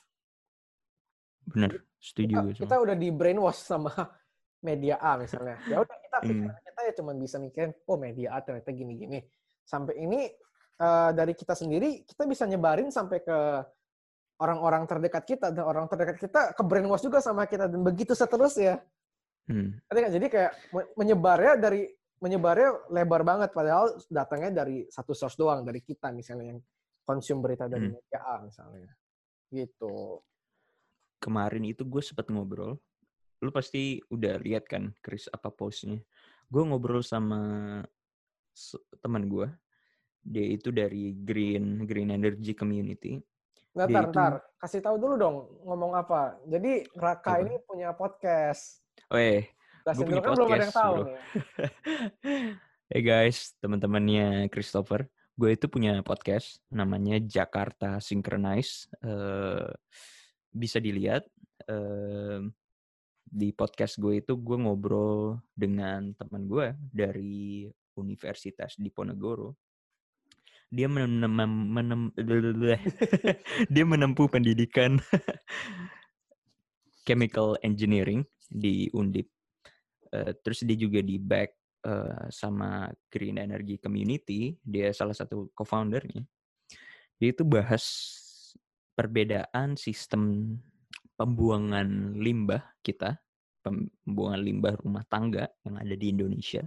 Bener, 1.49 1.85
setuju 1.97 2.29
Kita, 2.29 2.41
gue 2.45 2.53
kita 2.53 2.75
udah 2.81 2.95
di 2.97 3.09
brainwash 3.09 3.61
sama 3.65 3.89
media 4.67 4.97
A 5.01 5.17
misalnya. 5.17 5.57
Ya 5.69 5.81
udah 5.81 5.97
kita 5.97 6.17
Hmm. 6.19 6.51
Pikiran 6.89 6.97
kita 6.97 6.97
ya 6.97 7.01
cuma 7.01 7.11
bisa 7.13 7.37
mikirin, 7.37 7.71
oh 7.85 7.97
media 7.97 8.27
A 8.33 8.41
ternyata 8.41 8.71
gini-gini. 8.73 9.19
Sampai 9.65 10.01
ini 10.01 10.25
eh, 10.79 11.11
dari 11.13 11.33
kita 11.37 11.53
sendiri 11.53 12.03
kita 12.05 12.25
bisa 12.25 12.49
nyebarin 12.49 12.89
sampai 12.89 13.21
ke 13.21 13.37
orang-orang 14.39 14.87
terdekat 14.87 15.23
kita 15.27 15.51
dan 15.51 15.63
orang 15.67 15.85
terdekat 15.91 16.17
kita 16.17 16.41
ke 16.55 16.63
brainwash 16.63 17.03
juga 17.03 17.19
sama 17.19 17.45
kita 17.45 17.67
dan 17.67 17.83
begitu 17.83 18.15
seterusnya. 18.15 18.79
Hmm. 19.49 19.75
Jadi 19.91 20.27
kayak 20.29 20.51
me- 20.71 20.89
menyebarnya 20.95 21.59
dari 21.59 21.89
menyebarnya 22.19 22.91
lebar 22.91 23.23
banget 23.23 23.49
padahal 23.55 23.95
datangnya 24.07 24.63
dari 24.63 24.87
satu 24.91 25.11
source 25.11 25.35
doang 25.39 25.63
dari 25.63 25.83
kita 25.83 26.11
misalnya 26.11 26.55
yang 26.55 26.59
konsum 27.03 27.41
berita 27.41 27.67
dari 27.67 27.89
Hmm. 27.89 27.95
media 27.99 28.19
A 28.23 28.35
misalnya. 28.43 28.91
Gitu. 29.49 30.21
Kemarin 31.19 31.63
itu 31.67 31.83
gue 31.83 31.99
sempet 31.99 32.31
ngobrol. 32.31 32.79
Lu 33.39 33.51
pasti 33.55 34.03
udah 34.11 34.35
lihat 34.39 34.67
kan, 34.67 34.91
Chris, 34.99 35.31
apa 35.31 35.47
postnya. 35.51 35.99
Gue 36.49 36.63
ngobrol 36.65 37.05
sama 37.05 37.39
teman 38.99 39.29
gue. 39.29 39.47
Dia 40.19 40.45
itu 40.49 40.73
dari 40.73 41.13
Green 41.15 41.85
Green 41.85 42.09
Energy 42.09 42.57
Community. 42.57 43.21
Nggak, 43.77 43.87
ntar, 43.87 44.03
itu- 44.03 44.13
ntar. 44.17 44.33
Kasih 44.59 44.81
tahu 44.83 44.95
dulu 44.99 45.13
dong 45.15 45.37
ngomong 45.63 45.93
apa. 45.95 46.35
Jadi 46.49 46.83
Raka 46.97 47.39
Apa? 47.39 47.45
ini 47.45 47.55
punya 47.63 47.93
podcast. 47.95 48.83
Oh 49.07 49.15
eh, 49.15 49.47
Jelasin 49.85 50.05
punya 50.09 50.21
kan 50.21 50.31
belum 50.35 50.49
ada 50.49 50.51
yang 50.51 50.59
podcast, 50.59 50.75
tahu 50.75 50.93
bro. 50.93 51.05
nih. 51.07 51.17
hey 52.91 53.01
guys, 53.05 53.37
teman-temannya 53.63 54.27
Christopher. 54.51 55.07
Gue 55.39 55.55
itu 55.55 55.71
punya 55.71 56.03
podcast 56.03 56.59
namanya 56.67 57.15
Jakarta 57.23 58.01
Synchronize. 58.03 58.91
Eh, 58.99 59.71
bisa 60.51 60.81
dilihat 60.83 61.23
eh, 61.69 62.41
di 63.29 63.53
podcast 63.53 64.01
gue 64.01 64.25
itu 64.25 64.33
gue 64.35 64.57
ngobrol 64.57 65.37
dengan 65.53 66.11
teman 66.17 66.49
gue 66.49 66.73
dari 66.89 67.69
Universitas 67.93 68.73
Diponegoro. 68.75 69.53
Dia 70.69 70.85
menem, 70.85 71.33
menem- 71.73 72.13
dia 73.73 73.85
menempuh 73.85 74.29
pendidikan 74.29 75.01
chemical 77.07 77.57
engineering 77.65 78.21
di 78.49 78.89
Undip. 78.93 79.29
Eh, 80.09 80.33
terus 80.41 80.61
dia 80.65 80.77
juga 80.77 81.01
di 81.01 81.17
back 81.17 81.49
eh, 81.85 82.25
sama 82.29 82.89
Green 83.09 83.41
Energy 83.41 83.81
Community. 83.81 84.53
Dia 84.61 84.93
salah 84.93 85.17
satu 85.17 85.49
co-foundernya. 85.57 86.21
Dia 87.17 87.29
itu 87.33 87.41
bahas 87.41 87.85
perbedaan 88.93 89.73
sistem 89.73 90.53
pembuangan 91.19 92.15
limbah 92.15 92.79
kita, 92.79 93.19
pembuangan 93.59 94.39
limbah 94.39 94.73
rumah 94.79 95.03
tangga 95.11 95.51
yang 95.67 95.75
ada 95.75 95.91
di 95.99 96.15
Indonesia 96.15 96.63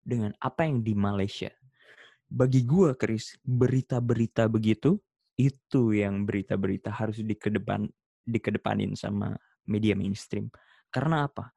dengan 0.00 0.32
apa 0.40 0.64
yang 0.64 0.80
di 0.80 0.96
Malaysia. 0.96 1.52
Bagi 2.24 2.64
gue, 2.64 2.96
Kris, 2.96 3.36
berita-berita 3.44 4.48
begitu 4.48 4.96
itu 5.36 5.92
yang 5.92 6.24
berita-berita 6.24 6.88
harus 6.88 7.20
dikedepan 7.20 7.92
dikedepanin 8.24 8.96
sama 8.96 9.36
media 9.68 9.92
mainstream. 9.92 10.48
Karena 10.88 11.28
apa? 11.28 11.52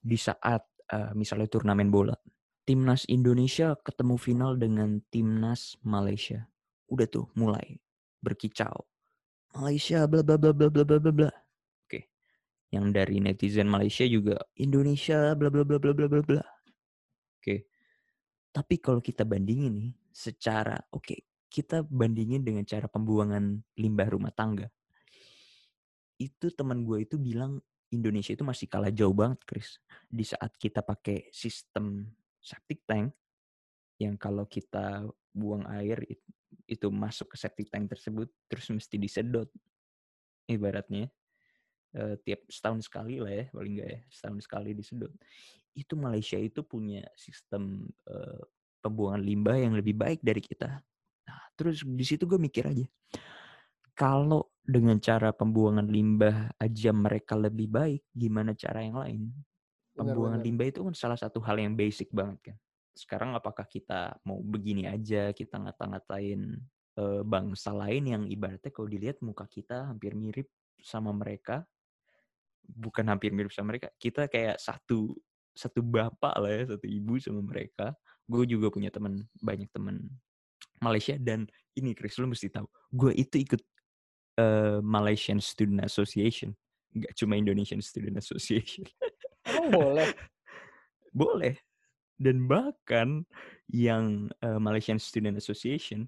Di 0.00 0.16
saat 0.16 0.64
uh, 0.88 1.12
misalnya 1.12 1.52
turnamen 1.52 1.92
bola, 1.92 2.16
timnas 2.64 3.04
Indonesia 3.12 3.76
ketemu 3.84 4.16
final 4.16 4.56
dengan 4.56 5.04
timnas 5.12 5.76
Malaysia. 5.84 6.48
Udah 6.88 7.04
tuh 7.04 7.28
mulai 7.36 7.76
berkicau. 8.24 8.88
Malaysia 9.52 10.08
bla 10.08 10.24
bla 10.24 10.40
bla 10.40 10.52
bla 10.56 10.68
bla 10.70 10.84
bla 10.96 11.12
bla. 11.12 11.30
Yang 12.70 12.86
dari 12.94 13.16
netizen 13.18 13.66
Malaysia 13.66 14.06
juga 14.06 14.38
Indonesia 14.54 15.34
bla 15.34 15.50
bla 15.50 15.66
bla 15.66 15.78
bla 15.82 15.92
bla 15.92 16.06
bla 16.06 16.22
bla. 16.22 16.44
Oke. 17.38 17.66
Tapi 18.50 18.74
kalau 18.78 19.02
kita 19.02 19.26
bandingin 19.26 19.74
nih 19.74 19.92
secara 20.10 20.78
oke, 20.90 21.46
kita 21.50 21.82
bandingin 21.86 22.42
dengan 22.42 22.62
cara 22.66 22.86
pembuangan 22.86 23.58
limbah 23.78 24.08
rumah 24.10 24.30
tangga. 24.34 24.70
Itu 26.18 26.52
teman 26.54 26.86
gue 26.86 27.06
itu 27.06 27.18
bilang 27.18 27.58
Indonesia 27.90 28.34
itu 28.34 28.46
masih 28.46 28.70
kalah 28.70 28.94
jauh 28.94 29.14
banget, 29.14 29.42
Chris. 29.46 29.82
Di 30.06 30.22
saat 30.22 30.54
kita 30.54 30.82
pakai 30.82 31.30
sistem 31.34 32.06
septic 32.38 32.86
tank 32.86 33.10
yang 34.00 34.16
kalau 34.16 34.46
kita 34.48 35.04
buang 35.34 35.66
air 35.70 36.00
it- 36.08 36.24
itu 36.66 36.88
masuk 36.90 37.34
ke 37.34 37.36
septic 37.38 37.68
tank 37.70 37.90
tersebut 37.90 38.26
terus 38.50 38.66
mesti 38.72 38.96
disedot 38.96 39.46
ibaratnya 40.50 41.12
eh, 41.96 42.16
tiap 42.22 42.46
setahun 42.46 42.86
sekali 42.86 43.18
lah 43.18 43.32
ya 43.32 43.44
paling 43.50 43.72
enggak 43.78 43.88
ya 43.90 44.00
setahun 44.10 44.38
sekali 44.46 44.70
disedot 44.76 45.12
itu 45.74 45.94
Malaysia 45.94 46.38
itu 46.38 46.60
punya 46.66 47.06
sistem 47.14 47.86
eh, 48.06 48.42
pembuangan 48.80 49.22
limbah 49.22 49.56
yang 49.60 49.76
lebih 49.76 49.94
baik 49.94 50.20
dari 50.24 50.40
kita. 50.40 50.80
Nah 51.28 51.42
terus 51.54 51.84
di 51.84 52.04
situ 52.06 52.24
gue 52.24 52.40
mikir 52.40 52.64
aja 52.66 52.86
kalau 53.92 54.48
dengan 54.64 54.96
cara 55.02 55.34
pembuangan 55.34 55.84
limbah 55.84 56.56
aja 56.56 56.90
mereka 56.94 57.36
lebih 57.36 57.68
baik 57.68 58.02
gimana 58.14 58.56
cara 58.56 58.80
yang 58.80 58.96
lain? 58.96 59.28
Pembuangan 59.92 60.40
Benar-benar. 60.40 60.46
limbah 60.46 60.66
itu 60.72 60.80
kan 60.86 60.94
salah 60.96 61.18
satu 61.18 61.42
hal 61.44 61.60
yang 61.60 61.76
basic 61.76 62.08
banget 62.08 62.52
kan. 62.52 62.56
Sekarang 62.96 63.36
apakah 63.36 63.68
kita 63.68 64.16
mau 64.24 64.40
begini 64.40 64.88
aja 64.88 65.36
kita 65.36 65.60
ngata-ngatain 65.60 66.56
bangsa 67.24 67.72
lain 67.72 68.04
yang 68.08 68.22
ibaratnya 68.28 68.68
kalau 68.72 68.88
dilihat 68.90 69.20
muka 69.24 69.48
kita 69.48 69.88
hampir 69.88 70.12
mirip 70.12 70.48
sama 70.80 71.12
mereka, 71.12 71.64
bukan 72.74 73.06
hampir 73.10 73.34
mirip 73.34 73.50
sama 73.50 73.74
mereka, 73.74 73.90
kita 73.98 74.30
kayak 74.30 74.58
satu 74.58 75.14
satu 75.50 75.82
bapak 75.82 76.34
lah 76.38 76.50
ya, 76.50 76.62
satu 76.76 76.86
ibu 76.86 77.18
sama 77.18 77.42
mereka. 77.42 77.92
Gue 78.24 78.46
juga 78.46 78.70
punya 78.70 78.88
teman 78.88 79.26
banyak 79.42 79.68
teman 79.74 80.06
Malaysia 80.80 81.18
dan 81.20 81.44
ini 81.76 81.92
Chris, 81.92 82.16
lu 82.16 82.30
mesti 82.30 82.48
tahu. 82.48 82.66
Gue 82.94 83.12
itu 83.18 83.42
ikut 83.42 83.60
uh, 84.40 84.78
Malaysian 84.80 85.42
Student 85.42 85.84
Association. 85.84 86.54
Nggak 86.96 87.12
cuma 87.18 87.36
Indonesian 87.36 87.82
Student 87.84 88.18
Association. 88.18 88.86
Emang 89.46 89.68
boleh? 89.70 90.08
boleh. 91.20 91.54
Dan 92.20 92.44
bahkan 92.48 93.24
yang 93.72 94.28
uh, 94.44 94.60
Malaysian 94.60 95.00
Student 95.00 95.40
Association 95.40 96.04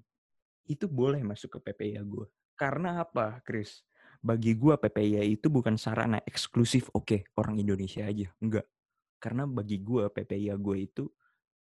itu 0.69 0.85
boleh 0.87 1.19
masuk 1.25 1.59
ke 1.59 1.71
PPIA 1.71 2.05
gue. 2.05 2.27
Karena 2.53 3.01
apa, 3.01 3.41
Chris? 3.43 3.81
Bagi 4.23 4.55
gue 4.55 4.79
PPIA 4.79 5.23
itu 5.27 5.51
bukan 5.51 5.75
sarana 5.75 6.23
eksklusif, 6.23 6.87
oke, 6.95 7.03
okay, 7.03 7.19
orang 7.35 7.59
Indonesia 7.59 8.07
aja. 8.07 8.31
Enggak. 8.39 8.63
Karena 9.19 9.43
bagi 9.43 9.83
gue 9.83 10.07
PPIA 10.07 10.55
gue 10.55 10.77
itu 10.79 11.03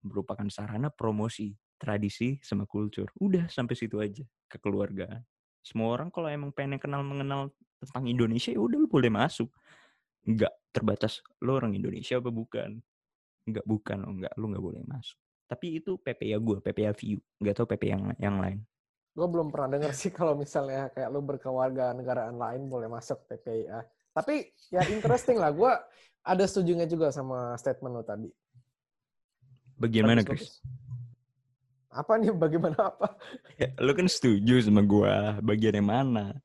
merupakan 0.04 0.48
sarana 0.52 0.92
promosi 0.92 1.56
tradisi 1.80 2.36
sama 2.44 2.68
kultur. 2.68 3.08
Udah 3.24 3.48
sampai 3.48 3.76
situ 3.80 4.04
aja, 4.04 4.28
kekeluargaan. 4.52 5.24
Semua 5.64 5.96
orang 5.96 6.12
kalau 6.12 6.28
emang 6.28 6.52
pengen 6.52 6.80
kenal 6.80 7.00
mengenal 7.04 7.56
tentang 7.80 8.12
Indonesia 8.12 8.52
ya 8.52 8.60
udah 8.60 8.76
lu 8.76 8.92
boleh 8.92 9.08
masuk. 9.08 9.48
Enggak 10.28 10.52
terbatas 10.70 11.26
lo 11.42 11.58
orang 11.58 11.74
Indonesia 11.74 12.22
apa 12.22 12.30
bukan 12.30 12.78
nggak 13.50 13.66
bukan 13.66 13.98
oh 14.06 14.14
nggak 14.14 14.34
lu 14.38 14.46
nggak 14.54 14.66
boleh 14.66 14.82
masuk 14.86 15.18
tapi 15.50 15.82
itu 15.82 15.98
PPA 15.98 16.38
gue 16.38 16.58
PPA 16.62 16.92
view 16.94 17.18
nggak 17.42 17.56
tahu 17.58 17.68
PPA 17.74 17.98
yang 17.98 18.04
yang 18.22 18.38
lain 18.38 18.60
gue 19.20 19.28
belum 19.28 19.52
pernah 19.52 19.76
dengar 19.76 19.92
sih 19.92 20.16
kalau 20.16 20.40
misalnya 20.40 20.88
kayak 20.96 21.12
lu 21.12 21.20
berkeluarga 21.20 21.92
negaraan 21.92 22.40
lain 22.40 22.72
boleh 22.72 22.88
masuk 22.88 23.20
PPA 23.28 23.84
tapi 24.16 24.48
ya 24.72 24.88
interesting 24.88 25.36
lah 25.36 25.52
gue 25.52 25.72
ada 26.24 26.44
setujunya 26.44 26.86
juga 26.86 27.10
sama 27.10 27.56
statement 27.56 27.94
lo 27.96 28.04
tadi. 28.04 28.30
Bagaimana 29.80 30.22
Chris? 30.28 30.60
apa 31.90 32.22
nih 32.22 32.30
bagaimana 32.30 32.94
apa? 32.94 33.18
Ya, 33.58 33.74
lu 33.82 33.92
kan 33.98 34.06
setuju 34.06 34.62
sama 34.62 34.86
gue 34.86 35.14
bagian 35.42 35.82
yang 35.82 35.90
mana? 35.90 36.38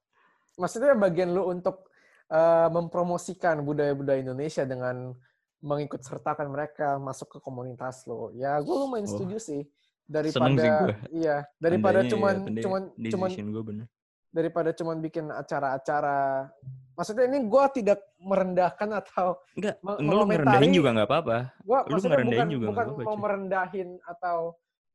Maksudnya 0.56 0.96
bagian 0.96 1.36
lu 1.36 1.50
untuk 1.50 1.90
uh, 2.32 2.70
mempromosikan 2.72 3.60
budaya-budaya 3.60 4.24
Indonesia 4.24 4.64
dengan 4.64 5.12
mengikut 5.60 6.00
sertakan 6.00 6.48
mereka 6.48 6.96
masuk 6.96 7.36
ke 7.36 7.38
komunitas 7.44 8.08
lo. 8.08 8.32
Ya, 8.32 8.56
gue 8.56 8.72
lumayan 8.72 9.04
oh. 9.04 9.12
setuju 9.12 9.36
sih 9.36 9.62
daripada 10.04 10.60
sih 10.60 10.70
gue. 10.70 10.94
iya 11.24 11.36
daripada 11.56 12.04
Andanya 12.04 12.12
cuman 12.12 12.34
ya, 12.52 12.62
cuman 12.64 12.82
cuman 12.98 13.30
gue 13.32 13.64
bener. 13.64 13.86
daripada 14.34 14.70
cuman 14.76 14.96
bikin 15.00 15.26
acara-acara 15.32 16.50
maksudnya 16.94 17.24
ini 17.26 17.38
gue 17.48 17.64
tidak 17.80 18.00
merendahkan 18.20 18.90
atau 19.00 19.40
enggak 19.56 19.76
lu 19.98 20.24
merendahin 20.28 20.72
juga 20.76 20.88
nggak 20.94 21.08
apa-apa 21.08 21.36
gue 21.64 21.78
maksudnya 21.88 22.20
bukan 22.20 22.48
juga 22.52 22.66
bukan 22.68 22.86
apa 22.86 22.94
-apa, 22.94 23.06
mau 23.08 23.16
merendahin 23.16 23.88
atau 24.04 24.38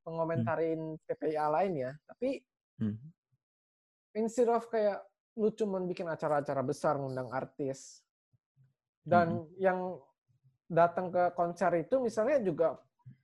mengomentarin 0.08 0.82
hmm. 0.96 1.02
PPIA 1.06 1.46
lain 1.52 1.74
ya 1.76 1.92
tapi 2.08 2.30
hmm. 2.82 2.98
instead 4.18 4.50
of 4.50 4.66
kayak 4.70 5.02
lu 5.40 5.50
cuman 5.56 5.88
bikin 5.88 6.08
acara-acara 6.10 6.62
besar 6.62 6.98
ngundang 7.00 7.32
artis 7.32 8.04
dan 9.06 9.46
hmm. 9.46 9.58
yang 9.58 9.80
datang 10.70 11.10
ke 11.10 11.34
konser 11.34 11.74
itu 11.82 11.98
misalnya 11.98 12.38
juga 12.46 12.78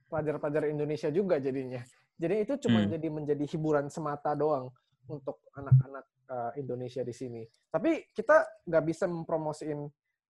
pelajar-pelajar 0.10 0.70
Indonesia 0.70 1.10
juga 1.10 1.42
jadinya. 1.42 1.82
Jadi 2.16 2.36
itu 2.48 2.54
cuma 2.68 2.84
hmm. 2.84 2.90
jadi 2.96 3.08
menjadi 3.12 3.46
hiburan 3.56 3.92
semata 3.92 4.32
doang 4.38 4.72
untuk 5.12 5.44
anak-anak 5.54 6.06
uh, 6.32 6.52
Indonesia 6.56 7.04
di 7.04 7.12
sini. 7.12 7.42
Tapi 7.68 8.10
kita 8.16 8.64
nggak 8.66 8.84
bisa 8.88 9.06
mempromosiin 9.06 9.84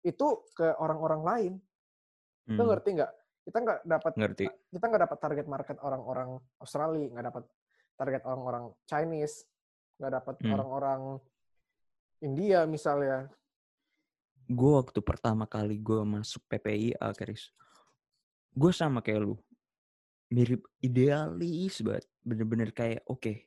itu 0.06 0.28
ke 0.54 0.78
orang-orang 0.78 1.22
lain. 1.22 1.54
Hmm. 2.46 2.58
Ngerti 2.58 2.90
nggak? 3.02 3.12
Kita 3.42 3.58
nggak 3.58 3.80
dapat 3.90 4.14
ngerti. 4.18 4.46
Kita 4.70 4.86
nggak 4.86 5.04
dapat 5.10 5.18
target 5.18 5.46
market 5.50 5.78
orang-orang 5.82 6.30
Australia, 6.62 7.10
nggak 7.10 7.26
dapat 7.34 7.44
target 7.98 8.22
orang-orang 8.30 8.64
Chinese, 8.86 9.50
nggak 9.98 10.12
dapat 10.22 10.36
hmm. 10.42 10.54
orang-orang 10.54 11.02
India 12.22 12.70
misalnya 12.70 13.26
gue 14.52 14.72
waktu 14.76 15.00
pertama 15.00 15.48
kali 15.48 15.80
gue 15.80 16.04
masuk 16.04 16.44
PPIA, 16.52 17.16
Chris, 17.16 17.50
gue 18.52 18.72
sama 18.76 19.00
kayak 19.00 19.24
lu. 19.24 19.36
Mirip 20.32 20.64
idealis 20.80 21.84
banget. 21.84 22.08
Bener-bener 22.24 22.72
kayak, 22.72 23.04
oke, 23.08 23.20
okay, 23.20 23.38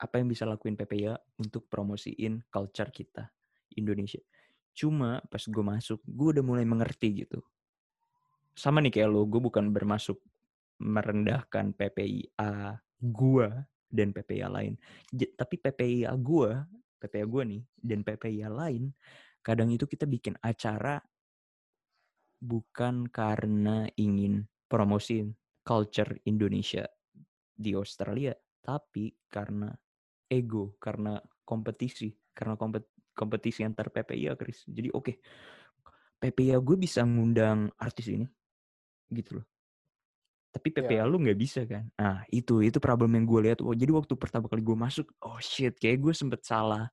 apa 0.00 0.20
yang 0.20 0.28
bisa 0.28 0.44
lakuin 0.44 0.76
PPIA 0.76 1.16
untuk 1.40 1.64
promosiin 1.70 2.44
culture 2.52 2.90
kita, 2.92 3.30
Indonesia. 3.78 4.20
Cuma 4.74 5.22
pas 5.24 5.40
gue 5.40 5.64
masuk, 5.64 6.02
gue 6.04 6.28
udah 6.36 6.44
mulai 6.44 6.66
mengerti 6.66 7.24
gitu. 7.24 7.40
Sama 8.52 8.82
nih 8.84 9.00
kayak 9.00 9.08
lu, 9.08 9.24
gue 9.26 9.40
bukan 9.40 9.70
bermasuk 9.72 10.20
merendahkan 10.82 11.72
PPIA 11.72 12.76
gue 13.00 13.48
dan 13.88 14.10
PPIA 14.10 14.50
lain. 14.50 14.74
J 15.08 15.30
tapi 15.38 15.56
PPIA 15.62 16.12
gue, 16.18 16.50
PPIA 16.98 17.26
gue 17.30 17.42
nih, 17.54 17.62
dan 17.78 18.00
PPIA 18.02 18.50
lain, 18.50 18.90
kadang 19.40 19.70
itu 19.70 19.86
kita 19.86 20.04
bikin 20.04 20.34
acara 20.42 20.98
bukan 22.42 23.08
karena 23.08 23.86
ingin 23.96 24.44
promosiin 24.66 25.32
culture 25.64 26.12
Indonesia 26.28 26.84
di 27.54 27.72
Australia, 27.72 28.36
tapi 28.60 29.10
karena 29.26 29.72
ego, 30.28 30.76
karena 30.76 31.16
kompetisi, 31.42 32.12
karena 32.36 32.54
kompet 32.54 32.92
kompetisi 33.14 33.62
antar 33.62 33.88
PPIA, 33.88 34.36
Chris. 34.36 34.66
Jadi 34.68 34.90
oke, 34.90 35.00
okay, 35.00 35.16
PPIA 36.20 36.60
gue 36.60 36.76
bisa 36.76 37.00
ngundang 37.02 37.72
artis 37.80 38.12
ini, 38.12 38.26
gitu 39.10 39.40
loh. 39.40 39.46
Tapi 40.54 40.70
PPA 40.70 41.02
yeah. 41.02 41.10
lu 41.10 41.18
nggak 41.18 41.38
bisa 41.40 41.66
kan? 41.66 41.90
Nah 41.98 42.22
itu 42.30 42.62
itu 42.62 42.78
problem 42.78 43.18
yang 43.18 43.26
gue 43.26 43.40
lihat. 43.50 43.58
Oh, 43.64 43.74
jadi 43.74 43.90
waktu 43.90 44.14
pertama 44.14 44.46
kali 44.46 44.62
gue 44.62 44.76
masuk, 44.78 45.10
oh 45.24 45.40
shit, 45.42 45.74
kayak 45.80 45.98
gue 45.98 46.14
sempet 46.14 46.46
salah 46.46 46.86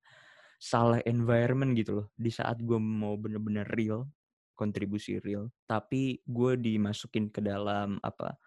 salah 0.61 1.01
environment 1.09 1.73
gitu 1.73 1.91
loh 1.97 2.07
di 2.13 2.29
saat 2.29 2.61
gue 2.61 2.77
mau 2.77 3.17
bener-bener 3.17 3.65
real 3.73 4.05
kontribusi 4.53 5.17
real 5.17 5.49
tapi 5.65 6.21
gue 6.21 6.53
dimasukin 6.53 7.33
ke 7.33 7.41
dalam 7.41 7.97
apa 8.05 8.37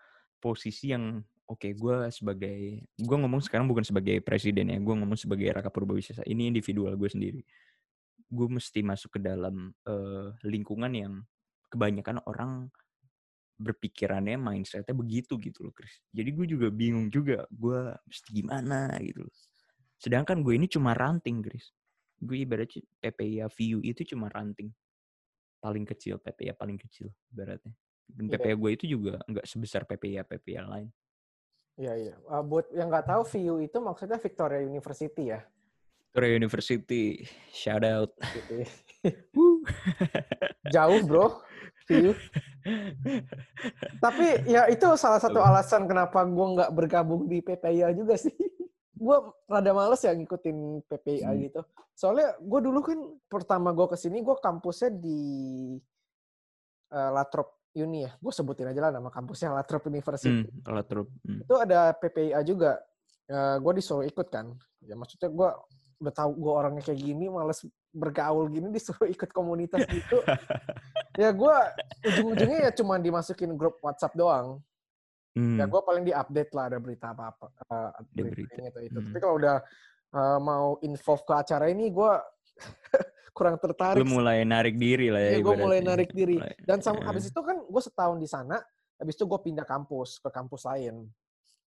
posisi 0.45 0.93
yang 0.93 1.25
oke 1.49 1.57
okay, 1.57 1.73
gue 1.73 1.97
sebagai 2.13 2.85
gue 2.85 3.17
ngomong 3.17 3.41
sekarang 3.41 3.65
bukan 3.65 3.81
sebagai 3.81 4.21
presiden 4.21 4.69
ya 4.69 4.77
gue 4.77 4.95
ngomong 5.01 5.17
sebagai 5.17 5.49
Raka 5.49 5.73
Purbawisesa 5.73 6.21
ini 6.29 6.53
individual 6.53 6.93
gue 7.01 7.09
sendiri. 7.09 7.41
Gue 8.29 8.49
mesti 8.53 8.85
masuk 8.85 9.17
ke 9.17 9.21
dalam 9.25 9.73
uh, 9.89 10.37
lingkungan 10.45 10.93
yang 10.93 11.25
kebanyakan 11.73 12.21
orang 12.29 12.69
berpikirannya 13.57 14.37
mindsetnya 14.37 14.93
begitu 14.93 15.41
gitu 15.41 15.65
loh 15.65 15.73
Chris. 15.73 15.97
Jadi 16.13 16.29
gue 16.37 16.47
juga 16.53 16.69
bingung 16.69 17.09
juga 17.09 17.49
gue 17.49 17.97
mesti 18.05 18.29
gimana 18.29 18.93
gitu 19.01 19.25
loh. 19.25 19.35
Sedangkan 19.97 20.45
gue 20.45 20.61
ini 20.61 20.69
cuma 20.69 20.93
ranting 20.93 21.41
Chris. 21.41 21.73
Gue 22.21 22.45
ibaratnya 22.45 22.85
PPIA 23.01 23.49
view 23.49 23.81
itu 23.81 24.05
cuma 24.13 24.29
ranting. 24.29 24.69
Paling 25.63 25.89
kecil 25.89 26.21
PPIA 26.21 26.53
paling 26.53 26.77
kecil 26.77 27.09
ibaratnya 27.33 27.73
dan 28.09 28.29
PPIA 28.29 28.53
yeah. 28.53 28.59
gue 28.61 28.71
itu 28.77 28.85
juga 28.87 29.15
nggak 29.27 29.47
sebesar 29.49 29.83
PPIA 29.89 30.23
PPIA 30.25 30.65
lain 30.69 30.89
Iya 31.75 31.95
iya. 31.99 32.15
Uh, 32.31 32.43
buat 32.47 32.71
yang 32.71 32.87
nggak 32.87 33.11
tahu 33.11 33.23
VU 33.35 33.55
itu 33.59 33.79
maksudnya 33.83 34.19
Victoria 34.23 34.63
University 34.63 35.35
ya. 35.35 35.43
Victoria 36.07 36.39
University, 36.39 37.27
shout 37.51 37.83
out. 37.83 38.15
Jauh 40.75 41.01
bro, 41.03 41.43
VU. 41.91 42.15
Tapi 43.99 44.27
ya 44.47 44.71
itu 44.71 44.87
salah 44.95 45.19
satu 45.19 45.43
alasan 45.43 45.91
kenapa 45.91 46.23
gue 46.23 46.47
nggak 46.55 46.71
bergabung 46.71 47.27
di 47.27 47.43
PPIA 47.43 47.91
juga 47.91 48.15
sih 48.15 48.33
gue 49.05 49.17
rada 49.51 49.75
males 49.75 50.01
ya 50.07 50.15
ngikutin 50.15 50.87
PPIA 50.87 51.35
hmm. 51.35 51.41
gitu. 51.51 51.61
Soalnya 51.99 52.39
gue 52.39 52.61
dulu 52.63 52.79
kan 52.87 52.99
pertama 53.27 53.75
gue 53.75 53.87
ke 53.91 53.99
sini 53.99 54.23
gue 54.23 54.37
kampusnya 54.39 54.95
di 54.95 55.21
uh, 56.95 57.11
Latrobe 57.11 57.64
Uni 57.83 58.07
ya. 58.07 58.13
Gue 58.23 58.31
sebutin 58.31 58.71
aja 58.71 58.81
lah 58.89 58.93
nama 58.95 59.11
kampusnya 59.11 59.51
Latrobe 59.51 59.91
University. 59.91 60.47
Hmm, 60.47 60.71
Latrobe. 60.71 61.11
Hmm. 61.27 61.43
Itu 61.43 61.55
ada 61.59 61.91
PPIA 61.99 62.41
juga. 62.47 62.79
Uh, 63.27 63.57
gue 63.59 63.73
disuruh 63.83 64.07
ikut 64.07 64.31
kan. 64.31 64.55
Ya 64.85 64.95
maksudnya 64.95 65.33
gue 65.33 65.51
udah 66.05 66.15
tahu 66.15 66.31
gue 66.37 66.53
orangnya 66.53 66.83
kayak 66.85 67.01
gini, 67.01 67.27
males 67.27 67.65
bergaul 67.95 68.51
gini 68.51 68.71
disuruh 68.77 69.09
ikut 69.11 69.31
komunitas 69.35 69.83
gitu. 69.91 70.23
ya 71.23 71.31
gue 71.35 71.57
ujung-ujungnya 72.11 72.69
ya 72.69 72.73
cuma 72.75 72.99
dimasukin 73.01 73.55
grup 73.59 73.83
WhatsApp 73.83 74.15
doang. 74.15 74.63
Ya, 75.35 75.43
hmm. 75.43 75.59
Ya 75.59 75.65
gue 75.67 75.81
paling 75.83 76.05
di-update 76.07 76.51
lah 76.55 76.65
ada 76.71 76.79
berita 76.79 77.11
apa-apa. 77.11 77.47
Uh, 77.67 77.91
berita. 78.15 78.55
itu. 78.55 78.81
itu. 78.87 78.99
Hmm. 79.03 79.07
Tapi 79.11 79.19
kalau 79.19 79.35
udah 79.43 79.57
uh, 80.15 80.39
mau 80.39 80.79
info 80.87 81.19
ke 81.19 81.35
acara 81.35 81.67
ini, 81.71 81.91
gue 81.91 82.13
kurang 83.35 83.59
tertarik. 83.59 84.01
Lu 84.01 84.07
mulai 84.07 84.47
narik 84.47 84.79
diri 84.79 85.11
lah 85.11 85.21
ya. 85.21 85.31
Iya, 85.37 85.41
gue 85.43 85.57
mulai 85.59 85.81
narik 85.83 86.11
diri. 86.15 86.39
Dan 86.63 86.79
sama, 86.81 87.03
yeah. 87.03 87.07
habis 87.11 87.29
itu 87.29 87.41
kan 87.43 87.57
gue 87.61 87.83
setahun 87.83 88.17
di 88.23 88.29
sana, 88.31 88.57
habis 88.97 89.15
itu 89.19 89.27
gue 89.27 89.41
pindah 89.43 89.67
kampus 89.67 90.23
ke 90.23 90.31
kampus 90.31 90.63
lain. 90.71 91.11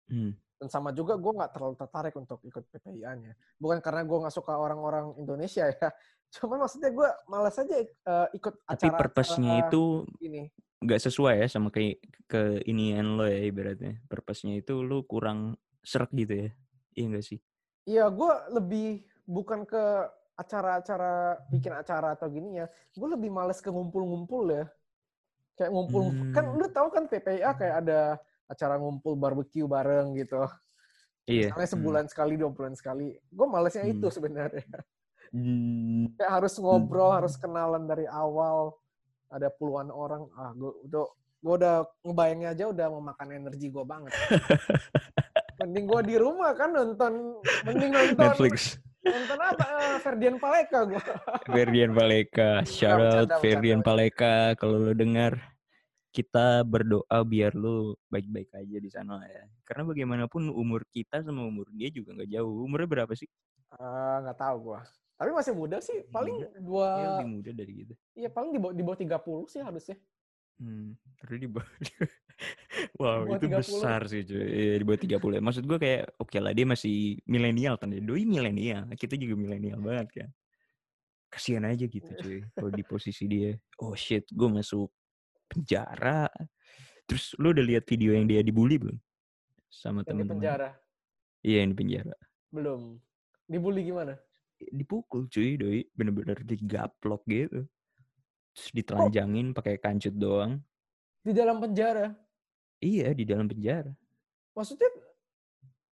Hmm. 0.08 0.32
Dan 0.58 0.68
sama 0.74 0.90
juga 0.96 1.20
gue 1.20 1.32
nggak 1.38 1.52
terlalu 1.54 1.76
tertarik 1.78 2.16
untuk 2.16 2.40
ikut 2.42 2.64
PPIA-nya. 2.72 3.36
Bukan 3.62 3.78
karena 3.84 4.02
gue 4.08 4.18
nggak 4.26 4.34
suka 4.34 4.58
orang-orang 4.58 5.14
Indonesia 5.20 5.68
ya. 5.68 5.92
Cuma 6.34 6.58
maksudnya 6.58 6.90
gue 6.90 7.10
malas 7.30 7.56
aja 7.60 7.76
uh, 7.78 8.28
ikut 8.34 8.56
acara. 8.66 8.80
Tapi 8.80 8.90
purpose-nya 8.90 9.68
itu 9.68 10.08
ini 10.24 10.50
nggak 10.78 11.02
sesuai 11.10 11.42
ya 11.42 11.48
sama 11.50 11.74
kayak 11.74 11.98
ke 12.30 12.62
inian 12.70 13.18
lo 13.18 13.26
ya 13.26 13.50
ibaratnya 13.50 13.98
purpose-nya 14.06 14.62
itu 14.62 14.86
lo 14.86 15.02
kurang 15.10 15.58
serak 15.82 16.14
gitu 16.14 16.46
ya 16.46 16.50
iya 16.94 17.06
nggak 17.10 17.26
sih 17.26 17.42
Iya, 17.88 18.12
gue 18.12 18.34
lebih 18.52 19.08
bukan 19.24 19.64
ke 19.64 19.84
acara-acara 20.38 21.42
bikin 21.50 21.74
acara 21.74 22.14
atau 22.14 22.30
gini 22.30 22.62
ya. 22.62 22.70
Gue 22.94 23.10
lebih 23.10 23.34
males 23.34 23.58
ke 23.58 23.74
ngumpul-ngumpul 23.74 24.54
ya. 24.54 24.66
Kayak 25.58 25.72
ngumpul, 25.74 26.02
Hmm. 26.14 26.32
kan 26.32 26.46
lu 26.54 26.70
tahu 26.70 26.88
kan 26.94 27.10
PPA 27.10 27.58
kayak 27.58 27.76
ada 27.82 28.22
acara 28.46 28.78
ngumpul 28.78 29.18
barbeque 29.18 29.66
bareng 29.66 30.14
gitu. 30.14 30.46
Iya. 31.26 31.52
Misalnya 31.52 31.70
sebulan 31.74 32.06
sekali, 32.08 32.38
dua 32.38 32.54
bulan 32.54 32.78
sekali. 32.78 33.18
Gue 33.28 33.48
malesnya 33.50 33.84
Hmm. 33.84 33.98
itu 33.98 34.08
sebenarnya. 34.14 34.64
Hmm. 35.34 36.14
Kayak 36.16 36.32
harus 36.40 36.54
ngobrol, 36.56 37.12
harus 37.12 37.36
kenalan 37.36 37.84
dari 37.84 38.06
awal. 38.08 38.78
Ada 39.28 39.52
puluhan 39.52 39.92
orang. 39.92 40.30
Ah, 40.38 40.56
gue 40.56 40.72
udah 40.88 41.04
gue 41.38 41.54
udah 41.54 41.76
ngebayangnya 42.02 42.50
aja 42.56 42.66
udah 42.72 42.88
memakan 42.96 43.30
energi 43.36 43.68
gue 43.68 43.84
banget. 43.84 44.14
Mending 45.60 45.86
gue 45.90 46.02
di 46.06 46.16
rumah 46.22 46.54
kan 46.54 46.70
nonton, 46.70 47.42
mending 47.66 47.92
nonton 47.92 48.24
Netflix. 48.30 48.78
Nonton 49.12 49.40
apa? 49.40 49.66
Eh, 49.66 49.98
Ferdian 50.04 50.36
Paleka 50.38 50.80
gue. 50.88 51.02
Ferdian 51.56 51.92
Paleka. 51.96 52.50
Shout 52.68 53.00
out 53.02 53.30
Ferdian. 53.40 53.80
Paleka. 53.86 54.54
Kalau 54.60 54.78
lo 54.82 54.94
dengar, 54.94 55.38
kita 56.12 56.66
berdoa 56.66 57.20
biar 57.22 57.54
lu 57.54 57.94
baik-baik 58.10 58.50
aja 58.56 58.78
di 58.82 58.90
sana 58.90 59.22
ya. 59.28 59.46
Karena 59.64 59.86
bagaimanapun 59.86 60.50
umur 60.50 60.82
kita 60.90 61.22
sama 61.22 61.46
umur 61.46 61.70
dia 61.70 61.94
juga 61.94 62.18
nggak 62.18 62.32
jauh. 62.34 62.66
Umurnya 62.66 62.88
berapa 62.90 63.14
sih? 63.14 63.30
Eh, 63.76 64.16
nggak 64.24 64.38
tahu 64.38 64.74
gue. 64.74 64.80
Tapi 65.18 65.30
masih 65.34 65.54
muda 65.58 65.82
sih, 65.82 66.06
paling 66.14 66.46
dua, 66.62 66.90
Dia 66.94 67.10
lebih 67.18 67.30
muda 67.42 67.52
dari 67.58 67.74
kita. 67.82 67.94
iya 68.14 68.30
paling 68.30 68.54
di 68.54 68.62
bawah 68.62 68.74
di 68.78 68.84
bawah 68.86 69.00
30 69.02 69.50
sih 69.50 69.62
harusnya. 69.66 69.98
Hmm, 70.58 70.98
terus 71.22 71.38
di 71.38 71.48
bawah 71.50 71.70
Wow, 73.02 73.26
Di 73.26 73.38
itu 73.38 73.46
30. 73.50 73.62
besar 73.62 74.02
sih 74.10 74.22
cuy. 74.26 74.42
Iya, 74.46 74.74
di 74.82 74.86
bawah 74.86 75.00
30. 75.02 75.42
Maksud 75.42 75.64
gue 75.66 75.78
kayak 75.78 76.04
oke 76.22 76.38
lah 76.38 76.54
dia 76.54 76.66
masih 76.66 77.18
milenial 77.26 77.78
kan. 77.82 77.90
Doi 77.94 78.26
milenial. 78.26 78.90
Kita 78.94 79.18
juga 79.18 79.34
milenial 79.38 79.82
banget 79.82 80.08
kan. 80.14 80.30
Kasihan 81.30 81.66
aja 81.66 81.86
gitu 81.86 82.08
cuy. 82.08 82.40
Kalau 82.54 82.70
di 82.74 82.84
posisi 82.92 83.26
dia. 83.26 83.54
Oh 83.82 83.94
shit, 83.98 84.26
gue 84.30 84.50
masuk 84.50 84.90
penjara. 85.50 86.30
Terus 87.08 87.34
lu 87.40 87.54
udah 87.56 87.66
lihat 87.66 87.84
video 87.88 88.14
yang 88.14 88.26
dia 88.28 88.42
dibully 88.42 88.78
belum? 88.78 88.98
Sama 89.70 90.02
Yang 90.02 90.06
di 90.06 90.10
teman-teman. 90.10 90.32
penjara 90.38 90.70
Iya, 91.46 91.58
yang 91.64 91.70
di 91.74 91.78
penjara. 91.78 92.16
belum. 92.50 92.82
Dibully 93.48 93.82
gimana? 93.86 94.14
Dipukul 94.58 95.30
cuy, 95.30 95.56
doi. 95.56 95.80
Bener-bener 95.94 96.42
digaplok 96.44 97.24
gitu. 97.30 97.64
Terus 98.58 98.74
ditelanjangin 98.74 99.54
pakai 99.54 99.78
kancut 99.78 100.18
doang. 100.18 100.58
Di 101.22 101.30
dalam 101.30 101.62
penjara. 101.62 102.10
Iya, 102.82 103.14
di 103.14 103.22
dalam 103.22 103.46
penjara. 103.46 103.94
Maksudnya 104.58 104.90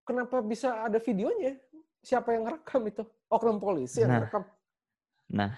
kenapa 0.09 0.41
bisa 0.41 0.81
ada 0.81 0.97
videonya? 0.97 1.61
Siapa 2.01 2.33
yang 2.33 2.49
ngerekam 2.49 2.89
itu? 2.89 3.05
Oknum 3.29 3.61
polisi 3.61 4.01
yang 4.01 4.17
Nah. 4.17 4.19
ngerekam. 4.25 4.43
Nah, 5.29 5.53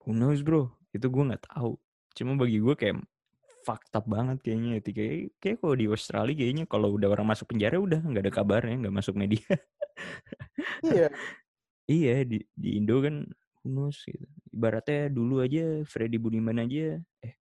who 0.00 0.16
knows 0.16 0.40
bro? 0.40 0.72
Itu 0.96 1.12
gue 1.12 1.28
nggak 1.28 1.44
tahu. 1.52 1.76
Cuma 2.16 2.40
bagi 2.40 2.56
gue 2.56 2.72
kayak 2.72 3.04
up 3.68 4.06
banget 4.08 4.40
kayaknya. 4.40 4.80
Itu 4.80 4.90
kayak, 4.96 5.16
kayak 5.44 5.56
kalau 5.60 5.74
di 5.76 5.86
Australia 5.92 6.34
kayaknya 6.34 6.64
kalau 6.64 6.96
udah 6.96 7.08
orang 7.12 7.28
masuk 7.28 7.52
penjara 7.52 7.76
udah 7.76 8.00
nggak 8.00 8.24
ada 8.24 8.32
kabarnya, 8.32 8.76
nggak 8.80 8.96
masuk 8.96 9.14
media. 9.16 9.44
Iya. 10.80 11.12
iya 12.00 12.24
di 12.24 12.40
di 12.56 12.80
Indo 12.80 13.04
kan 13.04 13.28
who 13.62 13.70
knows 13.72 14.00
gitu. 14.04 14.26
Ibaratnya 14.50 15.12
dulu 15.12 15.44
aja 15.44 15.84
Freddy 15.86 16.16
Budiman 16.16 16.58
aja, 16.60 16.98
eh 17.24 17.34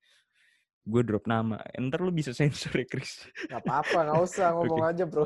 gue 0.84 1.02
drop 1.06 1.28
nama. 1.30 1.62
Ntar 1.78 2.02
lu 2.04 2.12
bisa 2.12 2.34
sensor 2.40 2.76
ya 2.80 2.86
Chris. 2.88 3.28
Gak 3.48 3.64
apa-apa, 3.64 3.98
gak 4.10 4.22
usah 4.24 4.48
ngomong 4.56 4.84
Oke. 4.84 4.90
aja 4.96 5.04
bro. 5.08 5.26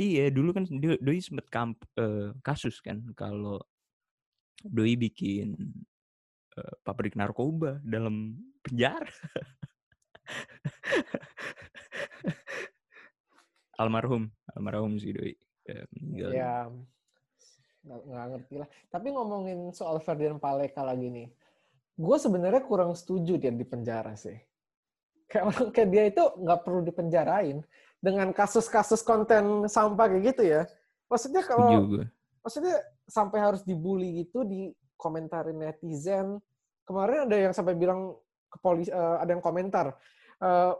Iya, 0.00 0.32
dulu 0.32 0.56
kan 0.56 0.64
Do- 0.64 0.96
Doi 0.96 1.20
sempet 1.20 1.52
kamp, 1.52 1.84
eh, 2.00 2.32
kasus 2.40 2.80
kan 2.80 3.04
kalau 3.12 3.60
Doi 4.64 4.96
bikin 4.96 5.52
eh, 6.56 6.74
pabrik 6.84 7.16
narkoba 7.16 7.80
dalam 7.84 8.36
penjara. 8.64 9.04
almarhum, 13.80 14.28
almarhum 14.56 14.96
sih 15.00 15.12
Doi. 15.12 15.34
Ya, 15.68 15.84
meninggal. 15.92 16.30
Ya, 16.32 16.64
nggak 17.84 18.26
ngerti 18.36 18.54
lah. 18.60 18.68
Tapi 18.92 19.08
ngomongin 19.12 19.72
soal 19.72 20.00
Ferdian 20.04 20.36
Paleka 20.36 20.84
lagi 20.84 21.08
nih. 21.08 21.28
Gue 21.96 22.16
sebenarnya 22.16 22.64
kurang 22.64 22.92
setuju 22.96 23.36
dia 23.40 23.52
di 23.52 23.64
penjara 23.64 24.16
sih. 24.16 24.36
Kayak 25.28 25.44
orang 25.54 25.68
kayak 25.74 25.88
dia 25.88 26.04
itu 26.08 26.24
nggak 26.40 26.60
perlu 26.64 26.80
dipenjarain. 26.84 27.58
Dengan 28.00 28.32
kasus-kasus 28.32 29.04
konten 29.04 29.68
sampah 29.68 30.08
kayak 30.08 30.24
gitu 30.32 30.42
ya. 30.48 30.64
Maksudnya 31.12 31.42
kalau 31.44 32.00
maksudnya 32.40 32.80
sampai 33.04 33.38
harus 33.44 33.60
dibully 33.64 34.24
gitu 34.24 34.44
di 34.44 34.72
komentarin 34.96 35.60
netizen. 35.60 36.40
Kemarin 36.88 37.28
ada 37.28 37.36
yang 37.36 37.52
sampai 37.52 37.76
bilang 37.76 38.16
ke 38.50 38.58
polisi 38.58 38.90
eh, 38.90 39.16
ada 39.20 39.30
yang 39.30 39.44
komentar 39.44 39.94
eh, 40.42 40.72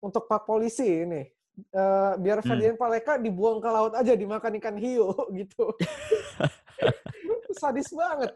untuk 0.00 0.24
Pak 0.24 0.48
polisi 0.48 0.88
ini 0.88 1.39
eh, 1.62 2.12
biar 2.16 2.38
Hmm. 2.40 2.48
Ferdian 2.48 2.76
Paleka 2.76 3.16
dibuang 3.16 3.58
ke 3.58 3.68
laut 3.68 3.92
aja 3.92 4.12
dimakan 4.12 4.56
ikan 4.56 4.76
hiu 4.76 5.12
gitu. 5.38 5.70
Sadis 7.50 7.90
banget. 7.90 8.32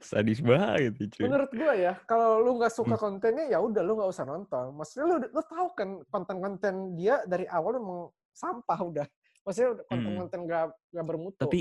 Sadis 0.00 0.40
banget 0.40 0.96
itu 0.96 1.02
cuy. 1.14 1.22
Menurut 1.28 1.50
gue 1.52 1.72
ya, 1.76 1.94
kalau 2.04 2.40
lu 2.40 2.56
nggak 2.56 2.72
suka 2.72 2.96
Hmm. 2.96 3.02
kontennya 3.06 3.46
ya 3.46 3.58
udah 3.60 3.82
lu 3.84 3.94
nggak 3.94 4.10
usah 4.10 4.24
nonton. 4.24 4.74
Maksudnya 4.74 5.04
lu 5.06 5.16
lu 5.22 5.42
tahu 5.44 5.66
kan 5.76 5.88
konten-konten 6.08 6.74
dia 6.96 7.20
dari 7.28 7.44
awal 7.46 7.78
emang 7.78 8.10
sampah 8.32 8.78
udah. 8.80 9.06
Maksudnya 9.44 9.84
konten-konten 9.86 10.38
nggak 10.48 10.64
nggak 10.90 11.06
bermutu. 11.06 11.36
Hmm. 11.36 11.44
Tapi 11.46 11.60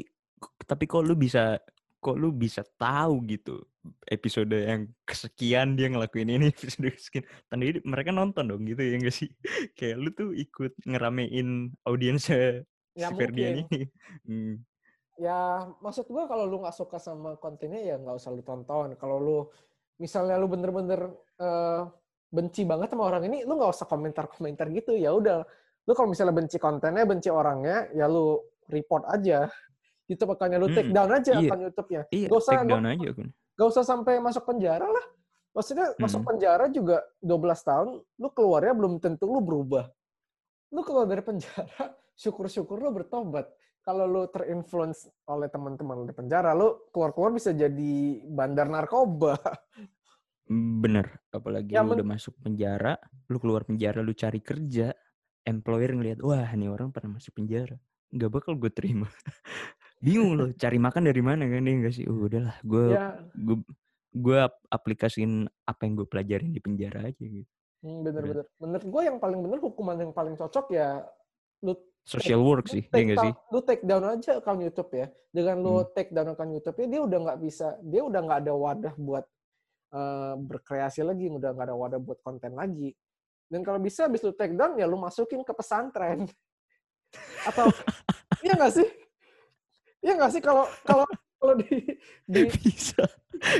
tapi 0.65 0.83
kok 0.87 1.03
lu 1.03 1.13
bisa 1.13 1.59
kok 1.99 2.15
lu 2.15 2.31
bisa 2.31 2.63
tahu 2.79 3.19
gitu 3.27 3.59
episode 4.07 4.55
yang 4.55 4.87
kesekian 5.03 5.75
dia 5.75 5.91
ngelakuin 5.91 6.31
ini 6.31 6.47
episode 6.55 6.91
kesekian. 6.91 7.25
Tanda 7.47 7.63
ini 7.67 7.79
mereka 7.83 8.11
nonton 8.15 8.47
dong 8.47 8.63
gitu 8.67 8.81
ya 8.81 8.95
enggak 8.99 9.15
sih? 9.15 9.29
Kayak 9.77 9.97
lu 9.99 10.09
tuh 10.15 10.29
ikut 10.35 10.73
ngeramein 10.87 11.75
audiensnya 11.83 12.63
Ya, 12.97 13.07
si 13.11 13.13
Ferdian 13.15 13.63
ini. 13.63 13.87
Hmm. 14.27 14.61
ya 15.19 15.67
maksud 15.83 16.07
gua 16.07 16.31
kalau 16.31 16.47
lu 16.47 16.63
nggak 16.63 16.75
suka 16.75 16.95
sama 16.95 17.35
kontennya 17.35 17.93
ya 17.93 17.95
nggak 17.99 18.15
usah 18.19 18.31
lu 18.31 18.43
tonton. 18.43 18.95
Kalau 18.95 19.17
lu 19.19 19.37
misalnya 19.99 20.39
lu 20.39 20.47
bener-bener 20.47 21.11
eh, 21.39 21.81
benci 22.31 22.63
banget 22.63 22.91
sama 22.93 23.07
orang 23.09 23.27
ini 23.27 23.43
lu 23.43 23.59
nggak 23.59 23.71
usah 23.71 23.87
komentar-komentar 23.87 24.71
gitu. 24.71 24.95
Ya 24.95 25.11
udah 25.11 25.43
lu 25.87 25.91
kalau 25.91 26.11
misalnya 26.11 26.35
benci 26.35 26.57
kontennya 26.59 27.03
benci 27.03 27.29
orangnya 27.31 27.87
ya 27.95 28.07
lu 28.07 28.39
report 28.69 29.09
aja 29.09 29.49
YouTube 30.10 30.34
akannya 30.34 30.57
lu 30.57 30.68
take 30.68 30.89
Hmm, 30.89 30.97
down 30.97 31.12
aja 31.14 31.32
iya. 31.36 31.47
akun 31.47 31.62
YouTube-nya. 31.64 32.01
Iya 32.10 32.28
Gak 32.28 32.36
usah- 32.36 32.51
take 32.51 32.60
gak- 32.60 32.72
down 32.74 32.88
aja 32.88 33.10
kan 33.14 33.28
gak 33.30 33.68
usah 33.68 33.84
sampai 33.84 34.14
masuk 34.18 34.43
penjara 34.43 34.84
lah. 34.84 35.05
Maksudnya 35.51 35.88
masuk 35.95 36.20
Hmm. 36.20 36.30
penjara 36.30 36.66
juga 36.68 36.97
12 37.20 37.60
tahun 37.62 37.88
lu 38.01 38.28
keluarnya 38.30 38.74
belum 38.74 38.97
tentu 38.97 39.26
lu 39.26 39.39
berubah. 39.39 39.86
Lu 40.70 40.82
keluar 40.82 41.05
dari 41.05 41.20
penjara 41.20 41.68
syukur-syukur 42.16 42.78
lu 42.78 42.89
bertobat. 42.89 43.45
Kalau 43.80 44.05
lu 44.05 44.26
terinfluence 44.26 45.07
oleh 45.26 45.47
teman-teman 45.47 46.03
di 46.03 46.12
penjara 46.12 46.51
lu 46.51 46.89
keluar-keluar 46.89 47.30
bisa 47.32 47.49
jadi 47.51 47.93
bandar 48.24 48.66
narkoba. 48.66 49.38
Bener. 50.47 51.05
Apalagi 51.30 51.70
Ya, 51.70 51.82
lu 51.82 51.93
udah 51.93 52.07
masuk 52.07 52.34
penjara 52.38 52.97
lu 53.28 53.38
keluar 53.38 53.62
penjara 53.64 53.99
lu 53.99 54.12
cari 54.12 54.39
kerja 54.39 54.93
employer 55.41 55.91
ngeliat 55.91 56.20
wah 56.20 56.49
ini 56.49 56.66
orang 56.66 56.89
pernah 56.89 57.16
masuk 57.16 57.36
penjara. 57.36 57.78
Nggak 58.10 58.32
bakal 58.32 58.53
gue 58.55 58.70
terima 58.70 59.05
bingung 59.99 60.31
loh 60.39 60.49
cari 60.55 60.79
makan 60.79 61.03
dari 61.11 61.21
mana 61.21 61.43
kan 61.45 61.63
ya 61.63 61.73
enggak 61.75 61.93
sih 61.93 62.05
oh, 62.07 62.25
udahlah 62.27 62.55
gue 62.63 62.85
ya 62.95 63.19
gue 63.35 63.57
gue 64.09 64.37
ap- 64.41 64.65
aplikasiin 64.71 65.45
apa 65.67 65.81
yang 65.85 65.93
gue 65.99 66.07
pelajarin 66.07 66.49
di 66.49 66.59
penjara 66.63 67.11
aja 67.11 67.19
gitu 67.23 67.51
hmm, 67.83 67.99
bener-bener 68.07 68.45
menurut 68.57 68.85
gue 68.87 69.01
yang 69.05 69.17
paling 69.19 69.39
bener 69.43 69.59
hukuman 69.59 69.97
yang 69.99 70.11
paling 70.15 70.33
cocok 70.39 70.71
ya 70.71 71.03
lu 71.61 71.75
social 72.07 72.41
work 72.41 72.65
sih 72.71 72.81
ya 72.81 72.89
take, 72.89 73.03
enggak 73.05 73.19
sih 73.21 73.31
down- 73.35 73.43
lu 73.51 73.59
take 73.61 73.83
down 73.85 74.03
aja 74.07 74.31
akun 74.39 74.59
YouTube 74.63 74.91
ya. 74.95 75.07
Dengan 75.29 75.61
lu 75.61 75.83
Hmm. 75.83 75.91
take 75.93 76.09
down 76.09 76.33
akun 76.33 76.49
YouTube-nya, 76.57 76.87
dia 76.89 77.01
udah 77.05 77.19
nggak 77.21 77.39
bisa, 77.43 77.67
dia 77.85 78.01
udah 78.01 78.17
nggak 78.25 78.39
ada 78.49 78.53
wadah 78.57 78.93
buat 78.97 79.25
eh, 79.89 80.33
berkreasi 80.37 81.01
lagi, 81.05 81.29
udah 81.29 81.49
nggak 81.53 81.65
ada 81.69 81.75
wadah 81.77 81.99
buat 82.01 82.17
konten 82.25 82.57
lagi. 82.57 82.93
Dan 83.45 83.61
kalau 83.61 83.77
bisa, 83.77 84.05
habis 84.09 84.21
lu 84.25 84.33
take 84.33 84.53
down, 84.57 84.73
ya 84.77 84.89
lu 84.89 84.97
masukin 84.97 85.41
ke 85.45 85.53
pesantren. 85.53 86.25
Atau, 87.49 87.69
iya 88.41 88.53
nggak 88.57 88.73
sih? 88.73 88.85
Iya 89.99 90.13
nggak 90.15 90.31
sih 90.31 90.41
kalau 90.43 90.65
kalau 90.87 91.05
kalau 91.39 91.53
di, 91.59 91.95
di 92.27 92.41
bisa 92.55 93.03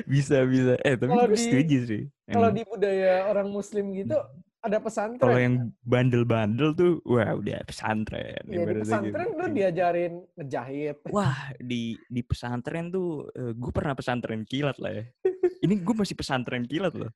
bisa 0.04 0.38
bisa 0.44 0.74
eh 0.84 0.96
tapi 1.00 1.12
gue 1.12 1.36
di- 1.36 1.40
setuju 1.40 1.78
sih 1.88 2.04
kalau 2.28 2.50
di 2.52 2.64
budaya 2.68 3.32
orang 3.32 3.48
Muslim 3.48 3.96
gitu 3.96 4.20
ada 4.60 4.78
pesantren. 4.84 5.24
kalau 5.24 5.40
yang 5.40 5.56
bandel-bandel 5.88 6.76
tuh 6.76 7.00
wah 7.08 7.32
udah 7.32 7.64
pesantren 7.64 8.44
ya, 8.44 8.44
di 8.44 8.60
gitu. 8.60 8.84
pesantren 8.84 9.28
lu 9.32 9.46
diajarin 9.56 10.14
ngejahit. 10.36 10.98
Wah 11.16 11.56
di 11.64 11.96
di 12.12 12.22
pesantren 12.28 12.92
tuh 12.92 13.32
gue 13.32 13.72
pernah 13.72 13.96
pesantren 13.96 14.44
kilat 14.44 14.76
lah 14.84 15.00
ya. 15.00 15.04
Ini 15.64 15.80
gue 15.80 15.96
masih 15.96 16.12
pesantren 16.12 16.68
kilat 16.68 16.92
loh. 16.92 17.08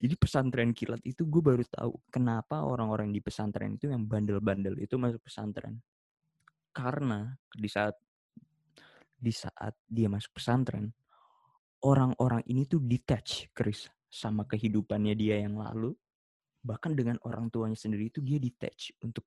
Jadi 0.00 0.16
pesantren 0.16 0.72
kilat 0.72 1.04
itu 1.04 1.28
gue 1.28 1.42
baru 1.44 1.60
tahu 1.68 2.00
kenapa 2.08 2.64
orang-orang 2.64 3.12
di 3.12 3.20
pesantren 3.20 3.76
itu 3.76 3.92
yang 3.92 4.08
bandel-bandel 4.08 4.80
itu 4.80 4.96
masuk 4.96 5.20
pesantren. 5.20 5.76
Karena 6.72 7.28
di 7.52 7.68
saat 7.68 7.92
di 9.20 9.30
saat 9.30 9.76
dia 9.84 10.08
masuk 10.08 10.40
pesantren, 10.40 10.88
orang-orang 11.84 12.44
ini 12.48 12.64
tuh 12.64 12.80
detach, 12.80 13.52
Chris, 13.52 13.88
sama 14.08 14.48
kehidupannya 14.48 15.14
dia 15.14 15.40
yang 15.44 15.60
lalu. 15.60 15.92
Bahkan 16.60 16.92
dengan 16.92 17.16
orang 17.24 17.48
tuanya 17.48 17.76
sendiri 17.76 18.12
itu 18.12 18.20
dia 18.20 18.36
detach 18.36 18.92
untuk 19.00 19.24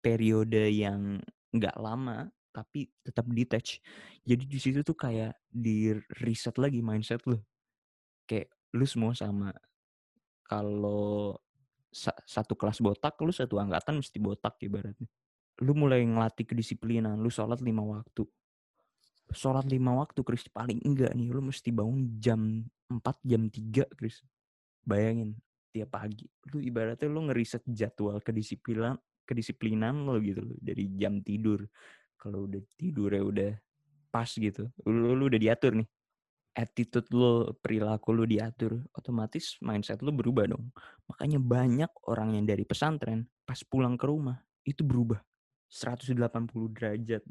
periode 0.00 0.68
yang 0.72 1.20
nggak 1.52 1.76
lama, 1.76 2.28
tapi 2.54 2.88
tetap 3.02 3.26
detach. 3.28 3.82
Jadi 4.22 4.44
di 4.46 4.58
situ 4.62 4.80
tuh 4.80 4.96
kayak 4.96 5.34
di 5.48 5.92
reset 6.22 6.54
lagi 6.56 6.80
mindset 6.80 7.20
lu. 7.28 7.36
Kayak 8.24 8.52
lu 8.72 8.86
semua 8.88 9.12
sama. 9.12 9.52
Kalau 10.44 11.36
sa- 11.88 12.20
satu 12.24 12.58
kelas 12.58 12.80
botak, 12.80 13.18
lu 13.20 13.34
satu 13.34 13.60
angkatan 13.60 14.00
mesti 14.00 14.18
botak 14.22 14.58
ibaratnya. 14.62 15.08
Lu 15.62 15.72
mulai 15.72 16.02
ngelatih 16.02 16.46
kedisiplinan, 16.48 17.18
lu 17.20 17.30
sholat 17.30 17.62
lima 17.62 17.82
waktu. 17.86 18.26
Sholat 19.32 19.64
lima 19.68 19.96
waktu, 19.96 20.20
Chris, 20.20 20.44
paling 20.52 20.82
enggak 20.84 21.12
nih, 21.16 21.32
lu 21.32 21.40
mesti 21.40 21.72
bangun 21.72 22.20
jam 22.20 22.64
4, 22.90 23.00
jam 23.24 23.48
3, 23.48 23.88
Chris. 23.96 24.20
Bayangin, 24.84 25.32
tiap 25.74 25.90
pagi. 25.90 26.28
Lu 26.52 26.62
ibaratnya 26.62 27.10
lu 27.10 27.26
ngeriset 27.26 27.66
jadwal 27.66 28.22
kedisiplinan 28.22 28.94
kedisiplinan 29.24 30.04
lo 30.04 30.20
gitu 30.20 30.44
loh 30.44 30.58
dari 30.60 30.86
jam 30.94 31.18
tidur. 31.24 31.64
Kalau 32.14 32.46
udah 32.46 32.62
tidur 32.78 33.10
ya 33.10 33.22
udah 33.24 33.52
pas 34.12 34.30
gitu. 34.30 34.70
Lu, 34.86 35.16
lu 35.16 35.26
udah 35.26 35.40
diatur 35.40 35.74
nih. 35.80 35.88
Attitude 36.54 37.10
lo, 37.10 37.50
perilaku 37.58 38.14
lo 38.14 38.22
diatur, 38.22 38.78
otomatis 38.94 39.58
mindset 39.58 39.98
lo 40.06 40.14
berubah 40.14 40.46
dong. 40.46 40.70
Makanya 41.10 41.42
banyak 41.42 41.90
orang 42.06 42.38
yang 42.38 42.46
dari 42.46 42.62
pesantren 42.62 43.26
pas 43.42 43.58
pulang 43.66 43.98
ke 43.98 44.06
rumah 44.06 44.38
itu 44.62 44.86
berubah 44.86 45.18
180 45.66 46.14
derajat. 46.70 47.26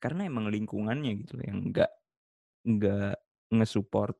Karena 0.00 0.24
emang 0.24 0.48
lingkungannya 0.48 1.12
gitu 1.20 1.36
loh 1.36 1.44
yang 1.44 1.60
enggak 1.62 1.92
enggak 2.64 3.20
nge-support 3.52 4.16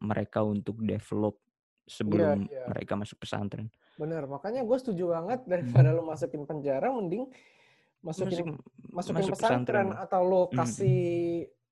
mereka 0.00 0.42
untuk 0.42 0.82
develop 0.82 1.38
sebelum 1.86 2.46
iya. 2.46 2.66
mereka 2.66 2.94
masuk 2.94 3.18
pesantren. 3.18 3.70
Bener, 3.94 4.24
makanya 4.24 4.64
gue 4.64 4.78
setuju 4.78 5.12
banget 5.12 5.44
daripada 5.44 5.92
lo 5.92 6.02
masukin 6.02 6.44
penjara, 6.44 6.90
mending 6.90 7.28
Masuk- 8.00 8.32
masukin 8.32 8.48
masukin 8.88 9.16
masuk 9.20 9.34
pesantren, 9.36 9.92
pesantren. 9.92 10.02
atau 10.08 10.20
lo 10.24 10.42
Hmm. 10.48 10.56
kasih 10.56 11.00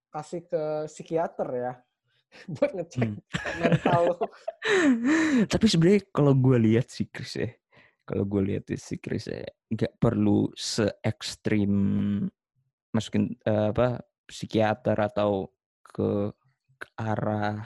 kasih 0.09 0.41
ke 0.45 0.63
psikiater 0.85 1.49
ya 1.51 1.73
buat 2.55 2.71
ngecek 2.77 3.01
Hmm. 3.01 3.17
mental 3.61 4.01
lo. 4.05 4.17
Tapi 5.53 5.67
sebenarnya 5.67 6.03
kalau 6.13 6.37
gue 6.37 6.57
lihat 6.61 6.93
sih 6.93 7.09
Chris 7.09 7.41
ya, 7.41 7.49
kalau 8.05 8.29
gue 8.29 8.43
lihat 8.45 8.69
si 8.77 9.01
Chris 9.01 9.25
ya, 9.25 9.41
nggak 9.73 9.97
perlu 9.97 10.53
se 10.53 10.85
ekstrim 11.01 11.73
masukin 12.95 13.37
eh, 13.45 13.69
apa 13.73 14.01
psikiater 14.29 14.97
atau 15.01 15.49
ke, 15.81 16.33
ke 16.79 16.89
arah 17.01 17.65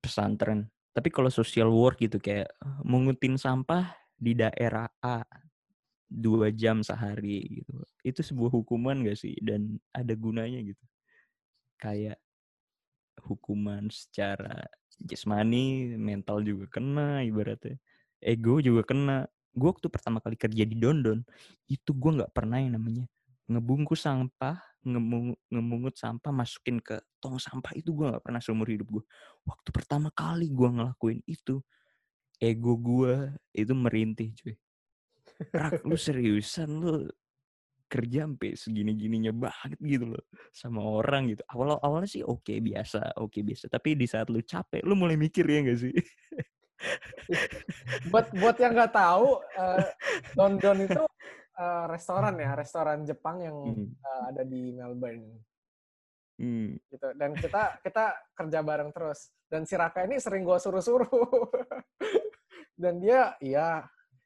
pesantren. 0.00 0.68
Tapi 0.96 1.08
kalau 1.12 1.30
social 1.30 1.70
work 1.70 2.02
gitu 2.02 2.18
kayak 2.18 2.50
mengutin 2.82 3.38
sampah 3.38 3.94
di 4.18 4.34
daerah 4.34 4.90
A 5.04 5.22
dua 6.08 6.48
jam 6.48 6.80
sehari 6.80 7.60
gitu, 7.62 7.84
itu 8.00 8.20
sebuah 8.24 8.50
hukuman 8.50 9.04
gak 9.04 9.20
sih? 9.20 9.36
Dan 9.44 9.76
ada 9.92 10.16
gunanya 10.16 10.58
gitu. 10.64 10.84
Kayak 11.78 12.18
hukuman 13.22 13.92
secara 13.92 14.66
jasmani, 14.98 15.94
mental 16.00 16.42
juga 16.42 16.66
kena 16.72 17.22
ibaratnya. 17.22 17.76
Ego 18.18 18.58
juga 18.58 18.82
kena. 18.88 19.28
Gue 19.54 19.70
waktu 19.74 19.86
pertama 19.90 20.18
kali 20.18 20.34
kerja 20.34 20.64
di 20.66 20.74
Dondon, 20.78 21.22
itu 21.70 21.90
gue 21.94 22.10
nggak 22.22 22.32
pernah 22.34 22.58
yang 22.62 22.78
namanya 22.78 23.06
ngebungkus 23.48 24.04
sampah, 24.04 24.60
ngemu- 24.84 25.40
ngemungut 25.48 25.96
sampah, 25.96 26.30
masukin 26.30 26.78
ke 26.84 27.00
tong 27.18 27.40
sampah 27.40 27.72
itu 27.74 27.96
gue 27.96 28.06
nggak 28.12 28.22
pernah 28.22 28.40
seumur 28.44 28.68
hidup 28.68 29.00
gue. 29.00 29.04
Waktu 29.48 29.68
pertama 29.72 30.12
kali 30.12 30.52
gue 30.52 30.68
ngelakuin 30.68 31.24
itu, 31.24 31.64
ego 32.38 32.76
gue 32.76 33.32
itu 33.56 33.72
merintih 33.72 34.36
cuy. 34.36 34.54
Rak, 35.54 35.82
lu 35.86 35.96
seriusan 35.96 36.70
lu 36.78 37.08
kerja 37.88 38.28
sampai 38.28 38.52
segini-gininya 38.52 39.32
banget 39.32 39.80
gitu 39.80 40.12
loh 40.12 40.24
sama 40.52 40.84
orang 40.84 41.32
gitu. 41.32 41.42
Awal 41.48 41.80
awalnya 41.80 42.08
sih 42.10 42.20
oke 42.20 42.52
biasa, 42.60 43.16
oke 43.16 43.40
biasa. 43.40 43.72
Tapi 43.72 43.96
di 43.96 44.04
saat 44.04 44.28
lu 44.28 44.44
capek, 44.44 44.84
lu 44.84 44.92
mulai 44.92 45.16
mikir 45.16 45.48
ya 45.48 45.64
gak 45.64 45.80
sih? 45.80 45.94
Buat 48.12 48.30
buat 48.36 48.56
yang 48.60 48.76
nggak 48.76 48.92
tahu, 48.94 49.40
eh, 49.56 49.88
Don 50.36 50.60
Don 50.60 50.78
itu 50.84 51.02
eh, 51.58 51.84
restoran 51.86 52.34
ya, 52.34 52.54
restoran 52.54 53.02
Jepang 53.02 53.36
yang 53.40 53.56
Hmm, 53.66 53.86
eh, 53.90 54.22
ada 54.28 54.42
di 54.42 54.70
Melbourne. 54.70 55.26
hmm. 56.36 56.70
gitu 56.88 57.08
dan 57.14 57.34
kita 57.34 57.82
kita 57.82 58.04
kerja 58.32 58.62
bareng 58.62 58.90
terus 58.90 59.26
dan 59.46 59.62
si 59.62 59.74
Raka 59.74 60.06
ini 60.06 60.16
sering 60.16 60.42
gua 60.42 60.56
suruh-suruh 60.56 61.10
dan 62.82 62.98
dia 62.98 63.34
iya 63.38 63.82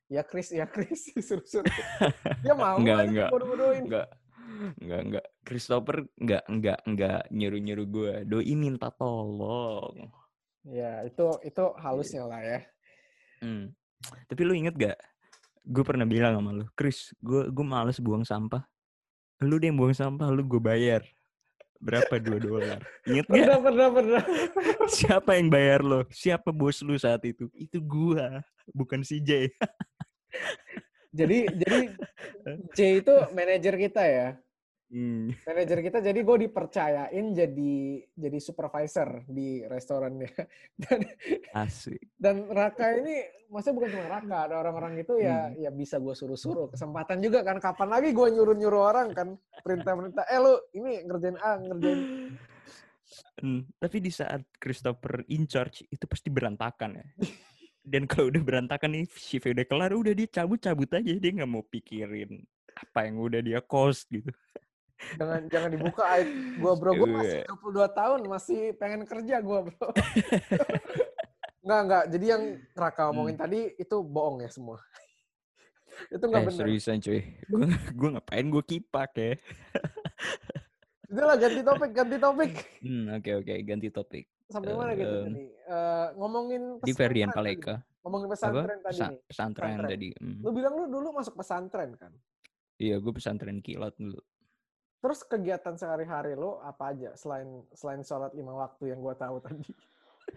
ya 0.06 0.20
Chris 0.22 0.52
ya 0.52 0.66
Chris 0.66 1.08
suruh-suruh 1.28 1.72
dia 2.38 2.52
mau 2.52 2.76
Enggak, 2.76 3.08
enggak. 3.08 3.28
bodoh-bodohin 3.32 3.84
Enggak, 3.88 4.08
enggak, 4.78 5.00
enggak. 5.02 5.26
Christopher 5.42 5.96
enggak, 6.16 6.44
enggak, 6.46 6.78
enggak 6.84 7.20
nyuruh-nyuruh 7.30 7.86
gue. 7.88 8.12
Doi 8.24 8.52
minta 8.54 8.92
tolong. 8.92 10.12
ya 10.62 11.02
itu 11.02 11.26
itu 11.42 11.64
halusnya 11.76 12.22
lah 12.24 12.40
ya 12.40 12.60
Hmm. 13.40 13.74
Tapi 14.30 14.42
lu 14.46 14.54
inget 14.54 14.76
gak? 14.76 14.94
Gue 15.62 15.84
pernah 15.86 16.06
bilang 16.06 16.34
sama 16.34 16.50
lu, 16.50 16.66
Chris, 16.74 17.14
gue 17.22 17.48
gue 17.50 17.66
males 17.66 17.98
buang 18.02 18.26
sampah. 18.26 18.66
Lu 19.42 19.58
deh 19.58 19.70
yang 19.70 19.78
buang 19.78 19.94
sampah, 19.94 20.30
lu 20.30 20.42
gue 20.42 20.58
bayar. 20.58 21.02
Berapa? 21.82 22.14
Dua 22.22 22.38
dolar. 22.38 22.78
Ingat 23.10 23.26
gak? 23.26 23.34
pernah 23.34 23.58
pernah 23.58 23.88
pernah 23.90 24.22
Siapa 25.02 25.34
yang 25.34 25.50
bayar 25.50 25.82
lo? 25.82 26.06
Siapa 26.14 26.54
bos 26.54 26.78
lu 26.78 26.94
saat 26.94 27.26
itu? 27.26 27.50
Itu 27.58 27.82
gua, 27.82 28.38
bukan 28.70 29.02
si 29.02 29.18
J. 29.18 29.50
jadi 31.10 31.50
jadi 31.50 31.80
J 32.78 32.78
itu 33.02 33.14
manajer 33.34 33.74
kita 33.76 34.02
ya 34.06 34.28
Hmm. 34.92 35.32
manajer 35.48 35.80
kita 35.80 36.04
jadi 36.04 36.20
gue 36.20 36.36
dipercayain 36.44 37.26
jadi 37.32 37.74
jadi 38.12 38.38
supervisor 38.38 39.24
di 39.24 39.64
restorannya 39.64 40.28
dan 40.84 41.00
Asik. 41.56 42.12
dan 42.20 42.44
Raka 42.46 43.00
ini 43.00 43.16
maksudnya 43.48 43.76
bukan 43.80 43.88
cuma 43.88 44.06
Raka 44.12 44.36
ada 44.46 44.54
orang-orang 44.60 45.00
itu 45.00 45.16
ya 45.16 45.48
Hmm. 45.48 45.56
ya 45.56 45.70
bisa 45.72 45.96
gue 45.96 46.12
suruh-suruh 46.12 46.68
kesempatan 46.68 47.24
juga 47.24 47.40
kan 47.40 47.56
kapan 47.56 47.88
lagi 47.88 48.12
gue 48.12 48.28
nyuruh-nyuruh 48.36 48.82
orang 48.84 49.08
kan 49.16 49.28
perintah-perintah 49.64 50.28
eh 50.28 50.36
lu 50.36 50.60
ini 50.76 51.08
ngerjain 51.08 51.40
A 51.40 51.56
ngerjain 51.56 52.00
Hmm, 53.40 53.68
Tapi 53.76 54.00
di 54.00 54.08
saat 54.08 54.40
Christopher 54.56 55.20
in 55.28 55.44
charge 55.44 55.84
itu 55.84 56.04
pasti 56.08 56.32
berantakan 56.32 56.96
ya. 56.96 57.06
Dan 57.82 58.08
kalau 58.08 58.32
udah 58.32 58.40
berantakan 58.40 58.94
nih 58.94 59.04
shift 59.12 59.44
udah 59.44 59.66
kelar, 59.68 59.92
udah 59.92 60.14
dia 60.14 60.28
cabut-cabut 60.30 60.88
aja 60.88 61.12
dia 61.12 61.30
nggak 61.34 61.50
mau 61.50 61.60
pikirin 61.60 62.40
apa 62.72 63.04
yang 63.04 63.20
udah 63.20 63.44
dia 63.44 63.60
cost 63.60 64.08
gitu. 64.08 64.32
Jangan 65.14 65.40
jangan 65.46 65.70
dibuka 65.70 66.02
aib 66.12 66.28
gue 66.56 66.72
bro 66.74 66.92
gue 66.92 67.08
masih 67.08 67.40
Iya. 67.40 67.54
22 67.54 67.92
tahun 67.92 68.18
masih 68.24 68.60
pengen 68.74 69.02
kerja 69.02 69.36
gue 69.38 69.58
bro 69.64 69.86
nggak 71.62 71.80
nggak 71.80 72.04
jadi 72.08 72.26
yang 72.28 72.42
Raka 72.72 73.02
omongin 73.08 73.36
tadi 73.36 73.60
itu 73.72 73.96
bohong 74.00 74.40
ya 74.40 74.48
semua 74.48 74.82
itu 76.10 76.20
nggak 76.20 76.42
Hmm. 76.42 76.48
Eh 76.48 76.50
benar 76.50 76.60
seriusan 76.64 76.98
cuy, 76.98 77.20
gue 77.44 77.62
gue 77.92 78.08
ngapain 78.10 78.46
gue 78.46 78.64
kipak 78.66 79.10
ya? 79.14 79.32
Itulah 81.04 81.36
ganti 81.36 81.60
topik 81.60 81.90
ganti 81.92 82.16
topik 82.16 82.52
Hmm, 82.80 83.04
oke 83.12 83.30
oke 83.36 83.54
ganti 83.62 83.88
topik. 83.88 84.24
sampai 84.44 84.72
mana 84.72 84.92
gitu 84.92 85.08
Em, 85.08 85.24
tadi 85.26 85.44
Eh, 85.62 86.06
ngomongin 86.14 86.62
Di 86.78 86.92
Ferdian 86.92 87.28
tadi. 87.28 87.36
Paleka. 87.56 87.74
ngomongin 88.00 88.26
Apa? 88.26 88.34
pesantren 88.34 88.78
tadi 88.78 88.98
Pesa- 88.98 89.14
pesantren 89.22 89.68
Pesantren. 89.70 89.88
tadi. 89.88 90.08
hmm. 90.12 90.38
Lu 90.40 90.50
bilang 90.50 90.72
lu 90.74 90.84
dulu 90.86 91.08
masuk 91.14 91.34
pesantren 91.34 91.90
kan? 91.94 92.12
Iya, 92.76 92.98
gue 92.98 93.12
pesantren 93.12 93.56
kilat 93.58 93.94
dulu. 93.94 94.18
Terus 95.02 95.26
kegiatan 95.26 95.74
sehari-hari 95.74 96.38
lu 96.38 96.62
apa 96.62 96.94
aja 96.94 97.10
selain 97.18 97.66
selain 97.74 98.06
sholat 98.06 98.30
lima 98.38 98.54
waktu 98.54 98.94
yang 98.94 99.02
gua 99.02 99.18
tahu 99.18 99.42
tadi? 99.42 99.66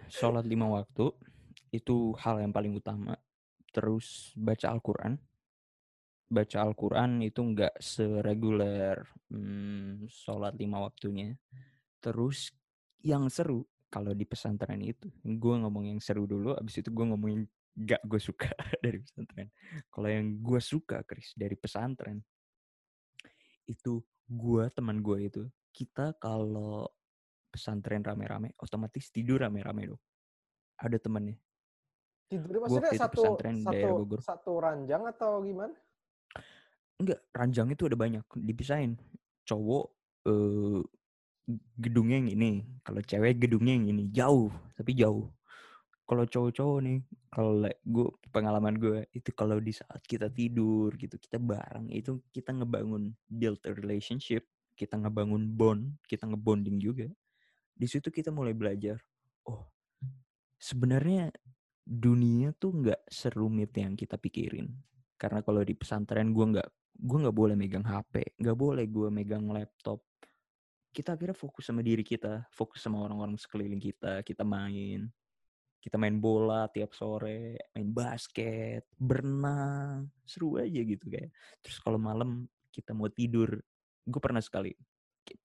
Sholat 0.10 0.42
lima 0.50 0.66
waktu 0.66 1.14
itu 1.70 2.18
hal 2.18 2.42
yang 2.42 2.50
paling 2.50 2.74
utama. 2.74 3.14
Terus 3.70 4.34
baca 4.34 4.74
Al-Quran. 4.74 5.22
Baca 6.26 6.58
Al-Quran 6.66 7.22
itu 7.22 7.46
nggak 7.46 7.78
sereguler 7.78 9.06
hmm, 9.30 10.10
sholat 10.10 10.58
lima 10.58 10.82
waktunya. 10.82 11.38
Terus 12.02 12.50
yang 13.06 13.30
seru 13.30 13.62
kalau 13.94 14.18
di 14.18 14.26
pesantren 14.26 14.82
itu, 14.82 15.08
gue 15.24 15.56
ngomong 15.62 15.88
yang 15.88 16.02
seru 16.02 16.26
dulu, 16.28 16.58
abis 16.58 16.84
itu 16.84 16.90
gue 16.92 17.06
ngomongin 17.06 17.48
gak 17.76 18.04
gue 18.04 18.20
suka 18.20 18.52
dari 18.84 19.00
pesantren. 19.00 19.48
Kalau 19.88 20.10
yang 20.12 20.28
gue 20.44 20.60
suka, 20.60 21.00
Chris, 21.08 21.32
dari 21.32 21.56
pesantren, 21.56 22.20
itu 23.70 24.04
gue, 24.26 24.64
teman 24.74 25.00
gue 25.02 25.18
itu, 25.30 25.44
kita 25.76 26.18
kalau 26.18 26.90
pesantren 27.52 28.04
rame-rame, 28.04 28.52
otomatis 28.60 29.08
tidur 29.14 29.44
rame-rame 29.44 29.96
dong. 29.96 30.02
Ada 30.76 31.00
temennya. 31.00 31.40
Gua 32.26 32.68
maksudnya 32.68 32.92
satu 32.98 33.22
pesantren 33.22 33.56
daerah 33.64 33.94
satu 33.94 34.02
Bogor. 34.02 34.20
satu 34.20 34.52
ranjang 34.60 35.04
atau 35.08 35.32
gimana? 35.46 35.76
Enggak, 37.00 37.20
ranjang 37.32 37.68
itu 37.72 37.84
ada 37.86 37.96
banyak, 37.96 38.26
dipisahin. 38.40 38.98
Cowok, 39.46 39.86
eh, 40.26 40.82
gedungnya 41.78 42.18
yang 42.18 42.30
ini, 42.34 42.52
kalau 42.82 43.00
cewek 43.06 43.38
gedungnya 43.40 43.78
yang 43.78 43.88
ini, 43.94 44.04
jauh, 44.10 44.50
tapi 44.74 44.98
jauh. 44.98 45.30
Kalau 46.06 46.24
cowok-cowok 46.30 46.80
nih, 46.86 47.00
kalau 47.34 47.66
gue 47.66 48.08
pengalaman 48.30 48.78
gue 48.78 49.10
itu 49.10 49.34
kalau 49.34 49.58
di 49.58 49.74
saat 49.74 50.06
kita 50.06 50.30
tidur 50.30 50.94
gitu, 51.02 51.18
kita 51.18 51.42
bareng 51.42 51.90
itu 51.90 52.22
kita 52.30 52.54
ngebangun 52.54 53.10
build 53.26 53.58
a 53.66 53.74
relationship, 53.74 54.46
kita 54.78 55.02
ngebangun 55.02 55.50
bond, 55.50 55.98
kita 56.06 56.30
ngebonding 56.30 56.78
juga. 56.78 57.10
Di 57.74 57.90
situ 57.90 58.14
kita 58.14 58.30
mulai 58.30 58.54
belajar, 58.54 59.02
oh 59.50 59.66
sebenarnya 60.62 61.34
dunia 61.86 62.54
tuh 62.58 62.86
nggak 62.86 63.02
serumit 63.10 63.74
yang 63.78 63.98
kita 63.98 64.18
pikirin. 64.22 64.70
Karena 65.18 65.42
kalau 65.42 65.66
di 65.66 65.74
pesantren 65.74 66.34
gue 66.34 66.46
nggak 66.54 66.70
gue 66.96 67.18
nggak 67.26 67.36
boleh 67.36 67.56
megang 67.58 67.86
HP, 67.86 68.40
nggak 68.42 68.58
boleh 68.58 68.86
gue 68.86 69.10
megang 69.10 69.46
laptop. 69.50 70.06
Kita 70.96 71.18
akhirnya 71.18 71.36
fokus 71.36 71.68
sama 71.68 71.84
diri 71.84 72.06
kita, 72.06 72.48
fokus 72.54 72.80
sama 72.80 73.04
orang-orang 73.04 73.36
sekeliling 73.36 73.84
kita, 73.84 74.24
kita 74.24 74.48
main, 74.48 75.12
kita 75.86 76.02
main 76.02 76.18
bola 76.18 76.66
tiap 76.74 76.98
sore, 76.98 77.62
main 77.78 77.90
basket, 77.94 78.90
berenang, 78.98 80.10
seru 80.26 80.58
aja 80.58 80.82
gitu 80.82 81.06
kayak. 81.06 81.30
Terus 81.62 81.78
kalau 81.78 82.02
malam 82.02 82.50
kita 82.74 82.98
mau 82.98 83.06
tidur, 83.06 83.62
gue 84.02 84.22
pernah 84.22 84.42
sekali. 84.42 84.74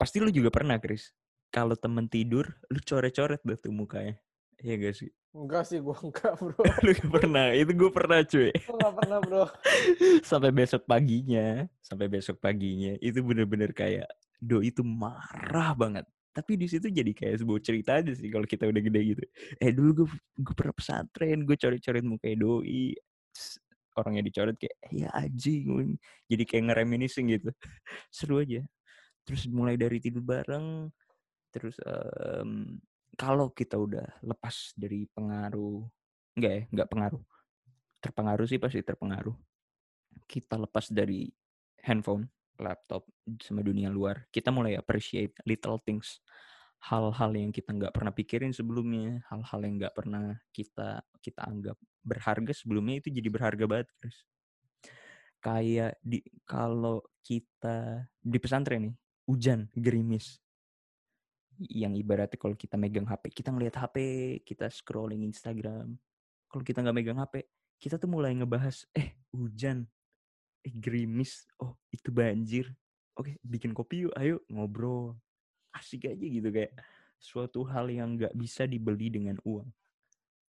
Pasti 0.00 0.16
lu 0.16 0.32
juga 0.32 0.48
pernah, 0.48 0.80
Chris. 0.80 1.12
Kalau 1.52 1.76
temen 1.76 2.08
tidur, 2.08 2.48
lu 2.72 2.80
coret-coret 2.80 3.44
deh 3.44 3.58
tuh 3.60 3.68
mukanya. 3.68 4.16
Iya 4.64 4.80
gak 4.80 4.94
sih? 5.04 5.10
Enggak 5.36 5.68
sih, 5.68 5.76
gue 5.76 5.96
enggak 6.08 6.32
bro. 6.40 6.56
lu 6.88 6.90
gak 6.96 7.10
pernah? 7.20 7.46
Itu 7.52 7.72
gue 7.76 7.90
pernah 7.92 8.18
cuy. 8.24 8.50
Gue 8.56 8.76
enggak 8.80 8.94
pernah 8.96 9.18
bro. 9.20 9.44
sampai 10.30 10.50
besok 10.56 10.88
paginya, 10.88 11.68
sampai 11.84 12.08
besok 12.08 12.40
paginya, 12.40 12.96
itu 13.04 13.20
bener-bener 13.20 13.76
kayak, 13.76 14.08
do 14.40 14.64
itu 14.64 14.80
marah 14.80 15.76
banget 15.76 16.08
tapi 16.30 16.54
di 16.54 16.66
situ 16.70 16.86
jadi 16.86 17.10
kayak 17.10 17.42
sebuah 17.42 17.60
cerita 17.60 17.98
aja 17.98 18.14
sih 18.14 18.30
kalau 18.30 18.46
kita 18.46 18.70
udah 18.70 18.82
gede 18.82 19.00
gitu. 19.14 19.22
Eh 19.58 19.70
dulu 19.74 19.90
gue 20.04 20.08
gue 20.38 20.54
pernah 20.54 20.74
pesantren 20.74 21.42
gue 21.42 21.56
coret-coret 21.58 22.04
muka 22.06 22.30
doi 22.38 22.94
orangnya 23.98 24.22
dicoret 24.22 24.56
kayak 24.56 24.78
ya 24.94 25.10
aji 25.10 25.66
jadi 26.30 26.42
kayak 26.46 26.64
ngereminiscing 26.70 27.34
gitu. 27.34 27.50
Seru 28.14 28.38
aja. 28.38 28.62
Terus 29.26 29.50
mulai 29.50 29.74
dari 29.74 29.98
tidur 29.98 30.22
bareng 30.22 30.86
terus 31.50 31.74
um, 31.82 32.78
kalau 33.18 33.50
kita 33.50 33.74
udah 33.74 34.06
lepas 34.22 34.70
dari 34.78 35.02
pengaruh 35.10 35.82
enggak 36.38 36.52
ya 36.54 36.62
enggak 36.70 36.88
pengaruh. 36.94 37.22
Terpengaruh 38.00 38.46
sih 38.46 38.62
pasti 38.62 38.80
terpengaruh. 38.86 39.34
Kita 40.30 40.54
lepas 40.62 40.94
dari 40.94 41.26
handphone 41.82 42.39
laptop 42.60 43.08
sama 43.40 43.64
dunia 43.64 43.88
luar, 43.88 44.28
kita 44.28 44.52
mulai 44.52 44.76
appreciate 44.76 45.34
little 45.48 45.80
things. 45.80 46.20
Hal-hal 46.80 47.32
yang 47.36 47.52
kita 47.52 47.76
nggak 47.76 47.92
pernah 47.92 48.12
pikirin 48.12 48.52
sebelumnya, 48.56 49.20
hal-hal 49.28 49.60
yang 49.64 49.74
nggak 49.76 49.92
pernah 49.96 50.36
kita 50.52 51.04
kita 51.20 51.44
anggap 51.44 51.76
berharga 52.00 52.52
sebelumnya 52.56 53.04
itu 53.04 53.12
jadi 53.12 53.28
berharga 53.28 53.64
banget, 53.68 53.88
guys. 54.00 54.18
Kayak 55.40 55.96
di 56.00 56.20
kalau 56.44 57.04
kita 57.24 58.08
di 58.20 58.38
pesantren 58.40 58.92
nih, 58.92 58.94
hujan, 59.28 59.68
gerimis. 59.76 60.40
Yang 61.60 62.00
ibaratnya 62.00 62.40
kalau 62.40 62.56
kita 62.56 62.80
megang 62.80 63.04
HP, 63.04 63.28
kita 63.36 63.52
ngeliat 63.52 63.76
HP, 63.76 63.96
kita 64.48 64.72
scrolling 64.72 65.28
Instagram. 65.28 65.92
Kalau 66.48 66.64
kita 66.64 66.80
nggak 66.80 66.96
megang 66.96 67.20
HP, 67.20 67.44
kita 67.80 68.00
tuh 68.00 68.08
mulai 68.08 68.32
ngebahas, 68.32 68.88
eh 68.96 69.16
hujan, 69.32 69.84
eh 70.64 70.74
gerimis. 70.74 71.46
Oh 71.60 71.76
itu 71.90 72.08
banjir. 72.12 72.68
Oke 73.16 73.36
bikin 73.44 73.72
kopi 73.72 74.08
yuk 74.08 74.14
ayo 74.16 74.42
ngobrol. 74.52 75.16
Asik 75.70 76.10
aja 76.10 76.26
gitu 76.26 76.50
kayak 76.50 76.74
suatu 77.20 77.62
hal 77.68 77.86
yang 77.92 78.16
nggak 78.16 78.34
bisa 78.34 78.66
dibeli 78.66 79.12
dengan 79.12 79.38
uang. 79.44 79.68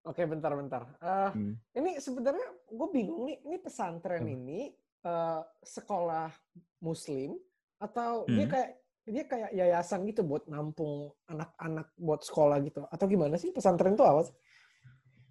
Oke 0.06 0.24
bentar 0.24 0.54
bentar. 0.54 0.82
Uh, 1.02 1.30
hmm. 1.34 1.54
ini 1.74 1.90
sebenarnya 1.98 2.48
gue 2.70 2.88
bingung 2.92 3.28
nih 3.28 3.38
ini 3.44 3.56
pesantren 3.60 4.24
hmm. 4.24 4.36
ini 4.40 4.60
uh, 5.04 5.42
sekolah 5.60 6.30
muslim 6.80 7.36
atau 7.82 8.24
hmm. 8.24 8.36
dia 8.36 8.46
kayak 8.46 8.70
dia 9.08 9.24
kayak 9.24 9.50
yayasan 9.56 10.04
gitu 10.04 10.20
buat 10.20 10.44
nampung 10.46 11.12
anak-anak 11.28 11.92
buat 11.96 12.20
sekolah 12.24 12.60
gitu? 12.64 12.84
Atau 12.92 13.08
gimana 13.08 13.40
sih? 13.40 13.50
Pesantren 13.52 13.96
itu 13.96 14.04
apa 14.04 14.28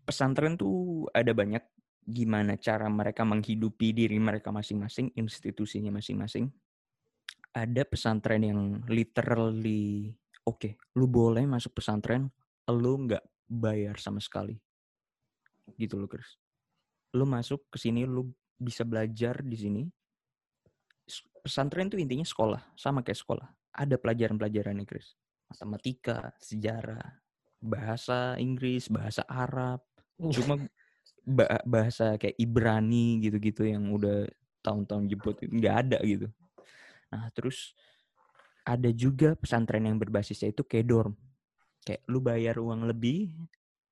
pesantren 0.07 0.55
tuh 0.55 1.03
ada 1.11 1.36
banyak 1.36 1.59
gimana 2.08 2.55
cara 2.55 2.88
mereka 2.88 3.28
menghidupi 3.28 3.91
diri 3.91 4.16
mereka 4.16 4.47
masing-masing, 4.55 5.12
institusinya 5.20 5.91
masing-masing. 5.91 6.47
Ada 7.51 7.84
pesantren 7.84 8.47
yang 8.47 8.60
literally, 8.88 10.16
oke, 10.47 10.55
okay, 10.55 10.72
lu 10.95 11.12
boleh 11.12 11.43
masuk 11.43 11.76
pesantren, 11.76 12.32
lu 12.72 12.93
nggak 13.03 13.24
bayar 13.51 13.99
sama 13.99 14.24
sekali. 14.24 14.55
Gitu 15.76 15.99
loh, 15.99 16.08
Chris. 16.08 16.39
Lu 17.12 17.28
masuk 17.28 17.68
ke 17.68 17.76
sini, 17.76 18.08
lu 18.08 18.32
bisa 18.55 18.88
belajar 18.88 19.43
di 19.43 19.58
sini. 19.60 19.84
Pesantren 21.43 21.91
itu 21.91 21.99
intinya 21.99 22.24
sekolah, 22.24 22.72
sama 22.80 23.03
kayak 23.03 23.20
sekolah. 23.20 23.47
Ada 23.76 23.99
pelajaran-pelajarannya, 23.99 24.88
Chris. 24.88 25.12
Matematika, 25.51 26.32
sejarah, 26.39 27.20
bahasa 27.60 28.39
Inggris, 28.39 28.88
bahasa 28.88 29.28
Arab. 29.28 29.84
Cuma 30.18 30.60
bahasa 31.67 32.15
kayak 32.15 32.39
Ibrani 32.39 33.19
gitu-gitu 33.19 33.67
yang 33.67 33.91
udah 33.91 34.23
tahun-tahun 34.63 35.11
jebot 35.11 35.36
nggak 35.43 35.75
ada 35.88 35.99
gitu. 36.07 36.32
Nah 37.11 37.28
terus 37.36 37.75
ada 38.67 38.91
juga 38.91 39.32
pesantren 39.39 39.88
yang 39.88 39.95
berbasisnya 39.95 40.51
itu 40.51 40.67
kayak 40.67 40.88
dorm. 40.91 41.13
Kayak 41.88 42.03
lu 42.11 42.19
bayar 42.19 42.59
uang 42.59 42.84
lebih, 42.84 43.32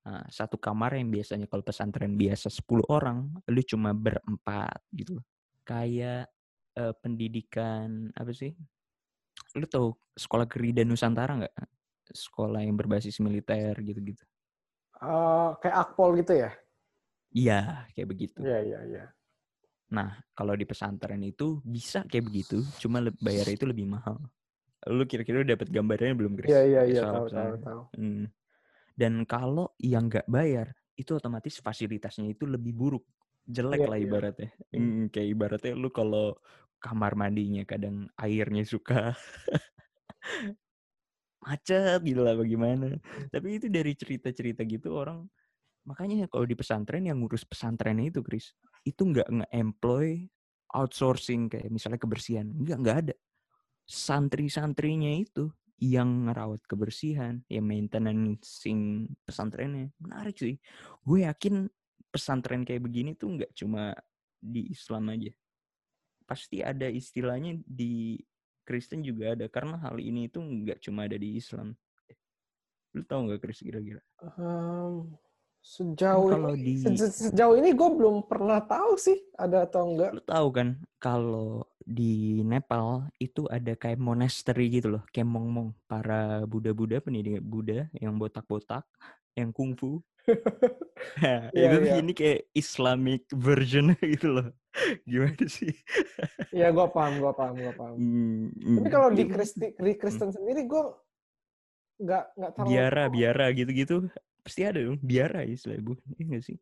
nah, 0.04 0.28
satu 0.28 0.60
kamar 0.60 1.00
yang 1.00 1.08
biasanya 1.08 1.48
kalau 1.48 1.64
pesantren 1.64 2.20
biasa 2.20 2.52
10 2.52 2.84
orang, 2.92 3.32
lu 3.48 3.62
cuma 3.64 3.96
berempat 3.96 4.84
gitu. 4.92 5.24
Kayak 5.64 6.28
uh, 6.76 6.92
pendidikan 7.00 8.12
apa 8.20 8.36
sih? 8.36 8.52
Lu 9.56 9.64
tahu 9.64 9.96
sekolah 10.20 10.44
Gerida 10.52 10.84
Nusantara 10.84 11.40
nggak? 11.40 11.56
Sekolah 12.12 12.60
yang 12.60 12.76
berbasis 12.76 13.24
militer 13.24 13.80
gitu-gitu. 13.80 14.28
Uh, 15.00 15.56
kayak 15.64 15.88
Akpol 15.88 16.20
gitu 16.20 16.36
ya? 16.36 16.52
Iya, 17.36 17.84
kayak 17.92 18.08
begitu. 18.08 18.40
Iya, 18.40 18.60
iya, 18.64 18.80
iya. 18.88 19.04
Nah, 19.92 20.16
kalau 20.32 20.56
di 20.56 20.64
pesantren 20.64 21.20
itu 21.20 21.60
bisa 21.68 22.08
kayak 22.08 22.32
begitu, 22.32 22.64
cuma 22.80 23.04
bayar 23.20 23.52
itu 23.52 23.68
lebih 23.68 23.92
mahal. 23.92 24.16
Lu 24.88 25.04
kira-kira 25.04 25.44
dapat 25.44 25.68
gambarnya 25.68 26.16
belum, 26.16 26.40
Chris? 26.40 26.56
Iya, 26.56 26.62
iya, 26.64 26.82
iya, 26.88 27.02
tahu, 27.04 27.28
tahu, 27.28 27.54
tahu. 27.60 27.82
Hmm. 28.00 28.32
Dan 28.96 29.28
kalau 29.28 29.76
yang 29.84 30.08
nggak 30.08 30.32
bayar, 30.32 30.72
itu 30.96 31.20
otomatis 31.20 31.60
fasilitasnya 31.60 32.32
itu 32.32 32.48
lebih 32.48 32.72
buruk. 32.72 33.04
Jelek 33.46 33.84
yeah, 33.84 33.90
lah 33.92 34.00
iya. 34.00 34.06
ibaratnya. 34.08 34.50
Yeah. 34.72 34.80
Hmm, 34.80 35.04
kayak 35.12 35.28
ibaratnya 35.36 35.74
lu 35.76 35.92
kalau 35.92 36.40
kamar 36.80 37.20
mandinya 37.20 37.68
kadang 37.68 38.08
airnya 38.18 38.64
suka 38.64 39.14
macet 41.46 42.00
gitu 42.02 42.24
lah 42.24 42.40
bagaimana. 42.40 42.96
Tapi 43.30 43.60
itu 43.60 43.68
dari 43.68 43.94
cerita-cerita 43.94 44.64
gitu 44.66 44.96
orang 44.96 45.28
Makanya 45.86 46.26
kalau 46.26 46.50
di 46.50 46.58
pesantren 46.58 47.06
yang 47.06 47.22
ngurus 47.22 47.46
pesantren 47.46 48.02
itu, 48.02 48.26
Chris, 48.26 48.54
itu 48.82 49.02
nggak 49.06 49.30
nge-employ 49.30 50.26
outsourcing 50.74 51.48
kayak 51.48 51.70
misalnya 51.70 52.02
kebersihan. 52.02 52.50
Nggak, 52.50 52.78
nggak 52.82 52.98
ada. 53.06 53.16
Santri-santrinya 53.86 55.14
itu 55.14 55.54
yang 55.78 56.28
ngerawat 56.28 56.66
kebersihan, 56.66 57.46
yang 57.52 57.70
maintenancing 57.70 59.12
pesantrennya. 59.28 59.94
Menarik 60.02 60.36
sih. 60.36 60.58
Gue 61.06 61.28
yakin 61.28 61.70
pesantren 62.10 62.64
kayak 62.64 62.82
begini 62.82 63.14
tuh 63.14 63.38
nggak 63.38 63.52
cuma 63.54 63.94
di 64.42 64.72
Islam 64.72 65.14
aja. 65.14 65.32
Pasti 66.26 66.66
ada 66.66 66.90
istilahnya 66.90 67.62
di 67.62 68.18
Kristen 68.66 69.06
juga 69.06 69.38
ada. 69.38 69.46
Karena 69.52 69.78
hal 69.78 70.02
ini 70.02 70.32
itu 70.32 70.42
nggak 70.42 70.82
cuma 70.82 71.06
ada 71.06 71.20
di 71.20 71.38
Islam. 71.38 71.78
Lu 72.96 73.04
tau 73.04 73.28
nggak 73.28 73.44
Chris 73.44 73.62
kira-kira? 73.62 74.02
Um, 74.40 75.14
Sejauh 75.66 76.30
kalau 76.30 76.54
ini, 76.54 76.78
di 76.78 76.94
sejauh 76.94 77.58
ini 77.58 77.74
gue 77.74 77.90
belum 77.90 78.30
pernah 78.30 78.62
tahu 78.62 79.02
sih 79.02 79.18
ada 79.34 79.66
atau 79.66 79.90
enggak. 79.90 80.14
Lu 80.14 80.22
tahu 80.22 80.48
kan 80.54 80.78
kalau 81.02 81.66
di 81.82 82.46
Nepal 82.46 83.10
itu 83.18 83.50
ada 83.50 83.74
kayak 83.74 83.98
monastery 83.98 84.70
gitu 84.70 84.94
loh, 84.94 85.04
kayak 85.10 85.26
mong-mong 85.26 85.74
para 85.90 86.46
Buddha-Buddha 86.46 87.02
pendidik 87.02 87.42
Buddha 87.42 87.90
yang 87.98 88.14
botak-botak, 88.22 88.86
yang 89.34 89.50
kungfu. 89.50 90.06
nah, 91.26 91.50
yeah, 91.50 91.74
itu 91.74 91.78
yeah. 91.82 91.98
ini 91.98 92.14
kayak 92.14 92.46
Islamic 92.54 93.26
version 93.34 93.98
gitu 94.14 94.38
loh. 94.38 94.54
Gimana 95.02 95.50
sih? 95.50 95.74
Iya, 96.54 96.70
gue 96.78 96.88
paham, 96.94 97.18
gue 97.18 97.34
paham, 97.34 97.56
gue 97.58 97.74
paham. 97.74 97.96
Mm, 97.98 98.46
mm. 98.54 98.76
Tapi 98.78 98.90
kalau 98.94 99.10
di 99.10 99.24
Kristen, 99.26 99.74
di 99.74 99.94
Kristen 99.98 100.30
mm. 100.30 100.36
sendiri 100.38 100.62
gue 100.70 100.84
nggak 101.96 102.24
nggak 102.36 102.52
terlalu 102.54 102.70
biara 102.76 103.04
biara 103.08 103.46
gitu-gitu 103.56 104.12
pasti 104.46 104.62
ada 104.62 104.78
dong 104.78 105.02
biara 105.02 105.42
ya 105.42 105.58
istilah 105.58 105.82
ibu 105.82 105.98
iya 106.16 106.38
gak 106.38 106.44
sih 106.46 106.58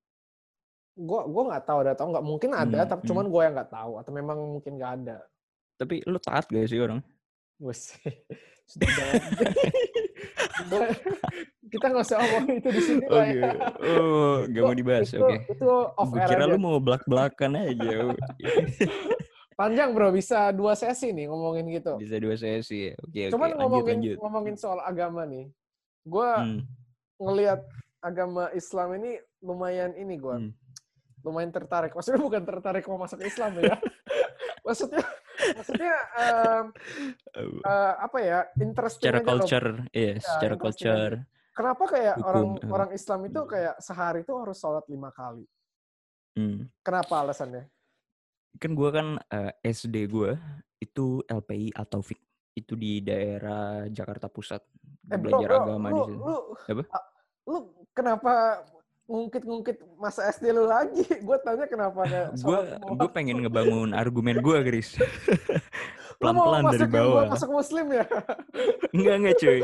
gue 0.94 1.22
gue 1.26 1.44
nggak 1.50 1.64
tahu 1.68 1.78
ada 1.84 1.92
atau 1.92 2.06
nggak 2.08 2.24
mungkin 2.24 2.52
ada 2.56 2.80
hmm, 2.86 2.90
tapi 2.90 3.02
hmm. 3.04 3.10
cuman 3.12 3.26
gue 3.28 3.42
yang 3.44 3.54
nggak 3.60 3.72
tahu 3.74 3.92
atau 4.00 4.12
memang 4.16 4.38
mungkin 4.40 4.72
nggak 4.80 4.94
ada 5.04 5.18
tapi 5.76 6.00
lu 6.08 6.16
taat 6.18 6.48
gak 6.48 6.66
sih 6.66 6.80
orang 6.80 7.04
Wes. 7.62 7.96
Sudah 8.72 8.90
jangan. 8.92 9.22
kita 11.70 11.86
nggak 11.90 12.06
usah 12.06 12.18
ngomong 12.20 12.46
itu 12.60 12.70
di 12.70 12.82
sini 12.82 13.06
lah 13.08 13.24
Oke. 13.24 13.40
ya. 13.40 13.52
Oh, 13.98 14.36
gak 14.46 14.64
mau 14.64 14.76
dibahas. 14.76 15.10
Oke. 15.16 15.36
itu 15.48 15.68
off 15.96 16.10
Gue 16.12 16.20
air 16.20 16.30
kira 16.30 16.44
aja. 16.44 16.52
lu 16.52 16.58
mau 16.60 16.78
belak-belakan 16.78 17.52
aja. 17.56 17.94
Panjang 19.54 19.90
bro, 19.94 20.10
bisa 20.10 20.50
dua 20.50 20.74
sesi 20.74 21.14
nih 21.14 21.30
ngomongin 21.30 21.66
gitu. 21.72 21.94
Bisa 22.02 22.18
dua 22.18 22.36
sesi 22.36 22.90
ya. 22.90 22.94
Oke, 23.00 23.22
oke. 23.30 23.32
Cuman 23.32 23.48
Lanjut, 23.54 23.62
ngomongin 23.62 23.98
lanjut. 24.02 24.18
ngomongin 24.20 24.56
soal 24.58 24.80
agama 24.82 25.22
nih. 25.30 25.46
Gue 26.04 26.30
Hmm, 26.36 26.60
ngelihat 27.24 27.62
agama 28.04 28.52
Islam 28.52 29.00
ini 29.00 29.12
lumayan 29.40 29.96
ini 29.96 30.20
gue. 30.20 30.38
hmm. 30.50 30.52
lumayan 31.24 31.56
tertarik. 31.56 31.96
Maksudnya 31.96 32.20
bukan 32.20 32.44
tertarik 32.44 32.84
mau 32.92 33.00
masuk 33.00 33.24
Islam 33.24 33.56
ya. 33.64 33.80
maksudnya 34.68 35.04
maksudnya 35.56 35.96
em, 36.20 36.66
eh, 37.40 37.94
apa 38.04 38.18
ya? 38.20 38.40
Interesting 38.60 39.08
Secara 39.08 39.20
aja 39.20 39.28
loh. 39.28 39.32
culture, 39.40 39.70
iya, 39.96 40.14
secara 40.20 40.56
culture. 40.60 41.14
Kenapa 41.54 41.84
kayak 41.86 42.16
Hukum, 42.18 42.28
orang 42.28 42.48
eh. 42.58 42.70
orang 42.74 42.90
Islam 42.98 43.20
itu 43.30 43.42
kayak 43.46 43.76
sehari 43.78 44.26
itu 44.26 44.34
harus 44.34 44.58
sholat 44.58 44.84
lima 44.90 45.14
kali? 45.14 45.46
Hmm. 46.34 46.66
Kenapa 46.82 47.22
alasannya? 47.22 47.70
Kan 48.58 48.74
gue 48.74 48.90
kan 48.90 49.08
eh, 49.32 49.54
SD 49.62 50.10
gue 50.10 50.34
itu 50.82 51.22
LPI 51.24 51.72
atau 51.78 52.02
FIK. 52.02 52.22
Itu 52.54 52.74
di 52.78 53.02
daerah 53.02 53.86
Jakarta 53.90 54.30
Pusat. 54.30 54.62
Eh 55.10 55.18
bro, 55.18 55.40
Belajar 55.40 55.50
bro, 55.50 55.58
agama 55.62 55.88
lu, 55.90 55.96
di 55.96 56.02
situ. 56.10 56.22
lu, 56.22 56.38
Apa? 56.74 56.84
Lu 57.44 57.72
kenapa 57.92 58.64
ngungkit-ngungkit 59.04 59.78
masa 60.00 60.32
SD 60.32 60.56
lu 60.56 60.66
lagi? 60.68 61.04
Gue 61.28 61.38
tanya 61.44 61.66
kenapa 61.68 62.08
kayak 62.08 62.30
gue 62.40 62.60
gue 62.96 63.10
pengen 63.12 63.44
ngebangun 63.44 63.92
argumen 63.92 64.40
gue, 64.40 64.58
mau 66.24 66.32
Pelan-pelan 66.32 66.64
dari 66.72 66.88
masukin 66.88 66.92
gua 66.92 67.04
bawah. 67.04 67.24
masuk 67.36 67.50
muslim 67.52 67.86
ya? 67.92 68.06
Enggak, 68.96 69.16
enggak 69.20 69.36
cuy. 69.44 69.62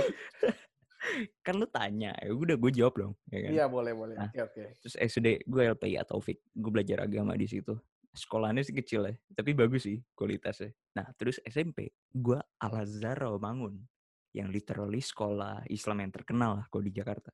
kan 1.42 1.56
lu 1.56 1.66
tanya, 1.72 2.12
ya 2.20 2.36
udah 2.36 2.60
gue 2.60 2.72
jawab 2.76 2.94
dong. 3.00 3.14
Ya 3.32 3.40
kan? 3.48 3.52
Iya 3.56 3.66
boleh 3.72 3.94
boleh. 3.96 4.16
Nah. 4.20 4.28
Oke 4.28 4.40
oke. 4.44 4.64
Terus 4.84 4.96
SD 5.00 5.28
gue 5.48 5.62
LPI 5.72 5.96
atau 5.96 6.20
FIK, 6.20 6.40
gue 6.60 6.72
belajar 6.76 7.08
agama 7.08 7.34
di 7.40 7.48
situ. 7.48 7.74
Sekolahnya 8.12 8.62
sih 8.68 8.76
kecil 8.76 9.08
ya, 9.08 9.16
tapi 9.32 9.56
bagus 9.56 9.88
sih 9.88 10.04
kualitasnya. 10.12 10.76
Nah 11.00 11.08
terus 11.16 11.40
SMP, 11.48 11.96
gue 12.12 12.36
Al 12.36 12.74
Azhar 12.76 13.16
Rawamangun, 13.16 13.80
yang 14.36 14.52
literally 14.52 15.00
sekolah 15.00 15.64
Islam 15.72 16.04
yang 16.06 16.12
terkenal 16.12 16.52
lah 16.60 16.66
kalau 16.68 16.84
di 16.84 16.94
Jakarta. 16.94 17.32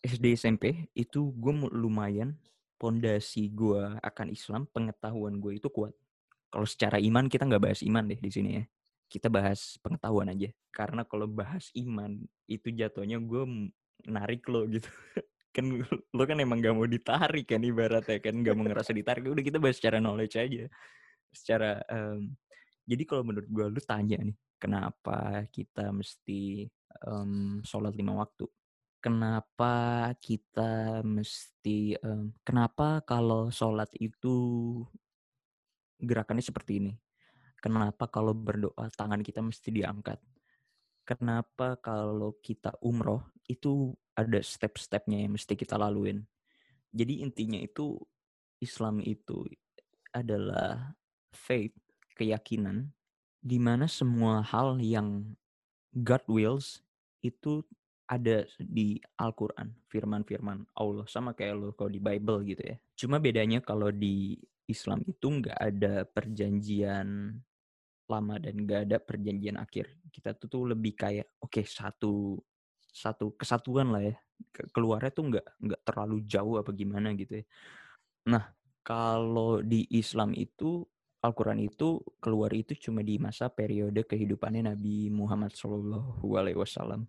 SD 0.00 0.32
SMP 0.36 0.88
itu 0.96 1.32
gue 1.36 1.52
lumayan 1.76 2.36
pondasi 2.80 3.52
gue 3.52 4.00
akan 4.00 4.32
Islam, 4.32 4.64
pengetahuan 4.72 5.36
gue 5.36 5.60
itu 5.60 5.68
kuat. 5.68 5.92
Kalau 6.48 6.64
secara 6.64 6.96
iman 6.96 7.28
kita 7.28 7.44
nggak 7.44 7.62
bahas 7.62 7.84
iman 7.84 8.08
deh 8.08 8.16
di 8.16 8.30
sini 8.32 8.50
ya. 8.56 8.64
Kita 9.10 9.28
bahas 9.28 9.76
pengetahuan 9.84 10.32
aja. 10.32 10.48
Karena 10.72 11.04
kalau 11.04 11.28
bahas 11.28 11.68
iman 11.76 12.16
itu 12.48 12.72
jatuhnya 12.72 13.20
gue 13.20 13.70
narik 14.08 14.48
lo 14.48 14.64
gitu. 14.66 14.88
kan 15.54 15.66
lo 16.14 16.22
kan 16.24 16.38
emang 16.38 16.62
gak 16.62 16.74
mau 16.78 16.86
ditarik 16.86 17.42
kan 17.50 17.58
ibaratnya 17.58 18.22
kan 18.22 18.34
gak 18.40 18.54
mau 18.56 18.64
ngerasa 18.64 18.96
ditarik. 18.96 19.28
Udah 19.28 19.44
kita 19.44 19.60
bahas 19.60 19.76
secara 19.76 20.00
knowledge 20.00 20.40
aja. 20.40 20.64
Secara 21.30 21.84
em, 21.86 22.32
jadi 22.88 23.02
kalau 23.04 23.22
menurut 23.28 23.46
gue 23.46 23.66
lu 23.70 23.82
tanya 23.84 24.18
nih, 24.18 24.34
kenapa 24.56 25.44
kita 25.52 25.92
mesti 25.92 26.66
em, 27.06 27.60
sholat 27.62 27.92
lima 27.94 28.16
waktu? 28.18 28.48
Kenapa 29.00 30.12
kita 30.20 31.00
mesti 31.00 31.96
em, 31.96 32.36
kenapa 32.44 33.00
kalau 33.00 33.48
sholat 33.48 33.88
itu 33.96 34.36
gerakannya 35.96 36.44
seperti 36.44 36.84
ini? 36.84 36.92
Kenapa 37.64 38.08
kalau 38.12 38.36
berdoa 38.36 38.92
tangan 38.92 39.24
kita 39.24 39.40
mesti 39.40 39.72
diangkat? 39.72 40.20
Kenapa 41.08 41.80
kalau 41.80 42.36
kita 42.44 42.76
umroh 42.84 43.24
itu 43.48 43.96
ada 44.12 44.40
step-stepnya 44.44 45.24
yang 45.24 45.32
mesti 45.32 45.56
kita 45.56 45.80
laluin? 45.80 46.20
Jadi 46.92 47.24
intinya 47.24 47.56
itu 47.56 47.96
Islam 48.60 49.00
itu 49.00 49.48
adalah 50.12 50.92
faith, 51.32 51.72
keyakinan, 52.20 52.92
di 53.40 53.56
mana 53.56 53.88
semua 53.88 54.44
hal 54.44 54.76
yang 54.76 55.32
God 55.96 56.24
wills 56.28 56.84
itu 57.24 57.64
ada 58.10 58.42
di 58.58 58.98
Al-Quran, 59.22 59.70
firman-firman 59.86 60.66
Allah. 60.74 61.06
Sama 61.06 61.30
kayak 61.30 61.54
lo 61.54 61.70
kalau 61.78 61.94
di 61.94 62.02
Bible 62.02 62.42
gitu 62.42 62.62
ya. 62.74 62.76
Cuma 62.98 63.22
bedanya 63.22 63.62
kalau 63.62 63.94
di 63.94 64.34
Islam 64.66 65.06
itu 65.06 65.26
nggak 65.30 65.58
ada 65.58 66.02
perjanjian 66.10 67.38
lama 68.10 68.34
dan 68.42 68.54
nggak 68.66 68.80
ada 68.90 68.98
perjanjian 68.98 69.54
akhir. 69.62 69.94
Kita 70.10 70.34
tuh, 70.34 70.50
tuh 70.50 70.62
lebih 70.74 70.98
kayak, 70.98 71.38
oke 71.38 71.62
satu 71.62 72.42
satu 72.90 73.38
kesatuan 73.38 73.94
lah 73.94 74.02
ya. 74.02 74.14
Ke- 74.50 74.66
Keluarnya 74.74 75.14
tuh 75.14 75.24
nggak 75.30 75.46
nggak 75.62 75.82
terlalu 75.86 76.16
jauh 76.26 76.58
apa 76.58 76.74
gimana 76.74 77.14
gitu 77.14 77.38
ya. 77.38 77.44
Nah, 78.26 78.50
kalau 78.82 79.62
di 79.62 79.86
Islam 79.94 80.34
itu 80.34 80.82
Al-Quran 81.20 81.60
itu 81.62 82.00
keluar 82.18 82.50
itu 82.56 82.72
cuma 82.80 83.04
di 83.04 83.20
masa 83.20 83.52
periode 83.52 84.02
kehidupannya 84.08 84.72
Nabi 84.72 85.12
Muhammad 85.12 85.52
Wasallam. 85.54 87.06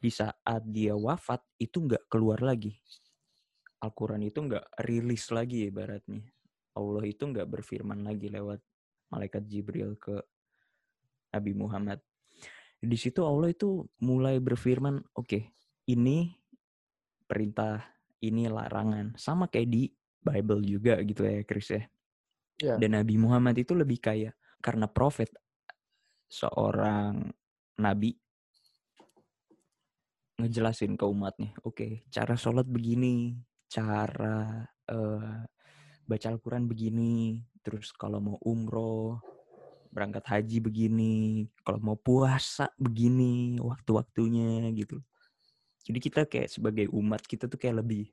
Di 0.00 0.08
saat 0.08 0.64
dia 0.64 0.96
wafat 0.96 1.44
itu 1.60 1.84
nggak 1.84 2.08
keluar 2.08 2.40
lagi. 2.40 2.72
Al-Quran 3.80 4.24
itu 4.24 4.40
nggak 4.44 4.84
rilis 4.84 5.28
lagi 5.32 5.68
ibaratnya. 5.68 6.24
Allah 6.76 7.04
itu 7.04 7.22
nggak 7.24 7.48
berfirman 7.48 8.04
lagi 8.04 8.28
lewat 8.28 8.60
malaikat 9.12 9.44
Jibril 9.48 9.96
ke 9.96 10.20
Nabi 11.32 11.52
Muhammad. 11.52 12.00
Di 12.80 12.96
situ 12.96 13.20
Allah 13.24 13.52
itu 13.52 13.84
mulai 14.00 14.40
berfirman, 14.40 15.04
oke, 15.12 15.52
ini 15.88 16.32
perintah, 17.28 17.84
ini 18.24 18.48
larangan. 18.48 19.20
Sama 19.20 19.52
kayak 19.52 19.68
di 19.68 19.82
Bible 20.20 20.64
juga 20.64 20.96
gitu 21.04 21.24
ya, 21.28 21.44
Chris 21.44 21.68
ya. 21.76 21.82
Iya. 22.60 22.74
Dan 22.76 22.96
Nabi 22.96 23.16
Muhammad 23.20 23.56
itu 23.56 23.72
lebih 23.76 24.00
kayak 24.00 24.36
karena 24.60 24.88
prophet 24.88 25.32
seorang 26.30 27.32
nabi 27.80 28.14
ngejelasin 30.42 30.96
ke 30.96 31.04
umatnya, 31.06 31.52
oke, 31.62 32.04
cara 32.08 32.34
sholat 32.34 32.66
begini, 32.66 33.36
cara 33.70 34.64
eh, 34.88 35.36
baca 36.08 36.26
Al-Quran 36.26 36.66
begini, 36.66 37.44
terus 37.62 37.94
kalau 37.94 38.18
mau 38.18 38.38
umroh, 38.42 39.20
berangkat 39.90 40.24
haji 40.26 40.58
begini, 40.62 41.46
kalau 41.66 41.78
mau 41.82 41.98
puasa 41.98 42.70
begini, 42.78 43.58
waktu-waktunya 43.58 44.70
gitu. 44.74 45.02
Jadi 45.86 45.98
kita 45.98 46.26
kayak 46.26 46.48
sebagai 46.50 46.86
umat 46.94 47.22
kita 47.26 47.50
tuh 47.50 47.58
kayak 47.58 47.82
lebih 47.82 48.10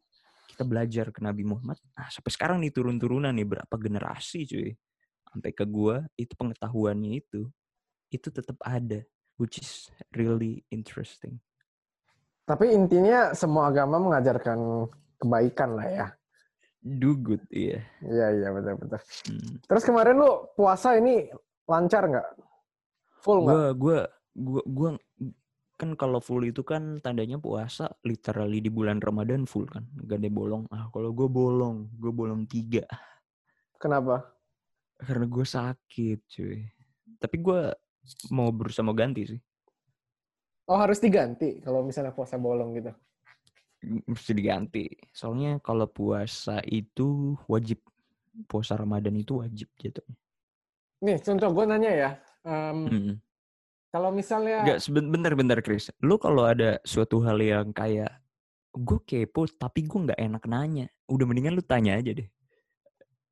kita 0.47 0.63
belajar 0.63 1.13
ke 1.13 1.19
Nabi 1.21 1.43
Muhammad. 1.45 1.77
Nah, 1.93 2.09
sampai 2.09 2.31
sekarang 2.33 2.57
nih 2.63 2.73
turun-turunan 2.73 3.35
nih 3.35 3.45
berapa 3.45 3.75
generasi 3.77 4.47
cuy. 4.47 4.71
Sampai 5.27 5.51
ke 5.53 5.67
gua 5.67 6.01
itu 6.17 6.33
pengetahuannya 6.33 7.21
itu 7.21 7.45
itu 8.07 8.31
tetap 8.31 8.55
ada 8.63 9.03
which 9.37 9.61
is 9.61 9.91
really 10.15 10.65
interesting. 10.73 11.37
Tapi 12.47 12.71
intinya 12.71 13.35
semua 13.35 13.67
agama 13.67 13.99
mengajarkan 13.99 14.87
kebaikan 15.19 15.75
lah 15.75 15.87
ya. 15.91 16.07
Do 16.79 17.19
good, 17.19 17.43
iya. 17.51 17.83
Iya 17.99 18.27
iya 18.39 18.49
betul 18.55 18.79
betul. 18.79 19.01
Hmm. 19.27 19.59
Terus 19.67 19.83
kemarin 19.83 20.15
lu 20.15 20.47
puasa 20.55 20.95
ini 20.95 21.27
lancar 21.67 22.07
nggak? 22.07 22.27
Full 23.19 23.43
nggak? 23.43 23.51
Gua 23.51 23.67
gua 23.75 23.99
gua 24.31 24.61
gua 24.63 24.89
kan 25.77 25.93
kalau 25.93 26.17
full 26.17 26.41
itu 26.47 26.65
kan 26.65 26.97
tandanya 27.03 27.37
puasa 27.37 27.91
literally 28.01 28.63
di 28.63 28.71
bulan 28.71 28.97
Ramadan 28.97 29.45
full 29.45 29.67
kan. 29.69 29.85
Gak 30.07 30.23
ada 30.23 30.31
bolong. 30.31 30.65
Ah, 30.73 30.89
kalau 30.89 31.13
gue 31.13 31.29
bolong, 31.29 31.85
gue 31.93 32.09
bolong 32.09 32.49
tiga. 32.49 32.81
Kenapa? 33.77 34.25
Karena 34.97 35.29
gue 35.29 35.45
sakit, 35.45 36.19
cuy. 36.25 36.65
Tapi 37.21 37.35
gue 37.37 37.61
mau 38.33 38.49
berusaha 38.49 38.81
mau 38.81 38.97
ganti 38.97 39.29
sih. 39.29 39.39
Oh 40.67 40.75
harus 40.75 40.99
diganti 40.99 41.63
kalau 41.63 41.79
misalnya 41.81 42.11
puasa 42.11 42.35
bolong 42.35 42.75
gitu. 42.75 42.91
Mesti 43.83 44.31
diganti. 44.35 44.91
Soalnya 45.15 45.63
kalau 45.63 45.87
puasa 45.87 46.59
itu 46.67 47.39
wajib. 47.47 47.79
Puasa 48.45 48.77
Ramadan 48.77 49.17
itu 49.17 49.41
wajib 49.41 49.65
jatuhnya. 49.81 50.13
Nih 51.01 51.17
contoh 51.23 51.49
gue 51.55 51.65
nanya 51.65 51.91
ya. 51.93 52.09
em, 52.45 52.85
Mm-mm. 52.85 53.15
Kalau 53.89 54.13
misalnya 54.13 54.61
Enggak, 54.61 54.79
sebentar-bentar 54.83 55.59
Chris. 55.63 55.89
Lu 56.03 56.19
kalau 56.21 56.45
ada 56.45 56.77
suatu 56.85 57.23
hal 57.23 57.39
yang 57.41 57.71
kayak 57.73 58.11
gue 58.77 58.99
kepo 59.07 59.49
tapi 59.49 59.87
gue 59.87 59.99
nggak 60.11 60.19
enak 60.21 60.43
nanya. 60.45 60.85
Udah 61.09 61.25
mendingan 61.25 61.55
lu 61.57 61.63
tanya 61.65 61.97
aja 61.97 62.13
deh. 62.13 62.27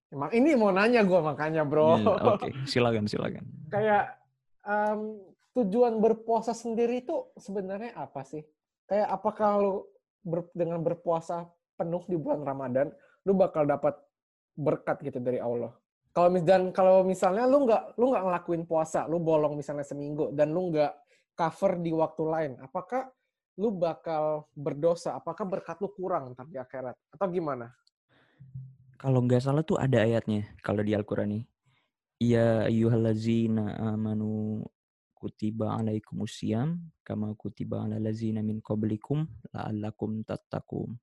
emang 0.09 0.31
ini 0.31 0.55
mau 0.55 0.71
nanya 0.71 1.03
gue 1.03 1.19
makanya 1.19 1.67
bro. 1.67 1.99
Hmm, 1.99 2.07
Oke, 2.33 2.49
silakan 2.71 3.05
silakan. 3.05 3.43
Kayak 3.69 4.15
em, 4.63 5.19
tujuan 5.55 6.03
berpuasa 6.03 6.51
sendiri 6.51 7.01
itu 7.01 7.31
sebenarnya 7.39 7.95
apa 7.95 8.27
sih? 8.27 8.43
Kayak 8.85 9.07
apakah 9.15 9.49
lu 9.63 9.73
ber- 10.21 10.51
dengan 10.51 10.83
berpuasa 10.83 11.47
penuh 11.79 12.03
di 12.05 12.19
bulan 12.19 12.43
Ramadan, 12.43 12.91
lu 13.23 13.33
bakal 13.33 13.63
dapat 13.63 13.95
berkat 14.53 14.99
gitu 15.01 15.23
dari 15.23 15.39
Allah? 15.39 15.71
Kalau 16.15 16.31
dan 16.43 16.71
kalau 16.71 17.03
misalnya 17.03 17.47
lu 17.47 17.67
nggak 17.67 17.99
lu 17.99 18.11
nggak 18.11 18.23
ngelakuin 18.23 18.63
puasa, 18.67 19.07
lu 19.07 19.19
bolong 19.19 19.55
misalnya 19.59 19.83
seminggu 19.83 20.31
dan 20.31 20.51
lu 20.51 20.71
nggak 20.71 20.91
cover 21.35 21.79
di 21.79 21.91
waktu 21.91 22.23
lain, 22.23 22.51
apakah 22.63 23.11
lu 23.59 23.71
bakal 23.71 24.47
berdosa? 24.55 25.15
Apakah 25.15 25.47
berkat 25.47 25.79
lu 25.79 25.91
kurang 25.91 26.35
ntar 26.35 26.47
di 26.47 26.59
akhirat? 26.59 26.95
Atau 27.15 27.27
gimana? 27.31 27.71
Kalau 28.95 29.19
nggak 29.23 29.43
salah 29.43 29.63
tuh 29.63 29.75
ada 29.75 30.03
ayatnya 30.03 30.55
kalau 30.63 30.83
di 30.83 30.95
Al-Qur'an 30.95 31.31
nih. 31.31 31.43
Ya 32.15 32.63
ayyuhallazina 32.71 33.75
amanu 33.75 34.63
kutiba 35.25 35.73
alaikumusiyam 35.81 36.77
kama 37.01 37.33
kutiba 37.33 37.81
ala 37.81 37.97
lazina 37.97 38.45
min 38.45 38.61
qablikum 38.61 39.25
la'allakum 39.49 40.21
tattaqun. 40.21 40.93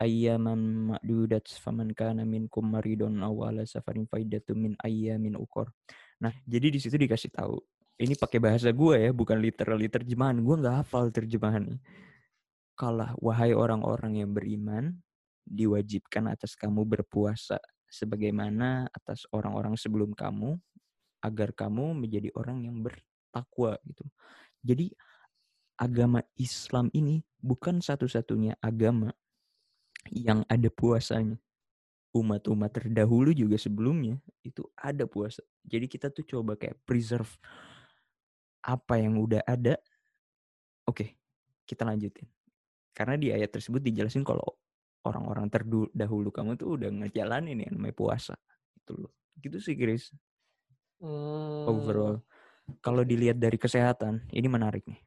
Ayyaman 0.00 0.96
ma'dudat 0.96 1.52
faman 1.60 1.92
kana 1.92 2.24
minkum 2.24 2.64
maridun 2.64 3.20
aw 3.20 3.52
ala 3.52 3.68
safarin 3.68 4.08
faidatun 4.08 4.56
min 4.56 4.72
ayyamin 4.80 5.36
ukor. 5.36 5.68
Nah, 6.24 6.32
jadi 6.48 6.72
di 6.72 6.80
situ 6.80 6.96
dikasih 6.96 7.36
tahu. 7.36 7.60
Ini 8.00 8.16
pakai 8.16 8.40
bahasa 8.40 8.72
gue 8.72 8.96
ya, 8.96 9.12
bukan 9.12 9.38
literally 9.38 9.92
terjemahan. 9.92 10.40
Gue 10.40 10.56
nggak 10.56 10.82
hafal 10.82 11.12
terjemahan. 11.12 11.76
Kalau 12.74 13.12
wahai 13.20 13.52
orang-orang 13.52 14.24
yang 14.24 14.32
beriman, 14.32 14.98
diwajibkan 15.44 16.32
atas 16.32 16.56
kamu 16.56 16.88
berpuasa 16.88 17.60
sebagaimana 17.86 18.88
atas 18.90 19.28
orang-orang 19.30 19.76
sebelum 19.76 20.16
kamu 20.16 20.56
agar 21.22 21.54
kamu 21.54 21.94
menjadi 21.94 22.28
orang 22.34 22.66
yang 22.66 22.82
bertakwa 23.34 23.74
gitu. 23.82 24.06
Jadi 24.62 24.94
agama 25.74 26.22
Islam 26.38 26.86
ini 26.94 27.26
bukan 27.42 27.82
satu-satunya 27.82 28.54
agama 28.62 29.10
yang 30.14 30.46
ada 30.46 30.70
puasanya. 30.70 31.42
Umat-umat 32.14 32.70
terdahulu 32.70 33.34
juga 33.34 33.58
sebelumnya 33.58 34.22
itu 34.46 34.62
ada 34.78 35.02
puasa. 35.02 35.42
Jadi 35.66 35.90
kita 35.90 36.14
tuh 36.14 36.22
coba 36.22 36.54
kayak 36.54 36.78
preserve 36.86 37.42
apa 38.62 39.02
yang 39.02 39.18
udah 39.18 39.42
ada. 39.42 39.74
Oke, 40.86 41.18
kita 41.66 41.82
lanjutin. 41.82 42.30
Karena 42.94 43.18
di 43.18 43.34
ayat 43.34 43.50
tersebut 43.50 43.82
dijelasin 43.82 44.22
kalau 44.22 44.46
orang-orang 45.02 45.50
terdahulu 45.50 46.30
kamu 46.30 46.54
tuh 46.54 46.78
udah 46.78 46.86
ngejalanin 47.02 47.66
yang 47.66 47.74
namanya 47.74 47.98
puasa. 47.98 48.38
Gitu 48.78 48.94
loh. 48.94 49.10
Gitu 49.42 49.58
sih, 49.58 49.74
Chris. 49.74 50.14
Hmm. 51.02 51.66
Overall. 51.66 52.22
Kalau 52.80 53.04
dilihat 53.04 53.36
dari 53.36 53.60
kesehatan, 53.60 54.24
ini 54.32 54.48
menarik 54.48 54.84
nih. 54.88 55.00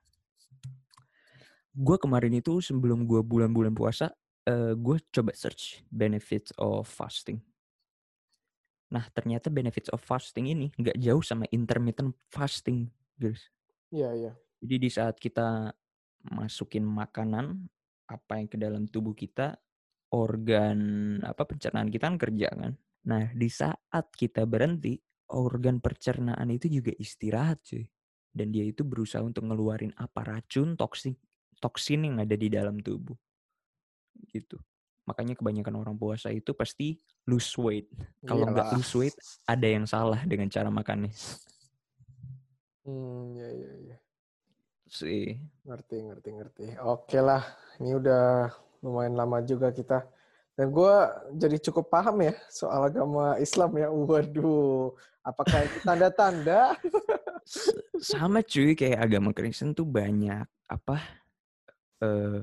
Gue 1.78 1.98
kemarin 2.02 2.34
itu 2.38 2.58
sebelum 2.62 3.06
gue 3.06 3.22
bulan-bulan 3.22 3.74
puasa, 3.74 4.10
uh, 4.50 4.74
gue 4.74 4.98
coba 5.14 5.32
search 5.34 5.86
benefits 5.90 6.50
of 6.58 6.90
fasting. 6.90 7.42
Nah, 8.88 9.04
ternyata 9.12 9.52
benefits 9.52 9.92
of 9.92 10.00
fasting 10.00 10.48
ini 10.48 10.72
nggak 10.80 10.98
jauh 10.98 11.22
sama 11.22 11.46
intermittent 11.52 12.16
fasting, 12.32 12.88
guys. 13.20 13.52
Iya, 13.92 14.10
iya. 14.16 14.32
Jadi 14.64 14.76
di 14.80 14.90
saat 14.90 15.20
kita 15.22 15.70
masukin 16.34 16.82
makanan 16.82 17.68
apa 18.08 18.40
yang 18.40 18.48
ke 18.50 18.58
dalam 18.58 18.88
tubuh 18.88 19.14
kita, 19.14 19.60
organ 20.16 20.80
apa 21.22 21.44
pencernaan 21.44 21.92
kita 21.92 22.08
kan 22.08 22.18
kerja 22.18 22.48
kan. 22.56 22.74
Nah, 23.08 23.32
di 23.36 23.48
saat 23.52 24.08
kita 24.16 24.48
berhenti, 24.48 25.00
organ 25.34 25.84
pencernaan 25.84 26.48
itu 26.52 26.72
juga 26.72 26.92
istirahat, 26.96 27.60
cuy. 27.68 27.88
Dan 28.32 28.54
dia 28.54 28.64
itu 28.64 28.86
berusaha 28.86 29.24
untuk 29.26 29.50
ngeluarin 29.50 29.92
apa 29.98 30.22
racun, 30.22 30.78
toksin, 30.78 31.18
toksin 31.58 32.06
yang 32.06 32.22
ada 32.22 32.38
di 32.38 32.48
dalam 32.54 32.78
tubuh. 32.80 33.18
Gitu. 34.30 34.62
Makanya 35.08 35.40
kebanyakan 35.40 35.76
orang 35.80 35.96
puasa 35.96 36.30
itu 36.30 36.52
pasti 36.52 37.00
lose 37.26 37.56
weight. 37.58 37.88
Kalau 38.28 38.46
nggak 38.52 38.76
lose 38.76 38.94
weight, 39.00 39.16
ada 39.48 39.68
yang 39.68 39.88
salah 39.88 40.22
dengan 40.28 40.52
cara 40.52 40.68
makannya. 40.68 41.10
Hmm, 42.84 43.36
ya, 43.36 43.50
ya, 43.52 43.72
ya. 43.94 43.98
Sih. 44.88 45.40
Ngerti, 45.68 45.98
ngerti, 46.08 46.30
ngerti. 46.36 46.66
Oke 46.84 47.20
lah, 47.20 47.44
ini 47.80 47.96
udah 47.96 48.52
lumayan 48.84 49.16
lama 49.16 49.44
juga 49.44 49.72
kita. 49.72 50.08
Dan 50.58 50.74
gue 50.74 50.96
jadi 51.38 51.58
cukup 51.70 51.94
paham 51.94 52.18
ya 52.26 52.34
soal 52.50 52.90
agama 52.90 53.38
Islam 53.38 53.78
ya. 53.78 53.94
Waduh, 53.94 54.98
apakah 55.22 55.70
itu 55.70 55.78
tanda-tanda? 55.86 56.74
Sama 58.02 58.42
cuy, 58.42 58.74
kayak 58.74 59.06
agama 59.06 59.38
Kristen 59.38 59.78
tuh 59.78 59.86
banyak 59.86 60.50
apa 60.68 60.98
uh, 62.02 62.42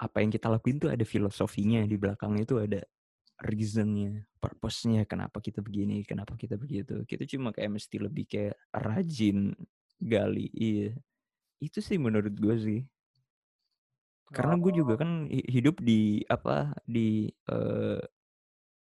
apa 0.00 0.16
yang 0.24 0.32
kita 0.32 0.48
lakuin 0.48 0.80
tuh 0.80 0.90
ada 0.90 1.04
filosofinya 1.04 1.84
di 1.84 2.00
belakangnya 2.00 2.42
itu 2.48 2.56
ada 2.58 2.80
reasonnya, 3.40 4.24
purpose-nya 4.36 5.08
kenapa 5.08 5.40
kita 5.40 5.64
begini, 5.64 6.04
kenapa 6.04 6.36
kita 6.36 6.60
begitu. 6.60 7.04
Kita 7.08 7.24
cuma 7.24 7.52
kayak 7.52 7.80
mesti 7.80 7.96
lebih 7.96 8.24
kayak 8.28 8.56
rajin 8.72 9.56
gali. 9.96 10.48
Iya. 10.52 10.92
Itu 11.60 11.80
sih 11.80 11.96
menurut 11.96 12.32
gue 12.36 12.56
sih. 12.60 12.80
Karena 14.30 14.54
gue 14.62 14.72
juga 14.72 14.94
oh. 14.94 14.98
kan 14.98 15.26
hidup 15.28 15.82
di 15.82 16.22
apa 16.30 16.70
di 16.86 17.26
uh, 17.50 17.98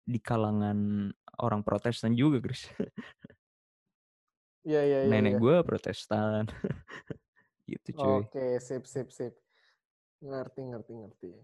di 0.04 0.20
kalangan 0.20 1.10
orang 1.40 1.62
Protestan 1.64 2.18
juga, 2.18 2.44
Chris. 2.44 2.68
Iya, 4.68 4.82
iya, 4.84 5.00
iya. 5.08 5.10
Nenek 5.10 5.38
ya. 5.38 5.40
gue 5.40 5.56
Protestan. 5.64 6.44
gitu, 7.72 7.96
cuy. 7.96 8.28
Oke, 8.28 8.60
sip, 8.60 8.84
sip, 8.84 9.08
sip. 9.16 9.34
Ngerti, 10.20 10.62
ngerti, 10.68 10.94
ngerti. 11.00 11.32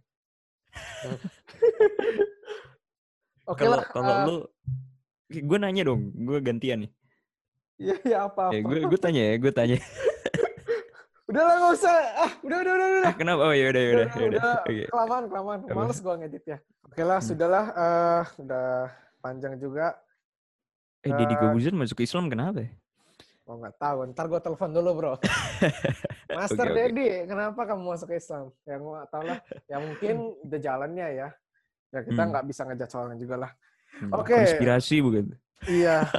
Oke 3.47 3.63
okay 3.63 3.67
lah. 3.71 3.87
Kalau 3.87 4.11
uh, 4.11 4.25
lu, 4.27 4.35
gue 5.31 5.57
nanya 5.61 5.87
dong, 5.87 6.11
gue 6.11 6.37
gantian 6.43 6.83
nih. 6.83 6.91
Iya, 7.79 7.95
iya 8.03 8.17
apa-apa. 8.27 8.51
Ya, 8.51 8.59
gue, 8.63 8.77
gue 8.87 8.99
tanya 8.99 9.21
ya, 9.21 9.35
gue 9.39 9.51
tanya. 9.55 9.77
udah 11.25 11.41
lah 11.41 11.55
gak 11.57 11.73
usah. 11.73 11.95
Ah, 12.15 12.31
udah, 12.45 12.57
udah, 12.61 12.73
udah. 12.73 12.87
udah. 12.87 13.03
Ah, 13.09 13.15
kenapa? 13.17 13.41
Oh 13.49 13.53
ya 13.53 13.65
udah, 13.73 13.81
ya 13.81 13.89
udah. 13.91 14.07
Udah, 14.07 14.27
udah. 14.29 14.53
Okay. 14.65 14.85
Kelamaan, 14.89 15.23
kelamaan. 15.29 15.59
Males 15.65 15.99
gue 16.01 16.13
ngedit 16.21 16.43
ya. 16.45 16.57
Oke 16.85 17.01
lah, 17.01 17.19
hmm. 17.19 17.27
sudahlah. 17.27 17.65
Uh, 17.73 18.23
udah 18.45 18.67
panjang 19.19 19.53
juga. 19.57 19.97
Eh, 21.05 21.13
uh, 21.13 21.17
Deddy 21.17 21.35
Gobuzer 21.37 21.73
masuk 21.73 22.01
ke 22.01 22.03
Islam 22.05 22.29
kenapa 22.29 22.65
ya? 22.65 22.69
Oh 23.45 23.61
nggak 23.61 23.77
tahu, 23.77 24.09
ntar 24.09 24.25
gue 24.25 24.41
telepon 24.41 24.73
dulu 24.73 24.89
bro. 24.97 25.13
Master 26.37 26.65
okay, 26.65 26.89
Dedi, 26.89 27.05
okay. 27.05 27.21
kenapa 27.29 27.61
kamu 27.69 27.93
masuk 27.93 28.09
Islam? 28.17 28.49
Ya 28.65 28.81
gue 28.81 28.89
nggak 28.89 29.09
tahu 29.13 29.23
lah. 29.29 29.39
Ya 29.69 29.77
mungkin 29.77 30.15
udah 30.49 30.59
jalannya 30.61 31.07
ya. 31.13 31.29
Ya 31.93 31.99
kita 32.01 32.21
hmm. 32.25 32.29
nggak 32.33 32.41
hmm. 32.41 32.51
bisa 32.51 32.61
ngejat 32.65 32.89
soalnya 32.89 33.17
juga 33.21 33.35
lah. 33.45 33.51
Hmm. 34.01 34.11
Oke. 34.17 34.33
Okay. 34.33 34.41
Konspirasi 34.49 34.95
bukan? 35.05 35.25
Iya. 35.69 36.09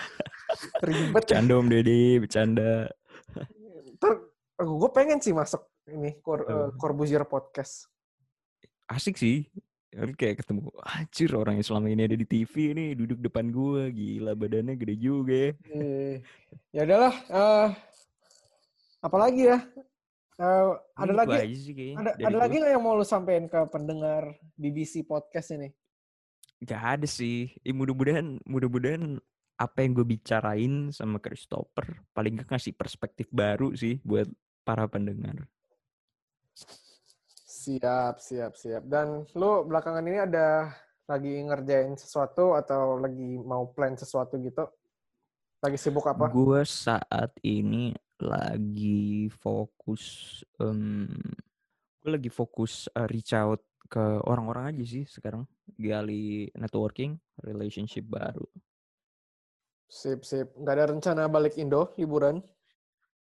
Ribet. 0.88 1.12
Bercanda 1.12 1.52
Om 1.60 1.68
Deddy, 1.68 2.04
bercanda. 2.16 2.88
Ntar 3.96 4.12
gue 4.60 4.90
pengen 4.92 5.18
sih 5.24 5.32
masuk 5.32 5.64
ini 5.88 6.20
Cor 6.20 6.44
uh, 6.44 6.68
Corbuzier 6.76 7.24
podcast. 7.24 7.88
Asik 8.84 9.16
sih. 9.16 9.48
Kayak 9.96 10.44
ketemu, 10.44 10.68
anjir 10.84 11.32
orang 11.32 11.56
yang 11.56 11.64
selama 11.64 11.88
ini 11.88 12.04
ada 12.04 12.12
di 12.20 12.28
TV 12.28 12.76
nih 12.76 12.92
duduk 12.92 13.16
depan 13.16 13.48
gue, 13.48 13.88
gila 13.96 14.36
badannya 14.36 14.76
gede 14.76 14.94
juga 15.00 15.32
ya. 15.32 15.52
ya 16.68 16.80
udahlah, 16.84 17.14
uh, 17.32 17.68
apalagi 19.00 19.56
ya? 19.56 19.58
Uh, 20.36 20.76
ada 21.00 21.16
ini 21.16 21.16
lagi, 21.16 21.36
sih, 21.56 21.96
ada, 21.96 22.12
ada 22.12 22.36
lagi 22.36 22.60
nggak 22.60 22.72
yang 22.76 22.84
mau 22.84 22.92
lu 22.92 23.08
sampein 23.08 23.48
ke 23.48 23.56
pendengar 23.72 24.36
BBC 24.52 25.00
podcast 25.08 25.56
ini? 25.56 25.72
Gak 26.60 27.00
ada 27.00 27.08
sih. 27.08 27.56
Eh, 27.64 27.72
mudah-mudahan, 27.72 28.36
mudah-mudahan 28.44 29.16
apa 29.56 29.80
yang 29.80 29.96
gue 29.96 30.06
bicarain 30.06 30.92
sama 30.92 31.16
Christopher 31.16 32.04
paling 32.12 32.44
gak 32.44 32.52
ngasih 32.52 32.76
perspektif 32.76 33.26
baru 33.32 33.72
sih 33.72 33.96
buat 34.04 34.28
para 34.66 34.84
pendengar. 34.90 35.48
Siap, 37.46 38.22
siap, 38.22 38.52
siap. 38.54 38.82
Dan 38.86 39.26
lu 39.34 39.66
belakangan 39.66 40.04
ini 40.06 40.22
ada 40.22 40.70
lagi 41.06 41.34
ngerjain 41.42 41.94
sesuatu 41.98 42.54
atau 42.58 42.98
lagi 42.98 43.38
mau 43.42 43.70
plan 43.70 43.94
sesuatu 43.94 44.38
gitu? 44.42 44.66
Lagi 45.62 45.78
sibuk 45.78 46.06
apa? 46.06 46.30
Gue 46.30 46.62
saat 46.62 47.34
ini 47.42 47.94
lagi 48.20 49.30
fokus, 49.32 50.38
um, 50.60 51.10
gue 52.02 52.10
lagi 52.10 52.30
fokus 52.30 52.90
uh, 52.94 53.06
reach 53.10 53.34
out 53.34 53.62
ke 53.86 54.02
orang-orang 54.26 54.74
aja 54.74 54.84
sih 54.84 55.04
sekarang. 55.06 55.46
Gali 55.78 56.50
networking, 56.54 57.18
relationship 57.42 58.06
baru. 58.06 58.46
Sip, 59.86 60.26
sip. 60.26 60.50
Gak 60.58 60.74
ada 60.74 60.90
rencana 60.90 61.30
balik 61.30 61.54
Indo 61.56 61.94
liburan? 61.94 62.42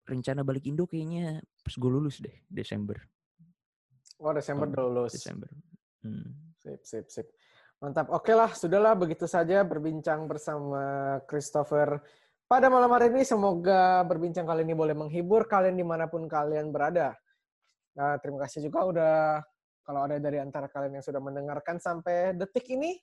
Rencana 0.07 0.43
balik 0.43 0.67
Indo 0.67 0.87
kayaknya 0.87 1.43
pas 1.63 1.75
gue 1.75 1.91
lulus 1.91 2.19
deh, 2.19 2.43
Desember. 2.47 2.99
Oh, 4.23 4.31
Desember 4.31 4.71
udah 4.71 4.83
lulus. 4.87 5.15
Desember. 5.15 5.51
Hmm. 6.03 6.55
Sip, 6.59 6.81
sip, 6.87 7.05
sip. 7.11 7.27
Mantap. 7.83 8.07
Oke 8.15 8.31
lah, 8.31 8.51
sudahlah 8.55 8.95
begitu 8.95 9.27
saja 9.27 9.59
berbincang 9.67 10.23
bersama 10.23 11.19
Christopher 11.27 11.99
pada 12.47 12.71
malam 12.71 12.87
hari 12.95 13.11
ini. 13.11 13.27
Semoga 13.27 13.99
berbincang 14.07 14.47
kali 14.47 14.63
ini 14.63 14.71
boleh 14.71 14.95
menghibur 14.95 15.43
kalian 15.43 15.75
di 15.75 15.83
mana 15.83 16.07
pun 16.07 16.23
kalian 16.23 16.71
berada. 16.71 17.11
Nah, 17.99 18.15
terima 18.23 18.47
kasih 18.47 18.63
juga 18.63 18.87
udah 18.87 19.15
kalau 19.83 20.07
ada 20.07 20.15
dari 20.15 20.39
antara 20.39 20.71
kalian 20.71 20.99
yang 20.99 21.05
sudah 21.05 21.19
mendengarkan 21.19 21.75
sampai 21.83 22.31
detik 22.31 22.71
ini. 22.71 22.95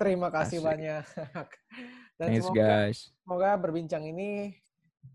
Terima 0.00 0.32
kasih 0.32 0.60
Asik. 0.60 0.68
banyak. 0.68 1.04
Dan 2.16 2.32
Thanks 2.32 2.48
semoga, 2.48 2.64
guys. 2.64 2.98
semoga 3.20 3.50
berbincang 3.60 4.04
ini 4.08 4.56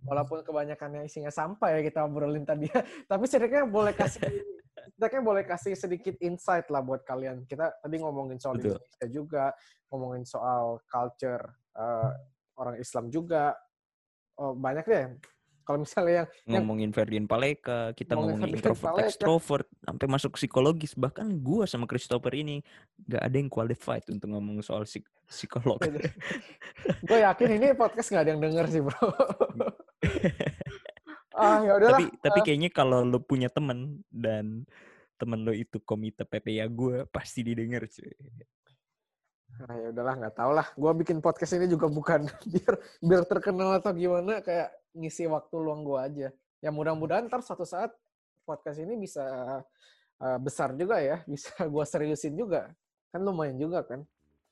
walaupun 0.05 0.45
kebanyakannya 0.45 1.09
isinya 1.09 1.33
sampah 1.33 1.77
ya 1.77 1.79
kita 1.81 2.05
obrolin 2.05 2.45
tadi 2.45 2.69
ya. 2.69 2.81
Tapi 3.09 3.23
setidaknya 3.25 3.65
boleh 3.65 3.93
kasih 3.97 4.21
setidaknya 4.93 5.21
boleh 5.25 5.43
kasih 5.45 5.73
sedikit 5.73 6.15
insight 6.21 6.69
lah 6.69 6.85
buat 6.85 7.01
kalian. 7.01 7.49
Kita 7.49 7.73
tadi 7.81 7.95
ngomongin 7.97 8.37
soal 8.37 8.61
Betul. 8.61 8.77
Indonesia 8.77 9.07
juga, 9.09 9.45
ngomongin 9.89 10.23
soal 10.29 10.77
culture 10.85 11.43
eh, 11.73 12.11
orang 12.61 12.75
Islam 12.77 13.09
juga. 13.09 13.57
Oh, 14.37 14.53
banyak 14.53 14.85
deh. 14.85 15.05
Kalau 15.71 15.87
misalnya 15.87 16.11
yang 16.11 16.27
yang 16.43 16.67
Ngomongin 16.67 16.91
Ferdian 16.91 17.25
Paleka, 17.31 17.95
kita 17.95 18.19
Ngomongin 18.19 18.43
ngomongin 18.43 18.59
introvert, 18.59 18.91
Paleka. 18.91 19.07
extrovert, 19.07 19.67
sampai 19.87 20.07
masuk 20.11 20.31
psikologis. 20.35 20.91
Bahkan 20.99 21.31
gua 21.39 21.63
sama 21.63 21.87
Christopher 21.87 22.35
ini 22.35 22.59
nggak 23.07 23.23
ada 23.23 23.35
yang 23.39 23.47
qualified 23.47 24.03
untuk 24.11 24.27
ngomong 24.35 24.59
soal 24.59 24.83
psik- 24.83 25.07
psikolog. 25.31 25.79
gue 27.07 27.19
yakin 27.23 27.49
ini 27.55 27.71
podcast 27.71 28.11
nggak 28.11 28.23
ada 28.27 28.31
yang 28.35 28.41
denger 28.43 28.65
sih 28.67 28.81
bro. 28.83 28.99
ah 31.39 31.63
ya 31.63 31.79
udahlah. 31.79 31.95
tapi 31.95 32.05
tapi 32.19 32.39
kayaknya 32.43 32.67
kalau 32.67 33.07
lo 33.07 33.23
punya 33.23 33.47
temen 33.47 34.03
dan 34.11 34.67
temen 35.15 35.47
lo 35.47 35.55
itu 35.55 35.79
komite 35.79 36.27
PPA 36.27 36.67
gue 36.67 37.07
pasti 37.07 37.47
didengar 37.47 37.87
cuy. 37.87 38.11
Nah, 39.61 39.75
ya 39.77 39.87
udahlah 39.93 40.15
nggak 40.17 40.35
tau 40.35 40.51
lah. 40.53 40.67
Gue 40.73 40.91
bikin 41.05 41.21
podcast 41.21 41.53
ini 41.53 41.69
juga 41.69 41.85
bukan 41.85 42.25
biar 42.53 42.73
biar 43.01 43.23
terkenal 43.29 43.77
atau 43.77 43.93
gimana, 43.93 44.41
kayak 44.41 44.73
ngisi 44.97 45.29
waktu 45.29 45.55
luang 45.61 45.85
gue 45.85 45.99
aja. 45.99 46.27
Ya 46.61 46.69
mudah-mudahan 46.69 47.29
ntar 47.29 47.45
suatu 47.45 47.65
saat 47.65 47.93
podcast 48.45 48.81
ini 48.81 48.97
bisa 48.97 49.23
uh, 50.17 50.39
besar 50.41 50.73
juga 50.73 50.97
ya, 50.97 51.21
bisa 51.31 51.53
gue 51.61 51.85
seriusin 51.85 52.33
juga. 52.33 52.73
Kan 53.13 53.21
lumayan 53.21 53.57
juga 53.61 53.85
kan. 53.85 54.01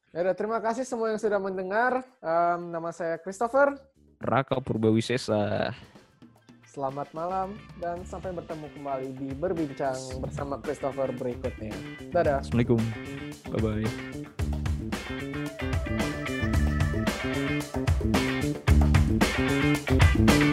Ya 0.10 0.26
udah, 0.26 0.34
terima 0.34 0.58
kasih 0.58 0.90
semua 0.90 1.14
yang 1.14 1.22
sudah 1.22 1.38
mendengar. 1.38 2.02
Um, 2.18 2.74
nama 2.74 2.90
saya 2.90 3.22
Christopher. 3.22 3.78
Raka 4.18 4.58
Purbawisesa. 4.58 5.70
Selamat 6.66 7.10
malam 7.18 7.58
dan 7.82 8.02
sampai 8.06 8.30
bertemu 8.34 8.70
kembali 8.78 9.10
di 9.18 9.30
berbincang 9.38 9.98
bersama 10.22 10.62
Christopher 10.62 11.10
berikutnya. 11.14 11.74
Dadah. 12.14 12.42
Assalamualaikum. 12.42 12.82
Bye 13.54 13.62
bye. 13.62 14.49
Música 20.20 20.49